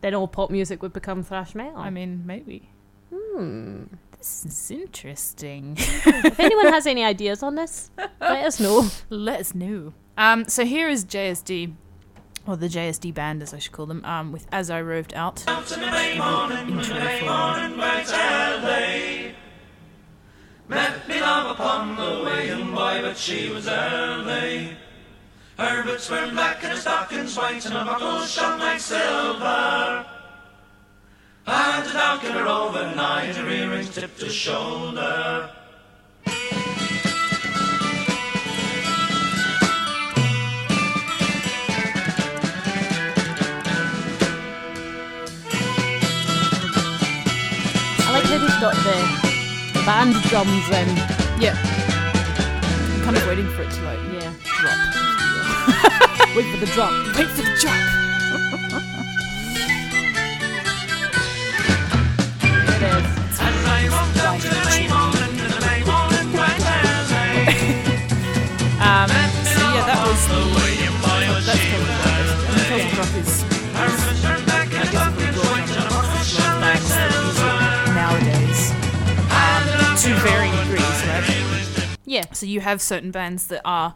then 0.00 0.14
all 0.14 0.28
pop 0.28 0.50
music 0.50 0.82
would 0.82 0.92
become 0.92 1.22
thrash 1.22 1.54
metal? 1.54 1.78
I 1.78 1.90
mean 1.90 2.22
maybe 2.26 2.70
hmm. 3.12 3.84
this 4.16 4.44
is 4.44 4.70
interesting. 4.70 5.74
if 5.78 6.38
anyone 6.40 6.72
has 6.72 6.86
any 6.86 7.04
ideas 7.04 7.42
on 7.42 7.54
this, 7.54 7.90
let 8.20 8.44
us 8.44 8.60
know. 8.60 8.88
Let 9.10 9.40
us 9.40 9.54
know. 9.54 9.94
Um, 10.16 10.46
so 10.46 10.64
here 10.64 10.88
is 10.88 11.04
JSD, 11.04 11.74
or 12.46 12.56
the 12.56 12.66
JSD 12.66 13.14
band 13.14 13.42
as 13.42 13.54
I 13.54 13.58
should 13.58 13.72
call 13.72 13.86
them, 13.86 14.04
um, 14.04 14.32
with 14.32 14.48
As 14.50 14.68
I 14.68 14.80
Roved 14.82 15.14
Out. 15.14 15.44
Met 20.68 21.08
me 21.08 21.20
love 21.20 21.50
upon 21.52 21.96
the 21.96 22.24
way 22.24 22.48
and 22.50 22.74
boy, 22.74 23.00
but 23.00 23.16
she 23.16 23.48
was 23.50 23.68
early. 23.68 24.76
Her 25.58 25.82
boots 25.82 26.08
were 26.08 26.30
black 26.30 26.62
and 26.62 26.72
her 26.72 26.78
stockings 26.78 27.36
white 27.36 27.64
and 27.66 27.74
her 27.74 27.84
buckles 27.84 28.30
shone 28.30 28.60
like 28.60 28.78
silver. 28.78 30.06
And 31.48 31.86
a 31.88 31.92
dark 31.92 32.22
in 32.22 32.30
her 32.30 32.46
overnight, 32.46 33.34
her 33.34 33.48
earrings 33.48 33.92
tipped 33.92 34.20
to 34.20 34.30
shoulder. 34.30 35.50
I 48.00 48.10
like 48.12 48.24
how 48.24 48.38
they've 48.38 48.60
got 48.60 48.76
the 49.74 49.82
band 49.84 50.14
drums 50.28 50.68
in. 50.70 50.88
Yeah. 51.42 51.56
I'm 52.94 53.02
kind 53.02 53.16
of 53.16 53.26
waiting 53.26 53.48
for 53.48 53.62
it 53.62 53.70
to 53.72 53.82
like 53.82 53.98
Yeah. 54.22 54.32
drop. 54.60 55.17
Wait 56.36 56.46
for 56.52 56.58
the 56.58 56.66
drop. 56.72 56.92
Wait 57.16 57.28
for 57.28 57.42
the 57.42 57.56
drop. 57.60 58.88
There 62.78 62.98
it 62.98 63.04
is. 63.04 63.40
And 63.40 63.56
I 63.66 63.88
walked 63.90 64.18
up 64.22 64.36
to 64.38 64.48
the 64.48 64.54
May 64.68 64.86
and 64.86 65.34
the 65.38 65.48
May 65.66 65.80
morning 65.88 66.28
quite. 66.32 66.62
Um, 68.78 69.10
so 69.44 69.60
yeah, 69.74 69.84
that 69.90 70.00
was 70.06 70.22
The 70.28 70.38
way 70.54 70.74
and 70.86 70.96
boy, 71.02 71.26
that's 71.42 71.58
she 71.58 71.66
Celtic 71.68 71.82
was 71.82 71.98
rock. 71.98 72.14
early. 72.14 72.68
Celtic 72.68 72.92
rock 72.98 73.12
is 73.18 73.32
Her 73.74 73.88
boots 73.88 74.22
were 74.22 74.40
black 74.46 74.68
and 74.68 74.78
her 74.78 74.86
stockings 74.86 75.38
white 75.42 75.66
and 75.66 75.74
her 75.74 75.88
buckles 75.90 76.28
shone 76.28 76.60
like 76.60 76.84
silver. 76.86 77.58
nowadays 77.98 78.62
And 79.34 79.98
to 79.98 80.08
varying 80.22 80.54
degrees, 80.62 81.00
right? 81.10 81.98
Yeah. 82.04 82.26
So 82.32 82.46
you 82.46 82.60
have 82.60 82.80
certain 82.80 83.10
bands 83.10 83.48
that 83.48 83.62
are 83.64 83.94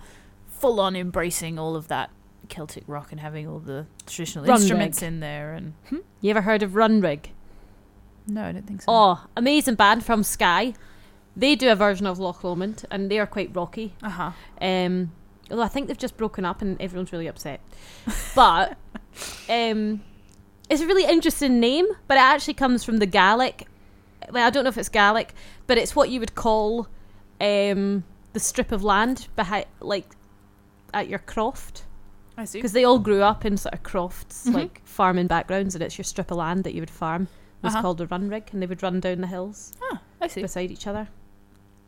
full 0.48 0.80
on 0.80 0.96
embracing 0.96 1.58
all 1.58 1.76
of 1.76 1.86
that 1.88 2.10
Celtic 2.52 2.84
rock 2.86 3.10
and 3.10 3.20
having 3.20 3.48
all 3.48 3.58
the 3.58 3.86
traditional 4.06 4.44
Run 4.44 4.60
instruments 4.60 5.02
in 5.02 5.20
there. 5.20 5.54
And 5.54 5.72
hmm? 5.88 5.98
You 6.20 6.30
ever 6.30 6.42
heard 6.42 6.62
of 6.62 6.72
Runrig? 6.72 7.28
No, 8.26 8.44
I 8.44 8.52
don't 8.52 8.66
think 8.66 8.82
so. 8.82 8.86
Oh, 8.88 9.24
amazing 9.36 9.74
band 9.74 10.04
from 10.04 10.22
Skye. 10.22 10.74
They 11.34 11.56
do 11.56 11.72
a 11.72 11.74
version 11.74 12.06
of 12.06 12.18
Loch 12.18 12.44
Lomond, 12.44 12.84
and 12.90 13.10
they 13.10 13.18
are 13.18 13.26
quite 13.26 13.56
rocky. 13.56 13.94
uh 14.02 14.10
huh. 14.10 14.30
Um, 14.60 15.12
although 15.50 15.62
I 15.62 15.68
think 15.68 15.88
they've 15.88 15.96
just 15.96 16.18
broken 16.18 16.44
up, 16.44 16.60
and 16.60 16.80
everyone's 16.80 17.10
really 17.10 17.26
upset. 17.26 17.60
But 18.34 18.76
um, 19.48 20.02
it's 20.68 20.82
a 20.82 20.86
really 20.86 21.04
interesting 21.04 21.58
name, 21.58 21.86
but 22.06 22.16
it 22.16 22.20
actually 22.20 22.54
comes 22.54 22.84
from 22.84 22.98
the 22.98 23.06
Gaelic. 23.06 23.66
Well, 24.30 24.46
I 24.46 24.50
don't 24.50 24.64
know 24.64 24.68
if 24.68 24.78
it's 24.78 24.90
Gaelic, 24.90 25.34
but 25.66 25.78
it's 25.78 25.96
what 25.96 26.10
you 26.10 26.20
would 26.20 26.34
call 26.34 26.86
um, 27.40 28.04
the 28.34 28.40
strip 28.40 28.70
of 28.72 28.84
land 28.84 29.28
behind, 29.36 29.66
like 29.80 30.06
at 30.94 31.08
your 31.08 31.18
croft, 31.18 31.84
I 32.36 32.44
see. 32.44 32.58
because 32.58 32.72
they 32.72 32.84
all 32.84 32.98
grew 32.98 33.22
up 33.22 33.44
in 33.44 33.56
sort 33.56 33.74
of 33.74 33.82
crofts, 33.82 34.46
Mhm. 34.46 34.54
like 34.54 34.80
farming 34.84 35.26
backgrounds, 35.26 35.74
and 35.74 35.82
it's 35.84 35.98
your 35.98 36.04
strip 36.04 36.30
of 36.30 36.38
land 36.38 36.64
that 36.64 36.74
you 36.74 36.80
would 36.80 36.90
farm. 36.90 37.24
It 37.62 37.66
was 37.66 37.74
Uh-huh. 37.74 37.82
called 37.82 38.00
a 38.00 38.06
run 38.06 38.28
rig, 38.28 38.44
and 38.52 38.60
they 38.62 38.66
would 38.66 38.82
run 38.82 39.00
down 39.00 39.20
the 39.20 39.26
hills 39.26 39.72
Ah, 39.92 40.00
I 40.20 40.26
see. 40.28 40.42
beside 40.42 40.70
each 40.70 40.86
other. 40.86 41.08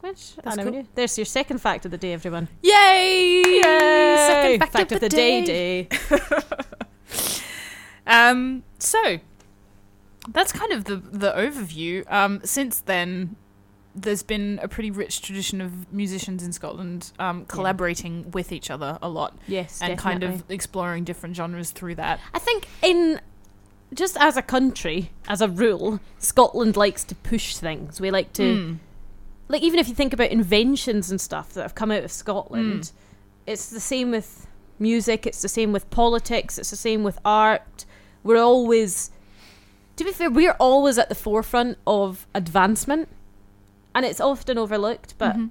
Which 0.01 0.37
That's 0.37 0.49
I 0.49 0.55
never 0.57 0.71
cool. 0.71 0.85
There's 0.95 1.17
your 1.17 1.25
second 1.25 1.59
fact 1.63 1.87
of 1.87 1.91
the 1.91 1.97
day, 1.97 2.13
everyone. 2.13 2.49
Yay! 2.63 3.43
Yay! 3.43 4.17
Second 4.19 4.71
fact, 4.71 4.93
of, 4.93 5.01
the, 5.01 5.09
day. 5.09 5.43
day. 5.45 5.89
Um, 8.07 8.65
so 8.79 9.19
that's 10.29 10.53
kind 10.53 10.73
of 10.73 10.85
the 10.85 10.97
the 10.97 11.33
overview. 11.33 12.05
Um, 12.13 12.41
since 12.45 12.81
then, 12.81 13.37
there's 13.95 14.23
been 14.23 14.59
a 14.63 14.69
pretty 14.69 14.91
rich 14.91 15.23
tradition 15.23 15.61
of 15.61 15.93
musicians 15.93 16.43
in 16.43 16.53
Scotland 16.53 17.13
um, 17.19 17.45
collaborating 17.47 18.31
with 18.33 18.51
each 18.53 18.71
other 18.71 18.99
a 19.01 19.09
lot 19.09 19.39
Yes, 19.47 19.81
and 19.81 19.97
kind 19.99 20.23
of 20.25 20.43
exploring 20.51 21.05
different 21.05 21.37
genres 21.37 21.71
through 21.71 21.95
that. 21.97 22.19
I 22.33 22.39
think 22.41 22.67
in 22.83 23.21
just 23.93 24.17
as 24.19 24.37
a 24.37 24.43
country, 24.43 25.11
as 25.29 25.41
a 25.41 25.49
rule, 25.49 26.01
Scotland 26.19 26.77
likes 26.77 27.05
to 27.05 27.15
push 27.15 27.57
things. 27.57 28.01
We 28.01 28.11
like 28.11 28.33
to 28.35 28.43
Mm. 28.43 28.79
like 29.49 29.63
even 29.63 29.79
if 29.79 29.89
you 29.89 29.95
think 29.95 30.13
about 30.13 30.31
inventions 30.31 31.11
and 31.11 31.21
stuff 31.21 31.53
that 31.53 31.63
have 31.63 31.75
come 31.77 31.91
out 31.93 32.03
of 32.03 32.11
Scotland, 32.11 32.83
Mm. 32.85 32.93
it's 33.47 33.67
the 33.71 33.79
same 33.81 34.11
with 34.11 34.49
music, 34.81 35.25
it's 35.27 35.41
the 35.43 35.49
same 35.49 35.71
with 35.73 35.89
politics, 35.91 36.59
it's 36.59 36.71
the 36.71 36.77
same 36.77 37.05
with 37.05 37.19
art. 37.25 37.85
We're 38.25 38.43
always 38.43 39.11
to 39.97 40.03
be 40.05 40.11
fair, 40.11 40.29
we're 40.31 40.57
always 40.59 40.99
at 40.99 41.09
the 41.09 41.15
forefront 41.15 41.79
of 41.87 42.27
advancement. 42.35 43.09
And 43.95 44.05
it's 44.05 44.21
often 44.21 44.59
overlooked, 44.59 45.15
but 45.19 45.37
Mhm. 45.37 45.51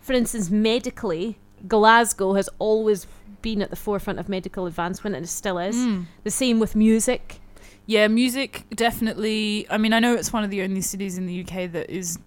for 0.00 0.12
instance, 0.12 0.50
medically, 0.50 1.38
Glasgow 1.66 2.34
has 2.34 2.48
always 2.58 3.06
been 3.40 3.62
at 3.62 3.70
the 3.70 3.76
forefront 3.76 4.18
of 4.18 4.28
medical 4.28 4.66
advancement 4.66 5.16
and 5.16 5.24
it 5.24 5.28
still 5.28 5.58
is. 5.58 5.74
Mm. 5.76 6.04
The 6.24 6.30
same 6.30 6.60
with 6.60 6.76
music. 6.76 7.40
Yeah, 7.86 8.06
music 8.08 8.64
definitely. 8.74 9.66
I 9.70 9.78
mean, 9.78 9.92
I 9.92 9.98
know 10.00 10.14
it's 10.14 10.32
one 10.32 10.44
of 10.44 10.50
the 10.50 10.62
only 10.62 10.80
cities 10.80 11.18
in 11.18 11.26
the 11.26 11.34
UK 11.44 11.66
that 11.72 11.90
is 11.90 12.18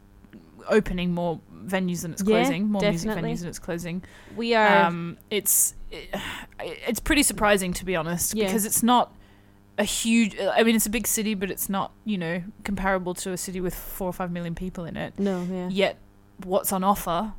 opening 0.68 1.14
more 1.14 1.40
venues 1.66 2.02
than 2.02 2.12
it's 2.12 2.22
Yeah, 2.26 2.42
closing, 2.44 2.68
more 2.68 2.82
definitely. 2.82 3.22
music 3.22 3.24
venues 3.24 3.40
than 3.42 3.50
it's 3.50 3.60
closing. 3.60 4.04
We 4.36 4.54
are 4.56 4.86
um, 4.86 5.18
it's 5.30 5.76
it, 5.92 6.10
it's 6.60 7.00
pretty 7.00 7.24
surprising 7.24 7.72
to 7.74 7.86
be 7.86 7.96
honest 7.96 8.36
Yeah. 8.36 8.46
because 8.48 8.66
it's 8.66 8.84
not 8.84 9.14
a 9.78 9.84
huge 9.84 10.38
i 10.40 10.64
mean 10.64 10.76
it's 10.76 10.86
a 10.86 10.90
big 10.90 11.06
city 11.06 11.34
but 11.34 11.52
it's 11.52 11.70
not 11.70 11.92
you 12.06 12.18
know 12.18 12.42
comparable 12.64 13.14
to 13.14 13.32
a 13.32 13.38
city 13.38 13.60
with 13.60 13.76
four 13.76 14.08
or 14.08 14.14
five 14.14 14.32
million 14.32 14.56
people 14.56 14.86
in 14.86 14.96
it 14.96 15.18
no, 15.20 15.42
yeah. 15.52 15.68
yet 15.70 15.98
what's 16.44 16.72
on 16.72 16.84
offer 16.84 17.34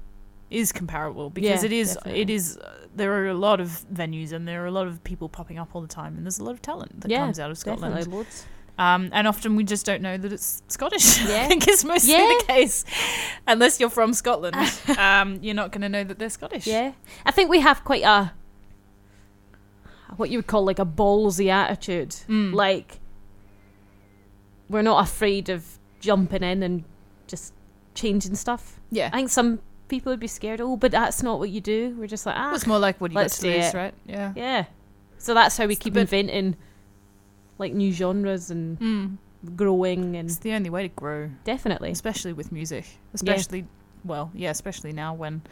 is 0.51 0.70
comparable 0.70 1.30
because 1.30 1.62
Yeah, 1.62 1.66
it 1.66 1.72
is 1.72 1.95
definitely. 1.95 2.20
it 2.20 2.30
is 2.30 2.57
uh, 2.59 2.87
there 2.95 3.12
are 3.14 3.26
a 3.28 3.34
lot 3.34 3.59
of 3.61 3.84
venues 3.93 4.32
and 4.32 4.47
there 4.47 4.62
are 4.62 4.66
a 4.66 4.70
lot 4.70 4.87
of 4.87 5.03
people 5.03 5.28
popping 5.28 5.59
up 5.59 5.74
all 5.74 5.80
the 5.82 5.89
time 5.89 6.16
and 6.16 6.24
there's 6.24 6.39
a 6.39 6.45
lot 6.45 6.53
of 6.53 6.62
talent 6.62 7.01
that 7.01 7.11
Yeah, 7.11 7.18
comes 7.24 7.41
out 7.41 7.51
of 7.51 7.59
Scotland. 7.59 7.95
Definitely. 7.95 8.26
Um, 8.78 9.09
and 9.12 9.26
often 9.26 9.57
we 9.57 9.64
just 9.64 9.84
don't 9.87 10.03
know 10.03 10.16
that 10.18 10.32
it's 10.32 10.62
Scottish. 10.68 11.18
Yeah. 11.28 11.43
I 11.45 11.49
think 11.49 11.66
is 11.68 11.84
mostly 11.84 12.12
Yeah. 12.12 12.32
the 12.39 12.45
case. 12.47 12.84
Unless 13.47 13.80
you're 13.80 13.91
from 13.91 14.12
Scotland, 14.14 14.57
um, 14.99 15.39
you're 15.43 15.55
not 15.55 15.72
going 15.72 15.82
to 15.82 15.89
know 15.89 16.05
that 16.05 16.18
they're 16.18 16.30
Scottish. 16.30 16.66
Yeah, 16.66 16.93
I 17.24 17.30
think 17.32 17.51
we 17.51 17.61
have 17.61 17.84
quite 17.84 18.05
a 18.05 18.32
what 20.17 20.31
you 20.31 20.39
would 20.39 20.47
call 20.47 20.65
like 20.65 20.79
a 20.79 20.87
ballsy 20.87 21.49
attitude. 21.49 22.11
Mm. 22.29 22.53
Like 22.55 22.99
we're 24.69 24.83
not 24.83 25.05
afraid 25.05 25.49
of 25.49 25.79
jumping 26.01 26.43
in 26.43 26.63
and 26.63 26.85
just 27.27 27.53
changing 27.95 28.35
stuff. 28.35 28.81
yeah. 28.91 29.09
I 29.13 29.17
think 29.17 29.31
some 29.31 29.61
people 29.89 30.13
would 30.13 30.21
be 30.21 30.27
scared. 30.27 30.61
Oh, 30.61 30.77
but 30.77 30.91
that's 30.93 31.23
not 31.23 31.39
what 31.39 31.51
you 31.51 31.61
do. 31.61 31.95
We're 31.99 32.07
just 32.07 32.27
like 32.27 32.37
ah, 32.37 32.55
it's 32.55 32.67
more 32.67 32.79
like 32.79 33.01
what 33.01 33.11
you 33.13 33.17
let's 33.17 33.39
to 33.39 33.43
do 33.43 33.57
lose, 33.57 33.75
right? 33.75 33.95
Yeah. 34.07 34.33
yeah. 34.37 34.65
So 35.19 35.35
that's 35.35 35.57
how 35.57 35.67
we 35.67 35.73
It's 35.75 35.83
keep 35.83 35.97
inventing 35.97 36.57
like 37.59 37.73
new 37.73 37.93
genres 37.93 38.51
and 38.51 38.79
Mm. 38.79 39.17
growing 39.57 40.15
It's 40.15 40.39
the 40.39 40.53
only 40.53 40.71
way 40.71 40.83
to 40.83 40.89
grow, 40.89 41.31
definitely 41.45 41.91
especially 41.91 42.33
with 42.33 42.53
music. 42.53 42.85
Especially, 43.15 43.67
well, 44.05 44.31
yeah, 44.35 44.51
especially 44.51 44.93
now 44.93 45.15
when 45.15 45.43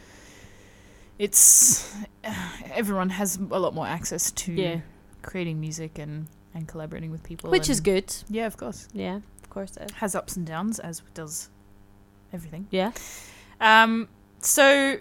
it's 1.19 1.95
everyone 2.73 3.09
has 3.09 3.37
a 3.37 3.59
lot 3.59 3.73
more 3.73 3.87
access 3.87 4.31
to 4.31 4.51
yeah, 4.53 4.79
creating 5.21 5.59
music 5.59 5.97
and 5.99 6.27
and 6.53 6.67
collaborating 6.67 7.11
with 7.11 7.23
people, 7.23 7.51
which 7.51 7.69
is 7.69 7.81
good. 7.81 8.13
Yeah, 8.29 8.45
of 8.45 8.57
course. 8.57 8.87
Yeah, 8.93 9.17
of 9.43 9.49
course 9.49 9.77
it. 9.77 9.91
Has 9.91 10.15
ups 10.15 10.35
and 10.37 10.45
downs, 10.45 10.79
as 10.79 11.01
does 11.13 11.49
everything. 12.33 12.67
Yeah. 12.71 12.91
Um, 13.59 14.07
so 14.39 14.97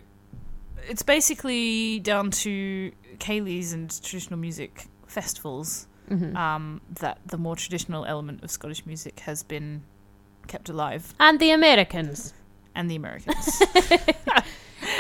it's 0.89 1.03
basically 1.03 2.01
down 2.01 2.31
to 2.31 2.93
ceilidhs 3.19 3.73
and 3.73 3.91
traditional 4.03 4.39
music 4.39 4.87
festivals 5.07 5.87
hmm 6.09 6.37
um, 6.37 6.81
that 7.01 7.19
the 7.27 7.39
more 7.39 7.57
traditional 7.57 8.05
element 8.05 8.43
of 8.45 8.51
Scottish 8.51 8.85
music 8.85 9.21
has 9.21 9.43
been 9.43 9.83
kept 10.47 10.69
alive, 10.69 11.15
and 11.19 11.39
the 11.41 11.51
Americans. 11.51 12.35
and 12.75 12.91
the 12.91 12.97
Americans. 12.97 13.63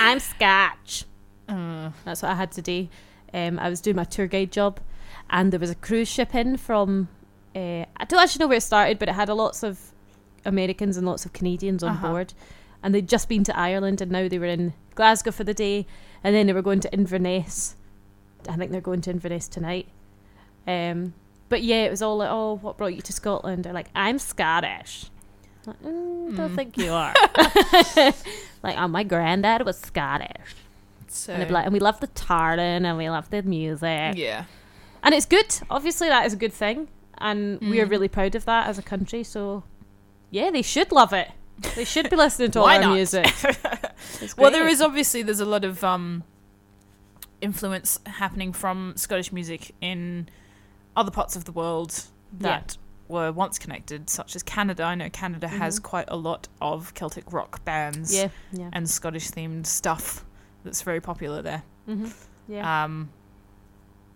I'm 0.04 0.20
Scotch. 0.20 1.04
uh, 1.48 1.90
That's 2.04 2.22
what 2.22 2.30
I 2.30 2.34
had 2.34 2.52
today. 2.52 2.90
Um, 3.32 3.58
I 3.58 3.68
was 3.68 3.80
doing 3.80 3.96
my 3.96 4.04
tour 4.04 4.26
guide 4.26 4.52
job, 4.52 4.78
and 5.30 5.52
there 5.52 5.58
was 5.60 5.70
a 5.70 5.74
cruise 5.74 6.08
ship 6.08 6.34
in 6.34 6.56
from. 6.58 7.08
Uh, 7.56 7.84
I 7.96 8.04
don't 8.06 8.20
actually 8.22 8.40
know 8.44 8.48
where 8.48 8.58
it 8.58 8.62
started, 8.62 8.98
but 8.98 9.08
it 9.08 9.14
had 9.14 9.28
a 9.28 9.34
lots 9.34 9.62
of 9.62 9.92
Americans 10.44 10.96
and 10.96 11.06
lots 11.06 11.24
of 11.24 11.32
Canadians 11.32 11.82
on 11.82 11.92
Uh-huh. 11.92 12.08
board, 12.10 12.34
and 12.82 12.94
they'd 12.94 13.08
just 13.08 13.28
been 13.28 13.44
to 13.44 13.58
Ireland, 13.58 14.00
and 14.00 14.10
now 14.12 14.28
they 14.28 14.38
were 14.38 14.44
in 14.46 14.74
Glasgow 14.94 15.30
for 15.32 15.44
the 15.44 15.54
day, 15.54 15.86
and 16.22 16.34
then 16.34 16.46
they 16.46 16.52
were 16.52 16.62
going 16.62 16.80
to 16.80 16.92
Inverness. 16.92 17.76
I 18.48 18.56
think 18.56 18.72
they're 18.72 18.80
going 18.82 19.00
to 19.02 19.10
Inverness 19.10 19.48
tonight. 19.48 19.88
Um, 20.66 21.14
but 21.48 21.62
yeah, 21.62 21.84
it 21.84 21.90
was 21.90 22.02
all 22.02 22.18
like, 22.18 22.28
"Oh, 22.30 22.56
what 22.60 22.76
brought 22.76 22.94
you 22.94 23.00
to 23.02 23.12
Scotland?" 23.12 23.64
They're 23.64 23.72
like, 23.72 23.88
"I'm 23.94 24.18
Scottish." 24.18 25.06
Like, 25.66 25.82
mm, 25.82 26.36
don't 26.36 26.52
Mm. 26.52 26.56
think 26.56 26.76
you 26.78 26.92
are. 26.92 27.14
like, 28.62 28.76
oh, 28.78 28.88
my 28.88 29.02
granddad 29.04 29.64
was 29.64 29.78
Scottish. 29.78 30.54
so 31.08 31.32
And, 31.32 31.50
like, 31.50 31.64
and 31.64 31.72
we 31.72 31.80
love 31.80 32.00
the 32.00 32.06
tartan 32.08 32.84
and 32.84 32.98
we 32.98 33.08
love 33.10 33.30
the 33.30 33.42
music. 33.42 34.14
yeah, 34.16 34.44
And 35.02 35.14
it's 35.14 35.26
good. 35.26 35.54
Obviously, 35.70 36.08
that 36.08 36.26
is 36.26 36.32
a 36.32 36.36
good 36.36 36.52
thing. 36.52 36.88
And 37.18 37.60
we're 37.60 37.86
Mm. 37.86 37.90
really 37.90 38.08
proud 38.08 38.34
of 38.34 38.44
that 38.46 38.66
as 38.68 38.78
a 38.78 38.82
country. 38.82 39.22
So, 39.24 39.62
yeah, 40.30 40.50
they 40.50 40.62
should 40.62 40.90
love 40.92 41.12
it. 41.12 41.28
They 41.76 41.84
should 41.84 42.10
be 42.10 42.16
listening 42.16 42.50
to 42.52 42.60
all 42.60 42.66
our 42.66 42.80
not? 42.80 42.94
music. 42.94 43.32
Well, 44.36 44.50
there 44.50 44.66
is 44.66 44.80
obviously 44.82 45.22
there's 45.22 45.38
a 45.40 45.44
lot 45.44 45.64
of 45.64 45.84
um, 45.84 46.24
influence 47.40 48.00
happening 48.06 48.52
from 48.52 48.94
Scottish 48.96 49.30
music 49.32 49.72
in 49.80 50.28
other 50.96 51.10
parts 51.12 51.36
of 51.36 51.44
the 51.44 51.52
world 51.52 52.04
that 52.40 52.76
were 53.14 53.32
once 53.32 53.58
connected, 53.58 54.10
such 54.10 54.36
as 54.36 54.42
Canada. 54.42 54.82
I 54.84 54.94
know 54.94 55.08
Canada 55.08 55.48
has 55.48 55.80
Mhm. 55.80 55.82
quite 55.84 56.08
a 56.08 56.16
lot 56.16 56.48
of 56.60 56.92
Celtic 56.94 57.32
rock 57.32 57.64
bands 57.64 58.14
Yeah, 58.14 58.28
yeah. 58.52 58.68
and 58.72 58.88
Scottish 58.90 59.30
themed 59.30 59.66
stuff 59.66 60.24
that's 60.64 60.82
very 60.82 61.00
popular 61.00 61.40
there. 61.42 61.62
hmm 61.86 62.06
Yeah. 62.48 62.84
Um, 62.84 63.10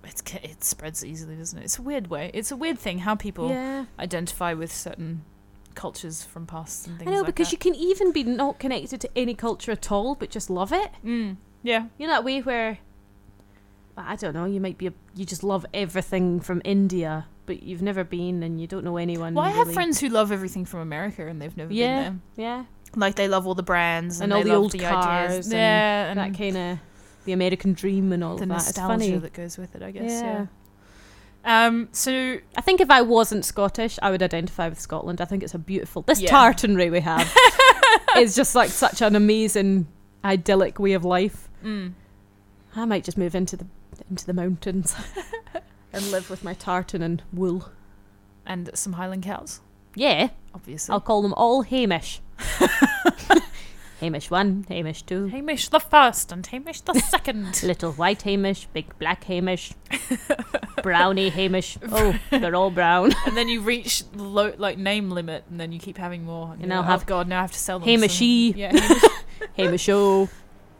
it's 0.04 0.22
it 0.42 0.62
spreads 0.64 1.04
easily, 1.04 1.36
doesn't 1.36 1.58
it? 1.58 1.64
It's 1.64 1.78
a 1.78 1.82
weird 1.82 2.08
way. 2.08 2.30
It's 2.34 2.50
a 2.50 2.56
weird 2.56 2.78
thing 2.78 2.98
how 3.00 3.14
people 3.14 3.48
yeah. 3.50 3.84
identify 3.98 4.52
with 4.54 4.72
certain 4.72 5.22
cultures 5.74 6.24
from 6.24 6.46
past 6.46 6.86
and 6.86 6.98
things. 6.98 7.08
I 7.08 7.12
know, 7.12 7.18
like 7.18 7.26
because 7.26 7.48
that. 7.48 7.52
you 7.52 7.58
can 7.58 7.74
even 7.74 8.12
be 8.12 8.22
not 8.24 8.58
connected 8.58 9.00
to 9.00 9.10
any 9.16 9.34
culture 9.34 9.72
at 9.72 9.90
all, 9.92 10.14
but 10.14 10.30
just 10.30 10.50
love 10.50 10.72
it. 10.72 10.90
Mm, 11.04 11.36
yeah. 11.62 11.86
You 11.98 12.06
know 12.06 12.12
that 12.14 12.24
way 12.24 12.40
where 12.40 12.78
I 13.96 14.14
don't 14.16 14.32
know, 14.34 14.44
you 14.44 14.60
might 14.60 14.78
be 14.78 14.86
a, 14.88 14.92
you 15.14 15.24
just 15.24 15.42
love 15.42 15.66
everything 15.74 16.38
from 16.40 16.62
India, 16.64 17.26
but 17.48 17.62
you've 17.64 17.82
never 17.82 18.04
been 18.04 18.42
and 18.44 18.60
you 18.60 18.66
don't 18.68 18.84
know 18.84 18.96
anyone. 18.98 19.34
Well, 19.34 19.44
I 19.44 19.50
have 19.50 19.72
friends 19.72 19.98
who 19.98 20.08
love 20.08 20.30
everything 20.30 20.64
from 20.64 20.80
America 20.80 21.26
and 21.26 21.42
they've 21.42 21.56
never 21.56 21.72
Yeah, 21.72 22.02
been 22.10 22.22
there. 22.36 22.44
yeah. 22.46 22.64
Like 22.94 23.16
they 23.16 23.26
love 23.28 23.46
all 23.46 23.54
the 23.56 23.62
brands 23.64 24.20
and, 24.20 24.32
And 24.32 24.38
all 24.38 24.44
the 24.44 24.54
old 24.54 24.72
the 24.72 24.78
cars 24.78 25.30
ideas. 25.32 25.46
and 25.46 25.52
yeah, 25.54 26.10
and 26.10 26.18
that 26.20 26.38
kind 26.38 26.56
of 26.56 26.78
the 27.24 27.32
American 27.32 27.72
dream 27.72 28.12
and 28.12 28.22
all 28.22 28.36
the 28.36 28.44
of 28.44 28.48
that. 28.50 28.56
It's 28.58 28.66
nostalgia 28.78 28.88
funny. 29.04 29.16
that 29.18 29.32
goes 29.32 29.58
with 29.58 29.74
it, 29.74 29.82
I 29.82 29.90
guess. 29.90 30.10
yeah. 30.22 30.46
Yeah. 31.44 31.66
Um. 31.66 31.88
So 31.92 32.38
I 32.56 32.60
think 32.60 32.80
if 32.80 32.90
I 32.90 33.02
wasn't 33.02 33.44
Scottish, 33.44 33.98
I 34.02 34.10
would 34.10 34.22
identify 34.22 34.68
with 34.68 34.80
Scotland. 34.80 35.20
I 35.20 35.24
think 35.24 35.42
it's 35.42 35.54
a 35.54 35.58
beautiful. 35.58 36.02
This 36.02 36.20
Yeah. 36.20 36.30
tartanry 36.30 36.90
we 36.90 37.00
have 37.00 37.30
is 38.16 38.34
just 38.36 38.54
like 38.54 38.70
such 38.70 39.00
an 39.02 39.14
amazing, 39.16 39.86
idyllic 40.24 40.78
way 40.78 40.92
of 40.94 41.04
life. 41.04 41.48
mm, 41.64 41.92
I 42.76 42.84
might 42.84 43.04
just 43.04 43.16
move 43.18 43.34
into 43.34 43.56
the 43.56 43.66
into 44.10 44.24
the 44.26 44.32
mountains 44.34 44.94
and 45.92 46.10
live 46.10 46.28
with 46.30 46.44
my 46.44 46.54
tartan 46.54 47.02
and 47.02 47.22
wool. 47.32 47.70
and 48.46 48.70
some 48.74 48.94
Highland 48.94 49.22
cows, 49.24 49.60
Yeah, 49.94 50.28
obviously. 50.54 50.92
I'll 50.92 51.00
call 51.00 51.22
them 51.22 51.34
all 51.34 51.62
Hamish. 51.62 52.20
Hamish 54.00 54.30
one, 54.30 54.64
Hamish 54.68 55.02
two, 55.02 55.26
Hamish 55.26 55.68
the 55.70 55.80
first 55.80 56.30
and 56.30 56.46
Hamish 56.46 56.82
the 56.82 56.94
second. 57.10 57.60
little 57.64 57.90
white 57.92 58.22
Hamish, 58.22 58.66
big 58.72 58.96
black 59.00 59.24
Hamish, 59.24 59.72
brownie 60.84 61.30
Hamish. 61.30 61.76
Oh, 61.90 62.16
they're 62.30 62.54
all 62.54 62.70
brown. 62.70 63.12
and 63.26 63.36
then 63.36 63.48
you 63.48 63.60
reach 63.60 64.08
the 64.12 64.22
low, 64.22 64.54
like 64.56 64.78
name 64.78 65.10
limit, 65.10 65.42
and 65.50 65.58
then 65.58 65.72
you 65.72 65.80
keep 65.80 65.98
having 65.98 66.22
more. 66.24 66.52
And 66.52 66.60
You 66.60 66.66
you're 66.66 66.76
now 66.76 66.80
like, 66.82 66.90
have 66.90 67.02
oh 67.02 67.06
god, 67.06 67.26
now 67.28 67.38
I 67.38 67.40
have 67.42 67.52
to 67.52 67.58
sell 67.58 67.80
them. 67.80 67.88
Hamishy. 67.88 68.50
some- 68.52 68.58
Yeah, 68.60 68.70
Hamish, 68.78 69.02
Hamish 69.56 69.88
oh, 69.88 70.28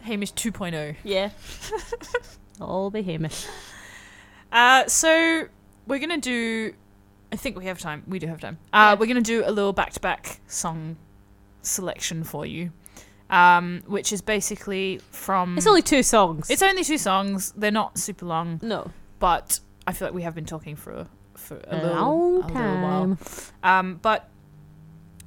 Hamish 0.03 0.33
2.0. 0.35 0.95
yeah, 1.03 1.31
all 2.61 2.89
be 2.91 3.03
Hamish. 3.03 3.47
Uh, 4.53 4.87
so 4.87 5.47
we're 5.87 5.99
gonna 5.99 6.19
do. 6.19 6.75
I 7.33 7.37
think 7.37 7.57
we 7.59 7.67
have 7.67 7.79
time. 7.79 8.03
We 8.07 8.19
do 8.19 8.27
have 8.27 8.41
time. 8.41 8.59
Uh, 8.73 8.77
Yeah. 8.77 8.95
we're 8.95 9.07
gonna 9.07 9.21
do 9.21 9.43
a 9.45 9.51
little 9.53 9.73
back-to-back 9.73 10.41
song 10.47 10.97
selection 11.63 12.25
for 12.25 12.47
you, 12.47 12.73
um, 13.29 13.83
which 13.87 14.13
is 14.13 14.23
basically 14.23 15.01
from. 15.11 15.59
It's 15.59 15.67
only 15.67 15.83
two 15.83 16.03
songs. 16.03 16.49
It's 16.51 16.63
only 16.63 16.85
two 16.85 16.99
songs. 16.99 17.53
They're 17.57 17.71
not 17.71 17.99
super 17.99 18.25
long, 18.27 18.61
no 18.63 18.91
but 19.19 19.59
I 19.87 19.93
feel 19.93 20.07
like 20.09 20.15
we 20.15 20.23
have 20.23 20.35
been 20.35 20.45
talking 20.47 20.77
for 20.77 20.93
a, 20.93 21.09
for 21.35 21.57
a, 21.57 21.75
a 21.75 21.77
little, 21.77 22.41
long 22.41 22.43
a 22.45 22.47
little 22.47 22.83
while. 22.83 23.17
time. 23.17 23.19
Um, 23.65 23.99
but 24.01 24.31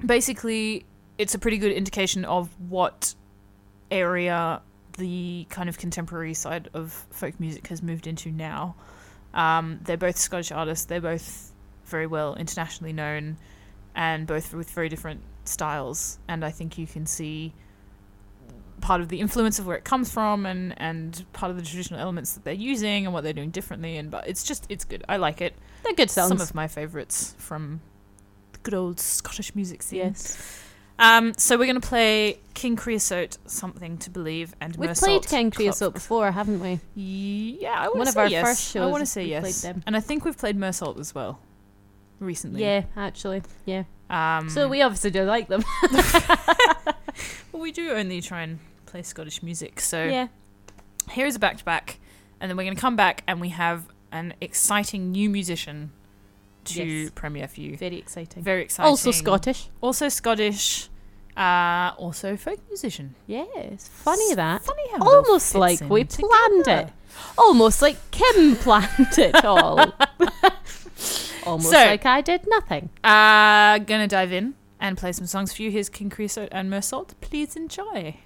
basically, 0.05 0.85
it's 1.17 1.35
a 1.35 1.39
pretty 1.39 1.57
good 1.57 1.71
indication 1.73 2.25
of 2.25 2.49
what 2.69 3.13
area 3.91 4.61
the 4.97 5.45
kind 5.49 5.67
of 5.69 5.77
contemporary 5.77 6.33
side 6.33 6.69
of 6.73 6.91
folk 7.11 7.39
music 7.39 7.67
has 7.67 7.81
moved 7.83 8.07
into 8.07 8.31
now. 8.31 8.75
Um, 9.33 9.79
they're 9.83 9.97
both 9.97 10.17
Scottish 10.17 10.51
artists. 10.51 10.85
They're 10.85 11.01
both 11.01 11.51
very 11.85 12.07
well 12.07 12.35
internationally 12.35 12.93
known, 12.93 13.37
and 13.95 14.27
both 14.27 14.53
with 14.53 14.69
very 14.71 14.89
different 14.89 15.21
styles. 15.45 16.19
And 16.27 16.43
I 16.45 16.51
think 16.51 16.77
you 16.77 16.87
can 16.87 17.05
see 17.05 17.53
part 18.81 18.99
of 18.99 19.09
the 19.09 19.19
influence 19.19 19.59
of 19.59 19.67
where 19.67 19.77
it 19.77 19.83
comes 19.83 20.11
from, 20.11 20.45
and 20.45 20.73
and 20.77 21.25
part 21.33 21.51
of 21.51 21.57
the 21.57 21.63
traditional 21.63 21.99
elements 21.99 22.33
that 22.33 22.43
they're 22.43 22.53
using 22.53 23.05
and 23.05 23.13
what 23.13 23.23
they're 23.23 23.33
doing 23.33 23.51
differently. 23.51 23.97
And 23.97 24.11
but 24.11 24.27
it's 24.27 24.43
just 24.43 24.65
it's 24.69 24.85
good. 24.85 25.03
I 25.07 25.17
like 25.17 25.41
it. 25.41 25.55
They're 25.83 25.93
good 25.93 26.11
songs. 26.11 26.29
Some 26.29 26.41
of 26.41 26.53
my 26.53 26.67
favourites 26.67 27.35
from 27.37 27.81
the 28.53 28.59
good 28.59 28.73
old 28.73 28.99
Scottish 28.99 29.55
music 29.55 29.81
scene. 29.83 29.99
yes. 29.99 30.63
Um, 31.01 31.33
so 31.35 31.57
we're 31.57 31.65
going 31.65 31.81
to 31.81 31.87
play 31.87 32.37
King 32.53 32.75
Creosote, 32.75 33.37
Something 33.47 33.97
to 33.97 34.11
Believe, 34.11 34.53
and 34.61 34.75
We've 34.75 34.91
Meursault 34.91 34.99
played 34.99 35.25
King. 35.27 35.49
Creosote 35.49 35.95
before, 35.95 36.31
haven't 36.31 36.59
we? 36.59 36.79
Yeah, 36.93 37.73
I 37.75 37.87
want 37.87 37.97
One 37.97 38.05
to 38.05 38.09
of 38.09 38.13
say 38.13 38.21
our 38.21 38.27
yes. 38.27 38.47
first 38.47 38.75
I 38.77 38.85
want 38.85 39.01
to 39.01 39.05
say 39.07 39.25
yes. 39.25 39.65
And 39.65 39.97
I 39.97 39.99
think 39.99 40.25
we've 40.25 40.37
played 40.37 40.57
Meursault 40.57 40.99
as 40.99 41.15
well 41.15 41.39
recently. 42.19 42.61
Yeah, 42.61 42.83
actually. 42.95 43.41
Yeah. 43.65 43.83
Um, 44.11 44.47
So 44.49 44.67
we 44.67 44.83
obviously 44.83 45.09
do 45.09 45.23
like 45.23 45.47
them. 45.47 45.63
well, 45.91 46.95
we 47.61 47.71
do 47.71 47.89
only 47.91 48.21
try 48.21 48.43
and 48.43 48.59
play 48.85 49.01
Scottish 49.01 49.41
music. 49.41 49.79
So 49.79 50.03
yeah. 50.03 50.27
here's 51.09 51.35
a 51.35 51.39
back 51.39 51.57
to 51.57 51.65
back, 51.65 51.99
and 52.39 52.47
then 52.49 52.57
we're 52.57 52.63
going 52.63 52.75
to 52.75 52.81
come 52.81 52.95
back 52.95 53.23
and 53.27 53.41
we 53.41 53.49
have 53.49 53.87
an 54.11 54.35
exciting 54.39 55.11
new 55.11 55.29
musician 55.31 55.91
to 56.65 56.83
Yes. 56.83 57.11
premiere 57.15 57.47
for 57.47 57.61
you. 57.61 57.75
Very 57.75 57.97
exciting. 57.97 58.43
Very 58.43 58.61
exciting. 58.61 58.87
Also 58.87 59.09
Scottish. 59.09 59.69
Also 59.81 60.09
Scottish. 60.09 60.89
Uh, 61.37 61.93
also 61.97 62.35
folk 62.37 62.59
musician. 62.69 63.15
Yes, 63.27 63.87
funny 63.87 64.35
that. 64.35 64.63
Funny 64.63 64.83
how 64.91 64.99
Almost 65.07 65.55
like 65.55 65.79
we 65.81 66.03
planned 66.03 66.65
together. 66.65 66.87
it. 66.87 66.93
Almost 67.37 67.81
like 67.81 67.97
Kim 68.11 68.55
planned 68.65 69.17
it 69.17 69.43
all. 69.45 69.93
Almost 71.45 71.71
So- 71.71 71.77
like 71.77 72.05
I 72.05 72.21
did 72.21 72.47
nothing. 72.47 72.89
Uh, 73.03 73.79
gonna 73.79 74.07
dive 74.07 74.31
in 74.31 74.55
and 74.79 74.97
play 74.97 75.11
some 75.11 75.25
songs 75.25 75.53
for 75.53 75.61
you. 75.63 75.71
Here's 75.71 75.89
King 75.89 76.09
Creosote 76.09 76.49
and 76.51 76.69
Meursault. 76.71 77.09
Please 77.21 77.55
enjoy. 77.55 78.17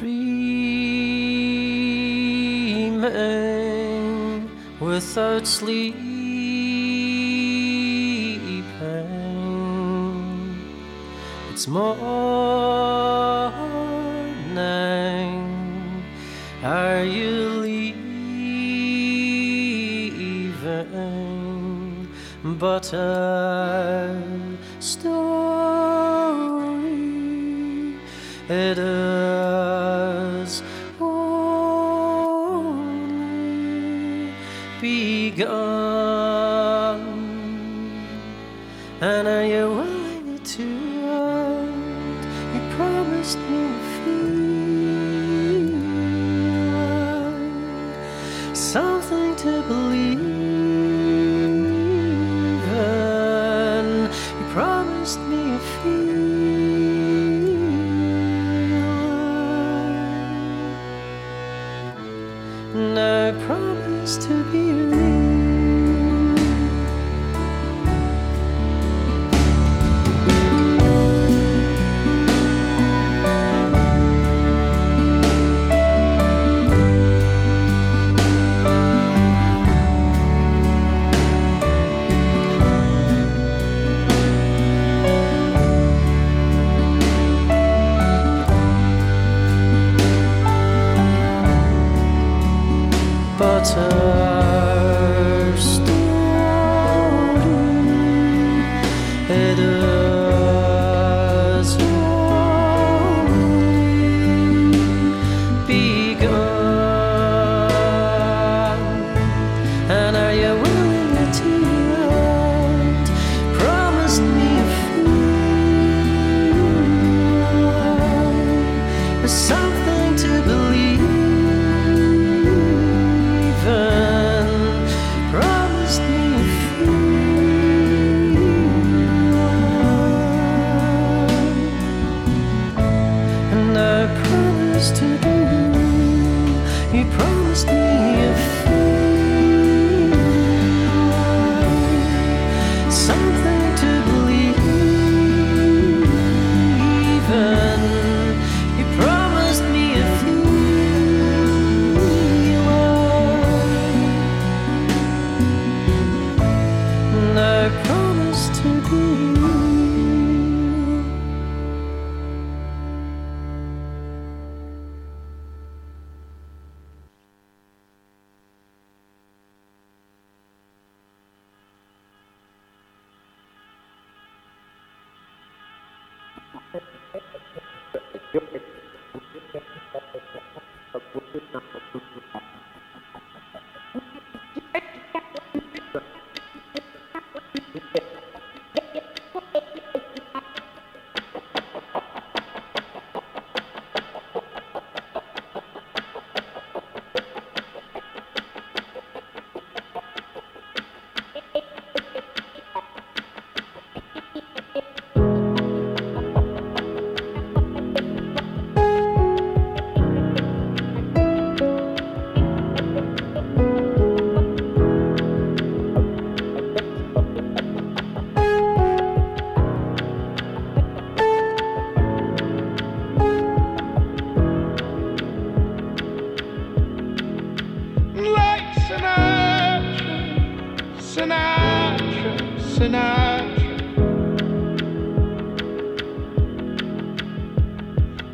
Dreaming 0.00 0.40
without 4.80 5.46
sleeping. 5.46 6.00
It's 11.50 11.68
morning. 11.68 12.19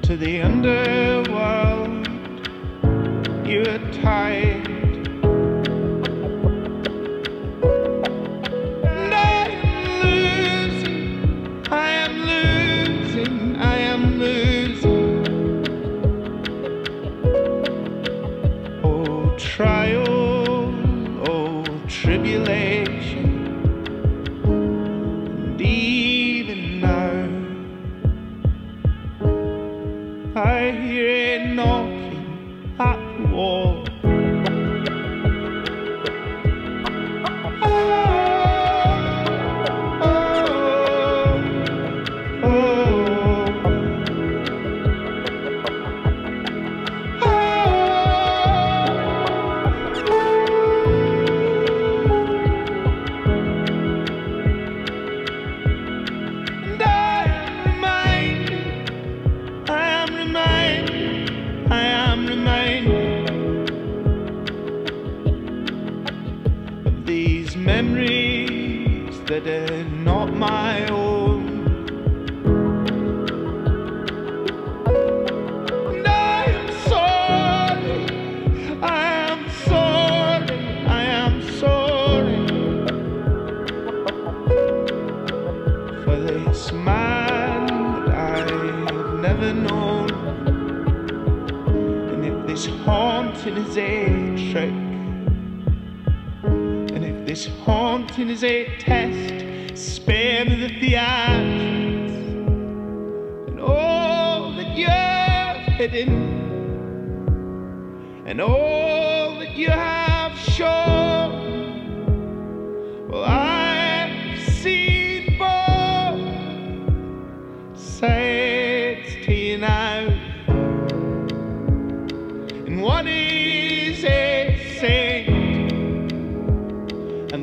To 0.07 0.17
the 0.17 0.41
underworld, 0.41 2.07
you're 3.45 3.79
tied. 3.91 4.56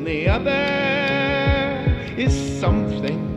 The 0.04 0.28
other 0.28 1.88
is 2.18 2.60
something 2.60 3.33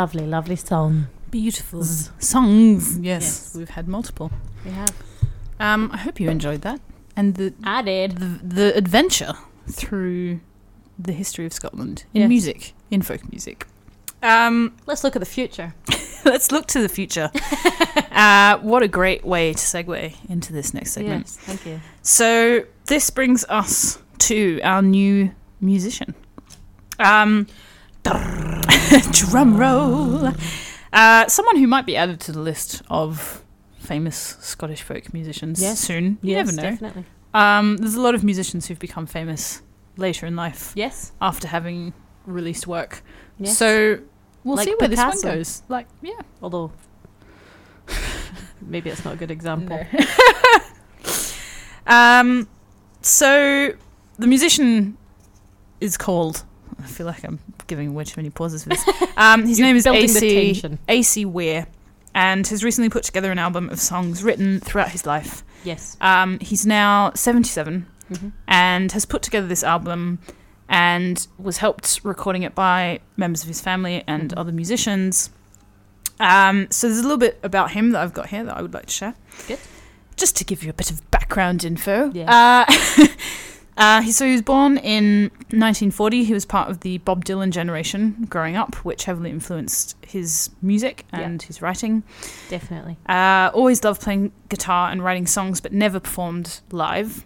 Lovely, 0.00 0.26
lovely 0.26 0.56
song. 0.56 1.08
Beautiful 1.30 1.84
songs. 1.84 2.98
Yes, 2.98 3.22
Yes. 3.22 3.54
we've 3.54 3.68
had 3.68 3.86
multiple. 3.86 4.30
We 4.64 4.70
have. 4.70 4.94
Um, 5.58 5.90
I 5.92 5.98
hope 5.98 6.18
you 6.18 6.30
enjoyed 6.30 6.62
that 6.62 6.80
and 7.16 7.34
the 7.34 7.52
I 7.62 7.82
did. 7.82 8.16
the, 8.16 8.40
the 8.42 8.74
adventure 8.78 9.34
through 9.70 10.40
the 10.98 11.12
history 11.12 11.44
of 11.44 11.52
Scotland 11.52 12.04
in 12.14 12.22
Yes. 12.22 12.28
music, 12.30 12.72
in 12.90 13.02
folk 13.02 13.30
music. 13.30 13.66
Um, 14.22 14.72
Let's 14.86 15.04
look 15.04 15.16
at 15.16 15.20
the 15.20 15.26
future. 15.38 15.74
let's 16.24 16.50
look 16.50 16.66
to 16.68 16.80
the 16.80 16.88
future. 16.88 17.30
uh, 18.10 18.56
what 18.60 18.82
a 18.82 18.88
great 18.88 19.22
way 19.22 19.52
to 19.52 19.58
segue 19.58 20.14
into 20.30 20.54
this 20.54 20.72
next 20.72 20.92
segment. 20.92 21.26
Yes, 21.26 21.36
thank 21.36 21.66
you. 21.66 21.78
So 22.00 22.64
this 22.86 23.10
brings 23.10 23.44
us 23.50 23.98
to 24.30 24.60
our 24.62 24.80
new 24.80 25.30
musician. 25.60 26.14
Um, 26.98 27.46
drum 29.12 29.56
roll. 29.56 30.32
Uh, 30.92 31.26
someone 31.28 31.56
who 31.56 31.66
might 31.66 31.86
be 31.86 31.96
added 31.96 32.20
to 32.20 32.32
the 32.32 32.40
list 32.40 32.82
of 32.90 33.44
famous 33.78 34.36
Scottish 34.40 34.82
folk 34.82 35.12
musicians 35.14 35.60
Yes. 35.62 35.80
soon. 35.80 36.18
You 36.22 36.32
yes, 36.32 36.46
never 36.52 36.56
know. 36.56 36.70
definitely. 36.70 37.04
Um, 37.34 37.76
there's 37.76 37.94
a 37.94 38.00
lot 38.00 38.14
of 38.14 38.24
musicians 38.24 38.66
who've 38.66 38.78
become 38.78 39.06
famous 39.06 39.62
later 39.96 40.26
in 40.26 40.34
life 40.36 40.72
Yes. 40.74 41.12
after 41.20 41.46
having 41.48 41.92
released 42.26 42.66
work. 42.66 43.02
yes. 43.38 43.56
So 43.56 44.00
we'll 44.44 44.56
Like 44.56 44.66
see 44.68 44.74
where 44.78 44.88
this 44.88 44.98
one 44.98 45.20
goes. 45.22 45.62
Like, 45.68 45.86
yeah. 46.02 46.20
although 46.42 46.72
maybe 48.60 48.90
it's 48.90 49.04
not 49.04 49.14
a 49.14 49.16
good 49.16 49.30
example. 49.30 49.84
Um, 51.86 52.46
so 53.02 53.72
the 54.18 54.26
musician 54.28 54.96
is 55.80 55.96
called. 55.96 56.44
I 56.78 56.86
feel 56.86 57.06
like 57.06 57.24
I'm 57.24 57.40
giving 57.70 57.94
way 57.94 58.04
too 58.04 58.18
many 58.18 58.28
pauses 58.30 58.62
for 58.64 58.68
this. 58.70 58.84
Um, 59.16 59.46
his 59.46 59.58
name 59.58 59.76
is 59.76 59.86
AC. 59.86 60.62
AC 60.88 61.24
Weir, 61.24 61.66
and 62.14 62.46
has 62.48 62.62
recently 62.64 62.88
put 62.90 63.02
together 63.04 63.30
an 63.30 63.38
album 63.38 63.68
of 63.70 63.78
songs 63.80 64.22
written 64.22 64.60
throughout 64.60 64.90
his 64.90 65.04
life. 65.06 65.42
Yes. 65.64 65.96
Um, 66.00 66.38
he's 66.40 66.64
now 66.66 67.12
77 67.14 67.86
Mhm. 68.10 68.32
and 68.48 68.90
has 68.92 69.04
put 69.04 69.20
together 69.22 69.46
this 69.46 69.62
album 69.62 70.18
and 70.68 71.26
was 71.38 71.58
helped 71.58 72.00
recording 72.02 72.42
it 72.44 72.54
by 72.54 73.00
members 73.16 73.42
of 73.42 73.48
his 73.48 73.60
family 73.60 74.02
and 74.06 74.30
Mhm. 74.32 74.38
other 74.38 74.52
musicians. 74.52 75.30
Um, 76.18 76.66
so 76.70 76.86
there's 76.86 76.98
a 77.00 77.02
little 77.02 77.18
bit 77.18 77.38
about 77.42 77.72
him 77.72 77.90
that 77.90 78.00
I've 78.02 78.14
got 78.14 78.28
here 78.30 78.42
that 78.44 78.56
I 78.56 78.62
would 78.62 78.72
like 78.74 78.86
to 78.86 78.92
share. 78.92 79.14
Good. 79.48 79.58
Just 80.16 80.34
to 80.36 80.44
give 80.44 80.62
you 80.64 80.70
a 80.70 80.74
bit 80.74 80.90
of 80.90 81.08
background 81.10 81.62
info. 81.64 82.10
Yeah. 82.14 82.64
Uh, 82.68 83.06
uh, 83.80 84.02
he, 84.02 84.12
so 84.12 84.26
he 84.26 84.32
was 84.32 84.42
born 84.42 84.76
in 84.76 85.30
1940. 85.48 86.24
He 86.24 86.34
was 86.34 86.44
part 86.44 86.68
of 86.68 86.80
the 86.80 86.98
Bob 86.98 87.24
Dylan 87.24 87.50
generation 87.50 88.26
growing 88.28 88.54
up, 88.54 88.74
which 88.84 89.04
heavily 89.04 89.30
influenced 89.30 89.96
his 90.06 90.50
music 90.60 91.06
and 91.12 91.40
his 91.40 91.62
writing. 91.62 92.02
Definitely. 92.50 92.98
Uh, 93.08 93.50
always 93.54 93.82
loved 93.82 94.02
playing 94.02 94.32
guitar 94.50 94.90
and 94.90 95.02
writing 95.02 95.26
songs, 95.26 95.62
but 95.62 95.72
never 95.72 95.98
performed 95.98 96.60
live. 96.70 97.24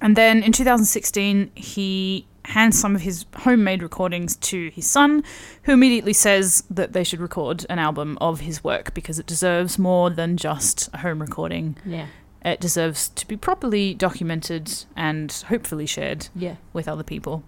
And 0.00 0.16
then 0.16 0.42
in 0.42 0.50
2016, 0.50 1.52
he 1.54 2.26
hands 2.46 2.78
some 2.78 2.96
of 2.96 3.02
his 3.02 3.24
homemade 3.36 3.80
recordings 3.80 4.34
to 4.36 4.70
his 4.70 4.86
son, 4.90 5.22
who 5.62 5.72
immediately 5.72 6.12
says 6.12 6.64
that 6.68 6.94
they 6.94 7.04
should 7.04 7.20
record 7.20 7.64
an 7.70 7.78
album 7.78 8.18
of 8.20 8.40
his 8.40 8.64
work 8.64 8.92
because 8.92 9.20
it 9.20 9.26
deserves 9.26 9.78
more 9.78 10.10
than 10.10 10.36
just 10.36 10.90
a 10.92 10.98
home 10.98 11.20
recording. 11.20 11.76
Yeah. 11.86 12.06
It 12.44 12.60
deserves 12.60 13.08
to 13.10 13.26
be 13.26 13.36
properly 13.36 13.94
documented 13.94 14.84
and 14.96 15.32
hopefully 15.48 15.86
shared 15.86 16.28
Yeah. 16.36 16.56
with 16.72 16.86
other 16.88 17.02
people. 17.02 17.42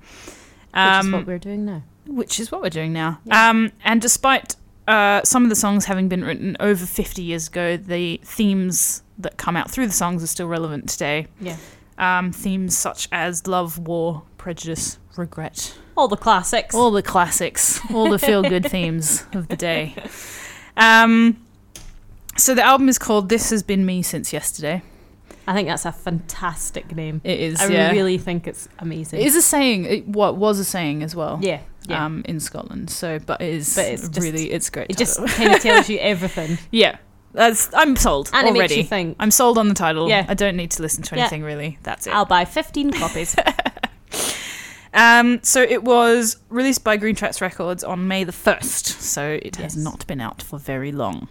Which 0.72 0.82
is 0.84 1.04
Um, 1.06 1.12
what 1.12 1.26
we're 1.26 1.38
doing 1.38 1.64
now. 1.64 1.82
which 2.06 2.38
is 2.40 2.50
what 2.50 2.62
we're 2.62 2.70
doing 2.70 2.92
now. 2.92 3.18
Yeah. 3.24 3.50
Um, 3.50 3.72
and 3.84 4.00
despite 4.00 4.56
uh, 4.88 5.20
some 5.24 5.42
of 5.42 5.48
the 5.50 5.56
songs 5.56 5.86
having 5.86 6.08
been 6.08 6.22
written 6.24 6.56
over 6.60 6.86
50 6.86 7.20
years 7.20 7.48
ago, 7.48 7.76
the 7.76 8.20
themes 8.24 9.02
that 9.18 9.36
come 9.36 9.56
out 9.56 9.68
through 9.70 9.86
the 9.88 9.92
songs 9.92 10.22
are 10.22 10.28
still 10.28 10.46
relevant 10.46 10.88
today. 10.88 11.26
Yeah. 11.40 11.56
Um, 11.98 12.30
themes 12.30 12.76
such 12.78 13.08
as 13.10 13.46
love, 13.48 13.78
war, 13.78 14.22
prejudice, 14.38 14.98
regret, 15.16 15.74
All 15.96 16.06
the 16.08 16.16
classics. 16.16 16.74
all 16.74 16.90
the 16.92 17.02
classics, 17.02 17.80
all 17.92 18.10
the 18.10 18.18
feel 18.18 18.42
good 18.42 18.66
themes 18.70 19.24
of 19.32 19.48
the 19.48 19.56
day. 19.56 19.94
Um, 20.78 21.38
so 22.36 22.54
the 22.54 22.62
album 22.64 22.88
is 22.88 22.98
called 22.98 23.28
This 23.28 23.50
Has 23.50 23.62
Been 23.62 23.84
Me 23.86 24.02
Since 24.02 24.32
Yesterday. 24.32 24.82
I 25.48 25.54
think 25.54 25.68
that's 25.68 25.84
a 25.84 25.92
fantastic 25.92 26.94
name. 26.96 27.20
It 27.22 27.38
is, 27.38 27.60
I 27.60 27.66
yeah. 27.68 27.92
really 27.92 28.18
think 28.18 28.48
it's 28.48 28.68
amazing. 28.80 29.20
It 29.20 29.26
is 29.26 29.36
a 29.36 29.42
saying, 29.42 29.84
it, 29.84 30.08
what 30.08 30.36
was 30.36 30.58
a 30.58 30.64
saying 30.64 31.02
as 31.02 31.14
well. 31.14 31.38
yeah. 31.42 31.60
Yeah. 31.88 32.04
Um, 32.04 32.22
in 32.24 32.40
Scotland, 32.40 32.90
so 32.90 33.20
but 33.20 33.40
it 33.40 33.54
is 33.54 33.76
But 33.76 33.86
it's 33.86 34.08
just- 34.08 34.20
really 34.20 34.50
it's 34.50 34.70
great. 34.70 34.90
it 34.90 34.96
just 34.96 35.24
kind 35.24 35.54
of 35.54 35.60
tells 35.62 35.88
you 35.88 35.98
everything. 35.98 36.58
Yeah. 36.72 36.96
That's 37.32 37.72
I'm 37.74 37.94
sold 37.94 38.28
And 38.32 38.48
it 38.48 38.52
makes 38.54 38.58
already. 38.62 38.74
you 38.78 38.82
think. 38.82 39.14
I'm 39.20 39.30
sold 39.30 39.56
on 39.56 39.68
the 39.68 39.74
title. 39.74 40.08
Yeah. 40.08 40.26
I 40.28 40.34
don't 40.34 40.56
need 40.56 40.72
to 40.72 40.82
listen 40.82 41.04
to 41.04 41.14
Yeah. 41.14 41.20
anything 41.22 41.44
really. 41.44 41.78
That's 41.84 42.08
it. 42.08 42.12
I'll 42.12 42.24
buy 42.24 42.44
15 42.44 42.90
copies. 42.90 43.36
Um, 44.94 45.40
so 45.42 45.60
it 45.60 45.84
was 45.84 46.38
released 46.48 46.82
by 46.82 46.96
Greentrax 46.96 47.42
Records 47.42 47.84
on 47.84 48.08
May 48.08 48.24
the 48.24 48.32
first. 48.32 48.86
So 48.86 49.38
it 49.42 49.56
has 49.56 49.76
not 49.76 50.06
been 50.06 50.22
out 50.22 50.40
for 50.40 50.58
very 50.58 50.90
long. 50.90 51.28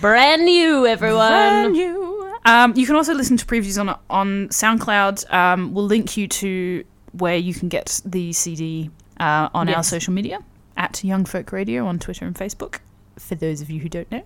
Brand 0.00 0.44
new, 0.44 0.86
everyone. 0.86 1.28
Brand 1.30 1.72
new. 1.72 2.34
Um, 2.46 2.74
you 2.76 2.86
can 2.86 2.94
also 2.96 3.14
listen 3.14 3.36
to 3.38 3.46
previews 3.46 3.80
on 3.80 3.98
on 4.10 4.48
SoundCloud. 4.48 5.32
Um, 5.32 5.72
we'll 5.74 5.86
link 5.86 6.16
you 6.16 6.28
to 6.28 6.84
where 7.12 7.36
you 7.36 7.54
can 7.54 7.68
get 7.68 8.00
the 8.04 8.32
CD 8.32 8.90
uh, 9.20 9.48
on 9.54 9.68
our 9.68 9.82
social 9.82 10.12
media 10.12 10.40
at 10.76 11.02
Young 11.04 11.24
Folk 11.24 11.52
Radio 11.52 11.86
on 11.86 11.98
Twitter 11.98 12.24
and 12.26 12.34
Facebook. 12.34 12.80
For 13.18 13.34
those 13.36 13.60
of 13.60 13.70
you 13.70 13.80
who 13.80 13.88
don't 13.88 14.10
know, 14.10 14.22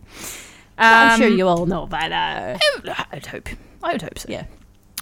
I'm 0.78 1.18
sure 1.18 1.28
Um, 1.28 1.36
you 1.36 1.46
all 1.46 1.66
know 1.66 1.86
by 1.86 2.08
now. 2.08 2.56
I 2.86 3.06
would 3.12 3.26
hope. 3.26 3.48
I 3.84 3.92
would 3.92 4.02
hope 4.02 4.18
so. 4.18 4.28
Yeah. 4.30 4.44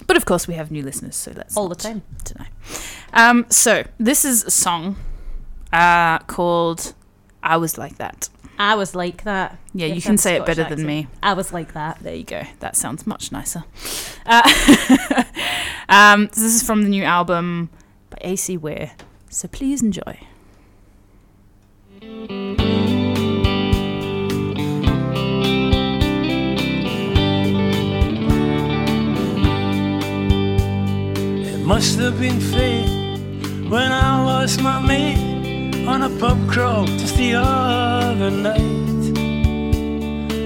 But 0.05 0.15
of 0.17 0.25
course, 0.25 0.47
we 0.47 0.53
have 0.53 0.69
new 0.69 0.83
listeners, 0.83 1.15
so 1.15 1.31
that's 1.31 1.57
All 1.57 1.67
the 1.69 1.75
time. 1.75 2.03
tonight. 2.23 2.49
Um, 3.13 3.45
so 3.49 3.83
this 3.97 4.25
is 4.25 4.43
a 4.43 4.51
song 4.51 4.95
uh, 5.73 6.19
called 6.19 6.93
"I 7.41 7.57
Was 7.57 7.77
Like 7.79 7.97
That." 7.97 8.29
I 8.59 8.75
was 8.75 8.95
like 8.95 9.23
that. 9.23 9.57
Yeah, 9.73 9.87
you 9.87 10.01
can 10.01 10.13
that's 10.13 10.23
say 10.23 10.35
it 10.35 10.39
Scottish 10.39 10.57
better 10.57 10.75
than 10.75 10.85
me. 10.85 11.07
I 11.21 11.33
was 11.33 11.53
like 11.53 11.73
that. 11.73 11.99
There 11.99 12.15
you 12.15 12.23
go. 12.23 12.43
That 12.59 12.75
sounds 12.75 13.05
much 13.05 13.31
nicer. 13.31 13.63
Uh, 14.25 15.23
um, 15.89 16.27
this 16.27 16.39
is 16.39 16.63
from 16.63 16.83
the 16.83 16.89
new 16.89 17.03
album 17.03 17.69
by 18.09 18.17
AC 18.21 18.57
Weir. 18.57 18.91
So 19.29 19.47
please 19.47 19.83
enjoy. 19.83 20.19
It 31.45 31.59
must 31.63 31.99
have 31.99 32.19
been 32.19 32.39
fate 32.39 32.89
when 33.69 33.91
I 33.91 34.23
lost 34.23 34.61
my 34.61 34.79
mate 34.79 35.36
on 35.87 36.03
a 36.03 36.09
pub 36.19 36.37
crawl 36.49 36.85
just 36.85 37.15
the 37.15 37.33
other 37.33 38.29
night. 38.29 38.61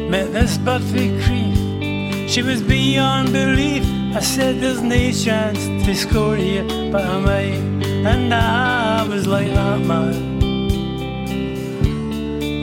Met 0.09 0.31
this 0.33 0.57
perfect 0.59 1.23
creep, 1.23 2.29
she 2.29 2.43
was 2.43 2.61
beyond 2.61 3.33
belief. 3.33 3.83
I 4.15 4.19
said 4.19 4.61
there's 4.61 4.81
no 4.81 5.11
chance 5.11 5.65
to 5.85 5.95
score 5.95 6.35
here, 6.35 6.63
but 6.91 7.03
I 7.03 7.19
might, 7.19 7.61
and 8.05 8.33
I 8.33 9.07
was 9.07 9.25
like 9.25 9.47
that 9.47 9.79
man. 9.79 10.41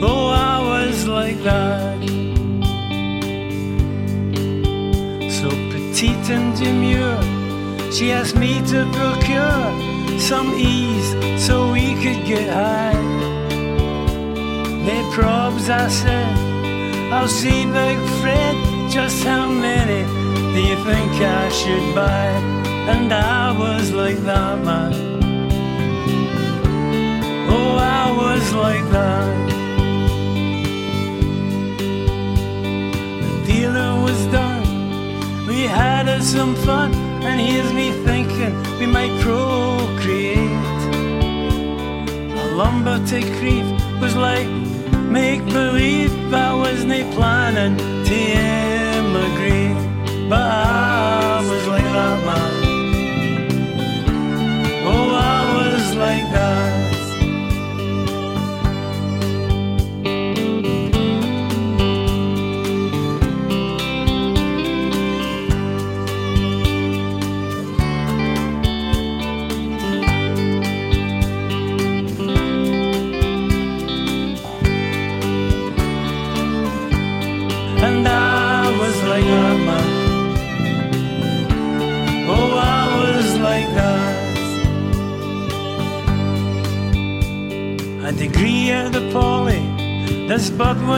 Oh, 0.01 0.27
I 0.27 0.57
was 0.73 1.05
like 1.07 1.39
that. 1.43 1.99
So 5.37 5.49
petite 5.71 6.29
and 6.29 6.55
demure. 6.57 7.21
She 7.91 8.11
asked 8.11 8.37
me 8.37 8.61
to 8.67 8.87
procure 8.93 9.98
some 10.17 10.53
ease 10.57 11.11
so 11.45 11.71
we 11.71 11.93
could 12.01 12.25
get 12.25 12.49
high. 12.49 12.97
They 14.85 15.01
probs, 15.13 15.69
I 15.69 15.87
said, 15.89 17.13
I'll 17.13 17.27
see 17.27 17.65
Big 17.65 17.99
Fred. 18.21 18.55
Just 18.89 19.23
how 19.23 19.47
many 19.49 20.03
do 20.53 20.59
you 20.69 20.77
think 20.83 21.11
I 21.21 21.49
should 21.49 21.93
buy? 21.93 22.29
And 22.93 23.13
I 23.13 23.51
was 23.51 23.91
like 23.91 24.17
that, 24.23 24.63
man. 24.63 24.93
Oh, 27.51 27.75
I 27.77 28.05
was 28.23 28.53
like 28.53 28.85
that. 28.89 29.49
The 33.21 33.31
dealer 33.45 34.01
was 34.01 34.25
done. 34.27 34.65
We 35.45 35.63
had 35.63 36.09
us 36.09 36.25
some 36.25 36.55
fun, 36.55 36.91
and 37.21 37.39
here's 37.39 37.71
me 37.73 37.91
thinking 38.05 38.53
we 38.79 38.85
might 38.85 39.11
procreate. 39.21 40.37
A 42.41 42.45
lumber 42.55 42.99
to 43.07 43.21
creep 43.37 43.65
was 44.01 44.15
like 44.15 44.47
make 45.09 45.43
believe 45.45 46.11
I 46.33 46.53
wasn't 46.53 47.13
planning 47.13 47.77
to 48.05 48.15
immigrate, 48.15 49.77
but 50.29 50.41
I 50.41 51.41
was 51.49 51.67
like 51.67 51.83
that 51.83 52.25
man. 52.27 52.53
Oh, 54.85 55.15
I 55.15 55.17
was 55.57 55.95
like 55.95 56.31
that. 56.31 56.78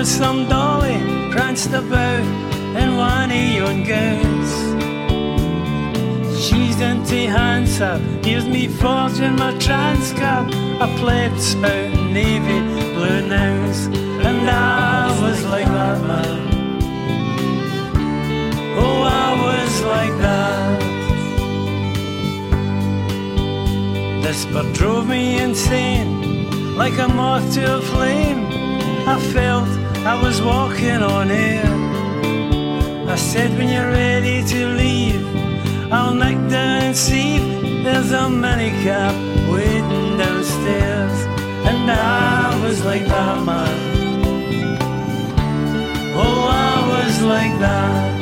Was 0.01 0.09
some 0.09 0.49
dolly, 0.49 0.97
pranced 1.29 1.73
about 1.73 2.25
in 2.81 2.97
one 2.97 3.29
of 3.29 3.47
your 3.59 3.73
gowns. 3.85 4.51
She's 6.43 6.81
into 6.81 7.29
handsome, 7.29 8.01
here's 8.23 8.47
me 8.47 8.67
fortune, 8.67 9.35
my 9.35 9.55
trans 9.59 10.11
card. 10.13 10.55
I 10.81 10.87
played 10.97 11.39
spout 11.39 11.93
navy 12.17 12.61
blue 12.95 13.27
nose, 13.27 13.85
and 14.25 14.49
I 14.49 15.11
was 15.21 15.45
like 15.45 15.67
that 15.67 16.01
man. 16.07 16.39
Oh, 18.83 19.03
I 19.03 19.29
was 19.45 19.73
like 19.95 20.15
that. 20.25 20.79
This 24.23 24.45
bird 24.47 24.73
drove 24.73 25.07
me 25.07 25.37
insane, 25.39 26.75
like 26.75 26.97
a 26.97 27.07
moth 27.07 27.53
to 27.53 27.77
a 27.77 27.81
flame. 27.81 28.47
I 29.07 29.19
felt 29.33 29.80
I 30.03 30.19
was 30.19 30.41
walking 30.41 31.03
on 31.03 31.29
air. 31.29 31.63
I 33.07 33.15
said, 33.15 33.55
when 33.55 33.69
you're 33.69 33.91
ready 33.91 34.43
to 34.43 34.67
leave, 34.69 35.23
I'll 35.93 36.15
knock 36.15 36.49
down 36.49 36.81
and 36.87 36.97
see 36.97 37.35
if 37.35 37.83
there's 37.83 38.11
a 38.11 38.25
minicab 38.43 39.13
waiting 39.53 40.17
downstairs. 40.17 41.15
And 41.69 41.91
I 41.91 42.59
was 42.63 42.83
like 42.83 43.05
that, 43.05 43.45
man. 43.45 43.77
Oh, 46.15 46.47
I 46.49 46.75
was 46.93 47.21
like 47.21 47.59
that. 47.59 48.21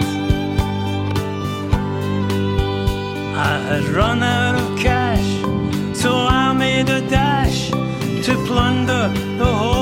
I 3.37 3.57
had 3.69 3.83
run 3.85 4.21
out 4.21 4.55
of 4.61 4.77
cash, 4.77 5.29
so 5.97 6.11
I 6.13 6.51
made 6.51 6.89
a 6.89 6.99
dash 7.09 7.69
to 7.69 8.33
plunder 8.45 9.07
the 9.37 9.45
hole 9.45 9.78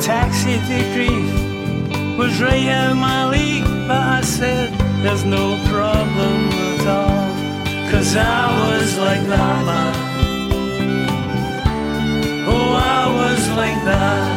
taxi 0.00 0.58
grief 0.92 2.18
was 2.18 2.40
right 2.40 2.68
out 2.68 2.92
of 2.92 2.96
my 2.96 3.28
league, 3.28 3.64
but 3.64 3.90
I 3.90 4.20
said 4.22 4.72
there's 5.02 5.24
no 5.24 5.58
problem 5.68 6.48
at 6.70 6.86
all. 6.86 7.90
Cause 7.90 8.16
I 8.16 8.44
was 8.68 8.98
like 8.98 9.26
that 9.26 9.64
man. 9.64 9.94
Oh, 12.48 12.72
I 12.74 13.06
was 13.20 13.48
like 13.50 13.84
that. 13.84 14.35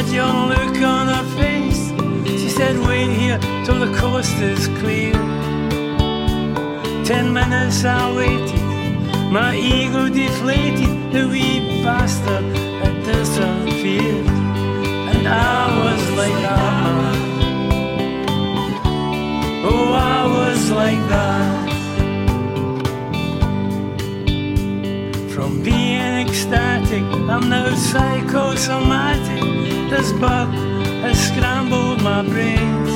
Had 0.00 0.08
young 0.14 0.48
look 0.48 0.80
on 0.82 1.08
her 1.08 1.26
face. 1.36 1.92
She 2.24 2.48
said, 2.48 2.74
"Wait 2.88 3.10
here 3.20 3.38
till 3.66 3.78
the 3.86 3.92
coast 4.02 4.34
is 4.40 4.66
clear." 4.80 5.12
Ten 7.04 7.34
minutes 7.34 7.84
I 7.84 8.10
waited, 8.16 8.64
my 9.30 9.54
ego 9.54 10.08
deflated. 10.08 11.12
The 11.12 11.28
wee 11.32 11.84
bastard 11.84 12.44
had 12.80 12.96
disappeared, 13.04 14.26
and 15.12 15.24
I 15.28 15.60
was 15.82 16.02
like 16.20 16.38
that. 16.46 17.16
Oh, 19.70 19.88
I 20.16 20.20
was 20.38 20.60
like 20.82 21.02
that. 21.14 21.68
From 25.34 25.50
being 25.62 25.89
ecstatic, 26.30 27.02
I'm 27.28 27.48
now 27.48 27.74
psychosomatic. 27.74 29.42
This 29.90 30.12
bug 30.12 30.48
has 31.02 31.18
scrambled 31.28 32.02
my 32.02 32.22
brains. 32.22 32.92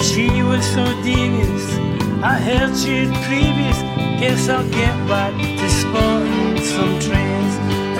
She 0.00 0.28
was 0.44 0.64
so 0.64 0.84
devious. 1.02 1.66
I 2.22 2.38
heard 2.46 2.76
she'd 2.76 3.12
previous. 3.26 3.78
Guess 4.20 4.48
I'll 4.48 4.68
get 4.70 4.96
back 5.08 5.34
to 5.34 5.68
spotting 5.68 6.62
some 6.62 6.94
trains. 7.00 7.54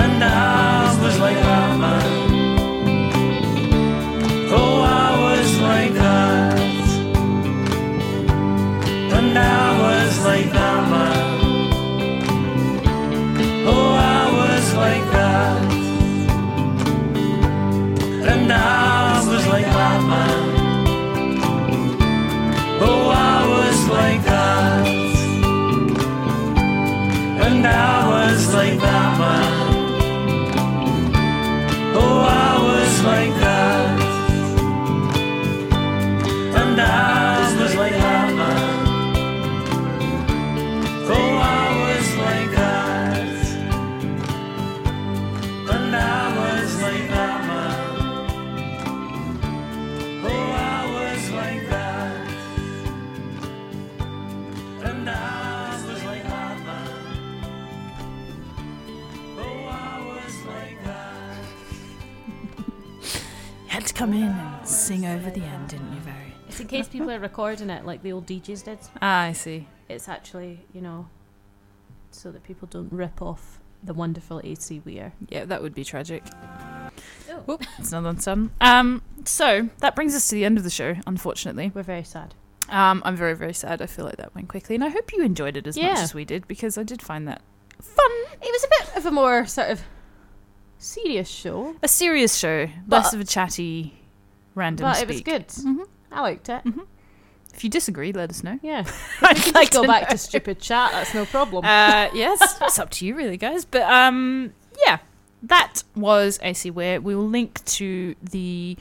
And 0.05 0.22
I 0.22 0.97
was 1.03 1.18
like 1.18 1.37
oh, 1.37 1.43
that 1.43 1.79
man. 1.81 2.24
Case 66.79 66.89
people 66.89 67.11
are 67.11 67.18
recording 67.18 67.70
it 67.70 67.85
like 67.87 68.03
the 68.03 68.12
old 68.12 68.27
DJs 68.27 68.64
did. 68.64 68.79
Ah, 69.03 69.22
I 69.22 69.33
see. 69.33 69.66
It's 69.89 70.09
actually, 70.09 70.64
you 70.72 70.81
know, 70.81 71.09
so 72.11 72.31
that 72.33 72.43
people 72.45 72.66
don't 72.70 72.93
rip 72.93 73.20
off 73.22 73.61
the 73.83 73.93
wonderful 73.95 74.41
AC 74.45 74.81
Weir. 74.85 75.12
Yeah, 75.29 75.45
that 75.45 75.61
would 75.62 75.75
be 75.75 75.85
tragic. 75.85 76.22
Oh. 77.31 77.53
Oop, 77.53 77.64
it's 77.79 77.93
not 77.93 78.05
on 78.07 78.18
some. 78.18 78.53
Um, 78.61 79.03
so 79.25 79.68
that 79.81 79.95
brings 79.95 80.14
us 80.14 80.29
to 80.29 80.35
the 80.35 80.45
end 80.45 80.57
of 80.57 80.64
the 80.64 80.70
show, 80.70 80.95
unfortunately. 81.07 81.70
We're 81.75 81.83
very 81.83 82.05
sad. 82.05 82.35
Um, 82.70 83.03
I'm 83.05 83.14
very, 83.16 83.35
very 83.35 83.53
sad. 83.53 83.83
I 83.83 83.87
feel 83.87 84.07
like 84.07 84.16
that 84.16 84.35
went 84.35 84.49
quickly, 84.49 84.75
and 84.75 84.83
I 84.85 84.89
hope 84.89 85.12
you 85.12 85.22
enjoyed 85.22 85.57
it 85.57 85.66
as 85.66 85.77
much 85.77 85.99
as 85.99 86.14
we 86.14 86.25
did 86.25 86.49
because 86.49 86.79
I 86.79 86.83
did 86.83 87.03
find 87.03 87.29
that 87.29 87.43
fun. 87.83 88.11
It 88.41 88.51
was 88.51 88.64
a 88.64 88.68
bit 88.87 88.97
of 88.97 89.07
a 89.07 89.11
more 89.11 89.45
sort 89.47 89.68
of 89.70 89.83
serious 90.79 91.29
show, 91.29 91.77
a 91.83 91.89
serious 91.89 92.37
show, 92.37 92.68
But- 92.87 92.97
less 93.05 93.12
of 93.12 93.20
a 93.20 93.25
chatty, 93.25 93.99
random. 94.55 94.85
but 94.87 95.03
it 95.03 95.09
was 95.09 95.16
speak. 95.18 95.27
good. 95.27 95.49
Mhm. 95.49 95.87
I 96.14 96.20
liked 96.20 96.48
it. 96.48 96.62
If 97.52 97.62
you 97.62 97.70
disagree, 97.70 98.12
let 98.12 98.30
us 98.30 98.42
know. 98.42 98.58
Yeah. 98.62 98.84
I'd 99.22 99.36
We 99.36 99.42
can 99.42 99.52
like 99.54 99.70
just 99.70 99.72
go 99.72 99.82
to 99.82 99.88
back 99.88 100.02
know. 100.02 100.08
to 100.08 100.18
stupid 100.18 100.60
chat. 100.60 100.90
That's 100.92 101.14
no 101.14 101.24
problem. 101.24 101.64
Uh, 101.64 102.08
yes, 102.12 102.58
it's 102.60 102.78
up 102.78 102.90
to 102.90 103.06
you, 103.06 103.14
really, 103.14 103.36
guys. 103.36 103.64
But 103.64 103.82
um, 103.82 104.52
yeah, 104.84 104.98
that 105.44 105.84
was 105.94 106.38
AC 106.42 106.70
Weir. 106.70 107.00
We 107.00 107.14
will 107.14 107.28
link 107.28 107.64
to 107.66 108.14
the 108.22 108.76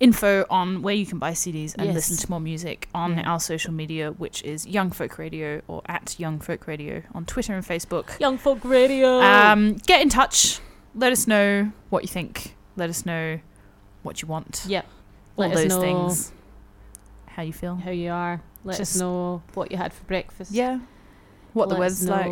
info 0.00 0.44
on 0.50 0.82
where 0.82 0.94
you 0.94 1.06
can 1.06 1.18
buy 1.18 1.30
CDs 1.32 1.74
and 1.76 1.86
Yes. 1.86 1.94
listen 1.94 2.16
to 2.18 2.28
more 2.30 2.40
music 2.40 2.88
on 2.94 3.16
Yeah. 3.16 3.30
our 3.30 3.40
social 3.40 3.72
media, 3.72 4.10
which 4.10 4.42
is 4.42 4.66
Young 4.66 4.90
Folk 4.90 5.18
Radio 5.18 5.62
or 5.68 5.82
at 5.86 6.18
Young 6.18 6.38
Folk 6.40 6.66
Radio 6.66 7.02
on 7.14 7.24
Twitter 7.26 7.54
and 7.54 7.64
Facebook. 7.64 8.18
Young 8.20 8.36
Folk 8.38 8.64
Radio. 8.64 9.20
Um, 9.22 9.74
get 9.86 10.02
in 10.02 10.08
touch. 10.08 10.58
Let 10.96 11.12
us 11.12 11.26
know 11.28 11.70
what 11.90 12.02
you 12.02 12.08
think. 12.08 12.56
Let 12.76 12.90
us 12.90 13.06
know 13.06 13.38
what 14.02 14.20
you 14.20 14.28
want. 14.28 14.64
Yep. 14.66 14.84
All 15.36 15.48
Let 15.48 15.54
those 15.68 15.76
things. 15.80 16.32
How 17.36 17.42
you 17.42 17.52
feel? 17.52 17.76
how 17.76 17.90
you 17.90 18.10
are. 18.10 18.40
Let 18.64 18.78
Just- 18.78 18.96
us 18.96 19.00
know 19.00 19.42
what 19.52 19.70
you 19.70 19.76
had 19.76 19.92
for 19.92 20.02
breakfast. 20.04 20.52
Yeah. 20.52 20.80
What 21.52 21.68
the 21.68 21.76
weather's 21.76 22.08
like. 22.08 22.30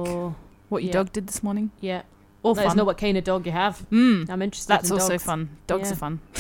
What 0.70 0.82
your 0.82 0.88
yeah. 0.88 0.92
dog 0.92 1.12
did 1.12 1.26
this 1.26 1.42
morning. 1.42 1.70
Yeah. 1.80 2.02
All 2.42 2.54
Let 2.54 2.66
us 2.68 2.74
know 2.74 2.84
what 2.84 2.96
kind 2.98 3.16
of 3.18 3.24
dog 3.24 3.44
you 3.46 3.52
have. 3.52 3.86
Mm. 3.90 4.28
I'm 4.30 4.40
interested. 4.40 4.68
That's 4.70 4.88
in 4.90 4.94
also 4.94 5.10
dogs. 5.10 5.22
fun. 5.22 5.50
Dogs 5.66 5.88
Yeah. 5.88 5.92
are 5.92 5.96
fun. 5.96 6.20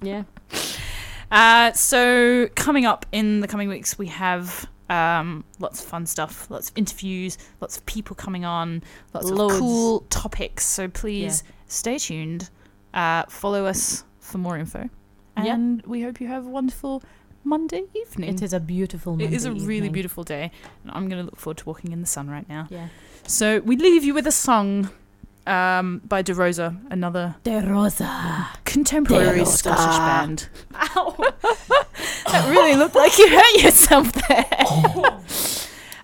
Yeah. 0.00 0.22
Uh, 1.30 1.72
so 1.72 2.48
coming 2.54 2.86
up 2.86 3.04
in 3.12 3.40
the 3.40 3.48
coming 3.48 3.68
weeks, 3.68 3.98
we 3.98 4.06
have 4.06 4.66
um, 4.88 5.44
lots 5.58 5.80
of 5.82 5.86
fun 5.86 6.06
stuff, 6.06 6.50
lots 6.50 6.70
of 6.70 6.78
interviews, 6.78 7.36
lots 7.60 7.76
of 7.76 7.84
people 7.86 8.14
coming 8.16 8.44
on, 8.44 8.82
lots 9.12 9.28
Loads. 9.28 9.54
of 9.54 9.60
cool 9.60 10.00
topics. 10.08 10.64
So 10.64 10.88
please 10.88 11.42
stay 11.66 11.98
tuned. 11.98 12.48
Uh, 12.94 13.24
follow 13.28 13.66
us 13.66 14.04
for 14.20 14.38
more 14.38 14.56
info, 14.56 14.88
Yeah. 15.36 15.54
and 15.54 15.82
we 15.84 16.00
hope 16.02 16.20
you 16.20 16.28
have 16.28 16.46
a 16.46 16.50
wonderful 16.50 17.02
Monday 17.48 17.84
evening. 17.94 18.34
It 18.34 18.42
is 18.42 18.52
a 18.52 18.60
beautiful. 18.60 19.12
Monday 19.12 19.26
It 19.26 19.32
is 19.32 19.44
a 19.44 19.52
really 19.52 19.76
evening. 19.76 19.92
beautiful 19.92 20.24
day, 20.24 20.50
and 20.82 20.92
I'm 20.92 21.08
going 21.08 21.18
to 21.20 21.24
look 21.24 21.36
forward 21.38 21.58
to 21.58 21.64
walking 21.64 21.92
in 21.92 22.00
the 22.00 22.06
sun 22.06 22.28
right 22.30 22.48
now. 22.48 22.66
Yeah. 22.70 22.88
So 23.26 23.60
we 23.60 23.76
leave 23.76 24.04
you 24.04 24.14
with 24.14 24.26
a 24.26 24.32
song 24.32 24.90
um, 25.46 26.00
by 26.04 26.22
De 26.22 26.34
Rosa, 26.34 26.76
another 26.90 27.36
De 27.44 27.60
Rosa. 27.60 28.48
contemporary 28.64 29.38
De 29.38 29.44
Rosa. 29.44 29.56
Scottish 29.56 29.98
band. 29.98 30.48
Ow. 30.74 31.16
That 32.30 32.50
really 32.50 32.74
looked 32.76 32.94
like 32.94 33.16
you 33.18 33.28
hurt 33.30 33.62
yourself 33.62 34.12
there. 34.12 34.46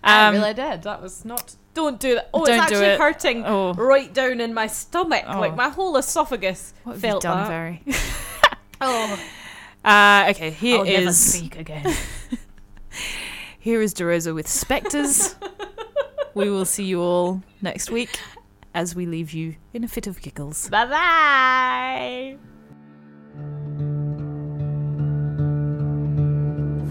I 0.06 0.28
Um, 0.28 0.34
really 0.34 0.54
did. 0.54 0.82
That 0.82 1.00
was 1.02 1.24
not. 1.24 1.54
Don't 1.74 1.98
do 1.98 2.14
that. 2.14 2.28
Oh, 2.32 2.42
it's 2.44 2.50
actually 2.50 2.86
it. 2.86 2.98
hurting 3.00 3.44
oh, 3.44 3.72
right 3.74 4.12
down 4.14 4.40
in 4.40 4.54
my 4.54 4.66
stomach. 4.68 5.24
Oh. 5.26 5.40
Like 5.40 5.56
my 5.56 5.68
whole 5.70 5.96
esophagus 5.96 6.72
what 6.84 6.92
have 6.92 7.00
felt 7.02 7.24
you 7.24 7.28
done, 7.30 7.38
that. 7.38 7.48
Very. 7.48 7.82
Oh, 8.80 9.18
uh, 9.84 10.26
okay, 10.30 10.50
here 10.50 10.78
I'll 10.78 10.84
is. 10.84 10.98
Never 10.98 11.12
speak 11.12 11.56
again. 11.58 11.94
here 13.58 13.82
is 13.82 13.92
De 13.92 14.04
Rosa 14.04 14.32
with 14.32 14.48
Spectres. 14.48 15.36
we 16.34 16.48
will 16.48 16.64
see 16.64 16.84
you 16.84 17.00
all 17.00 17.42
next 17.60 17.90
week 17.90 18.18
as 18.74 18.94
we 18.94 19.06
leave 19.06 19.32
you 19.32 19.56
in 19.72 19.84
a 19.84 19.88
fit 19.88 20.06
of 20.06 20.20
giggles. 20.20 20.68
Bye 20.68 20.86
bye. 20.86 22.36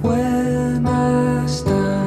When 0.01 0.87
I 0.87 1.45
stand 1.47 2.02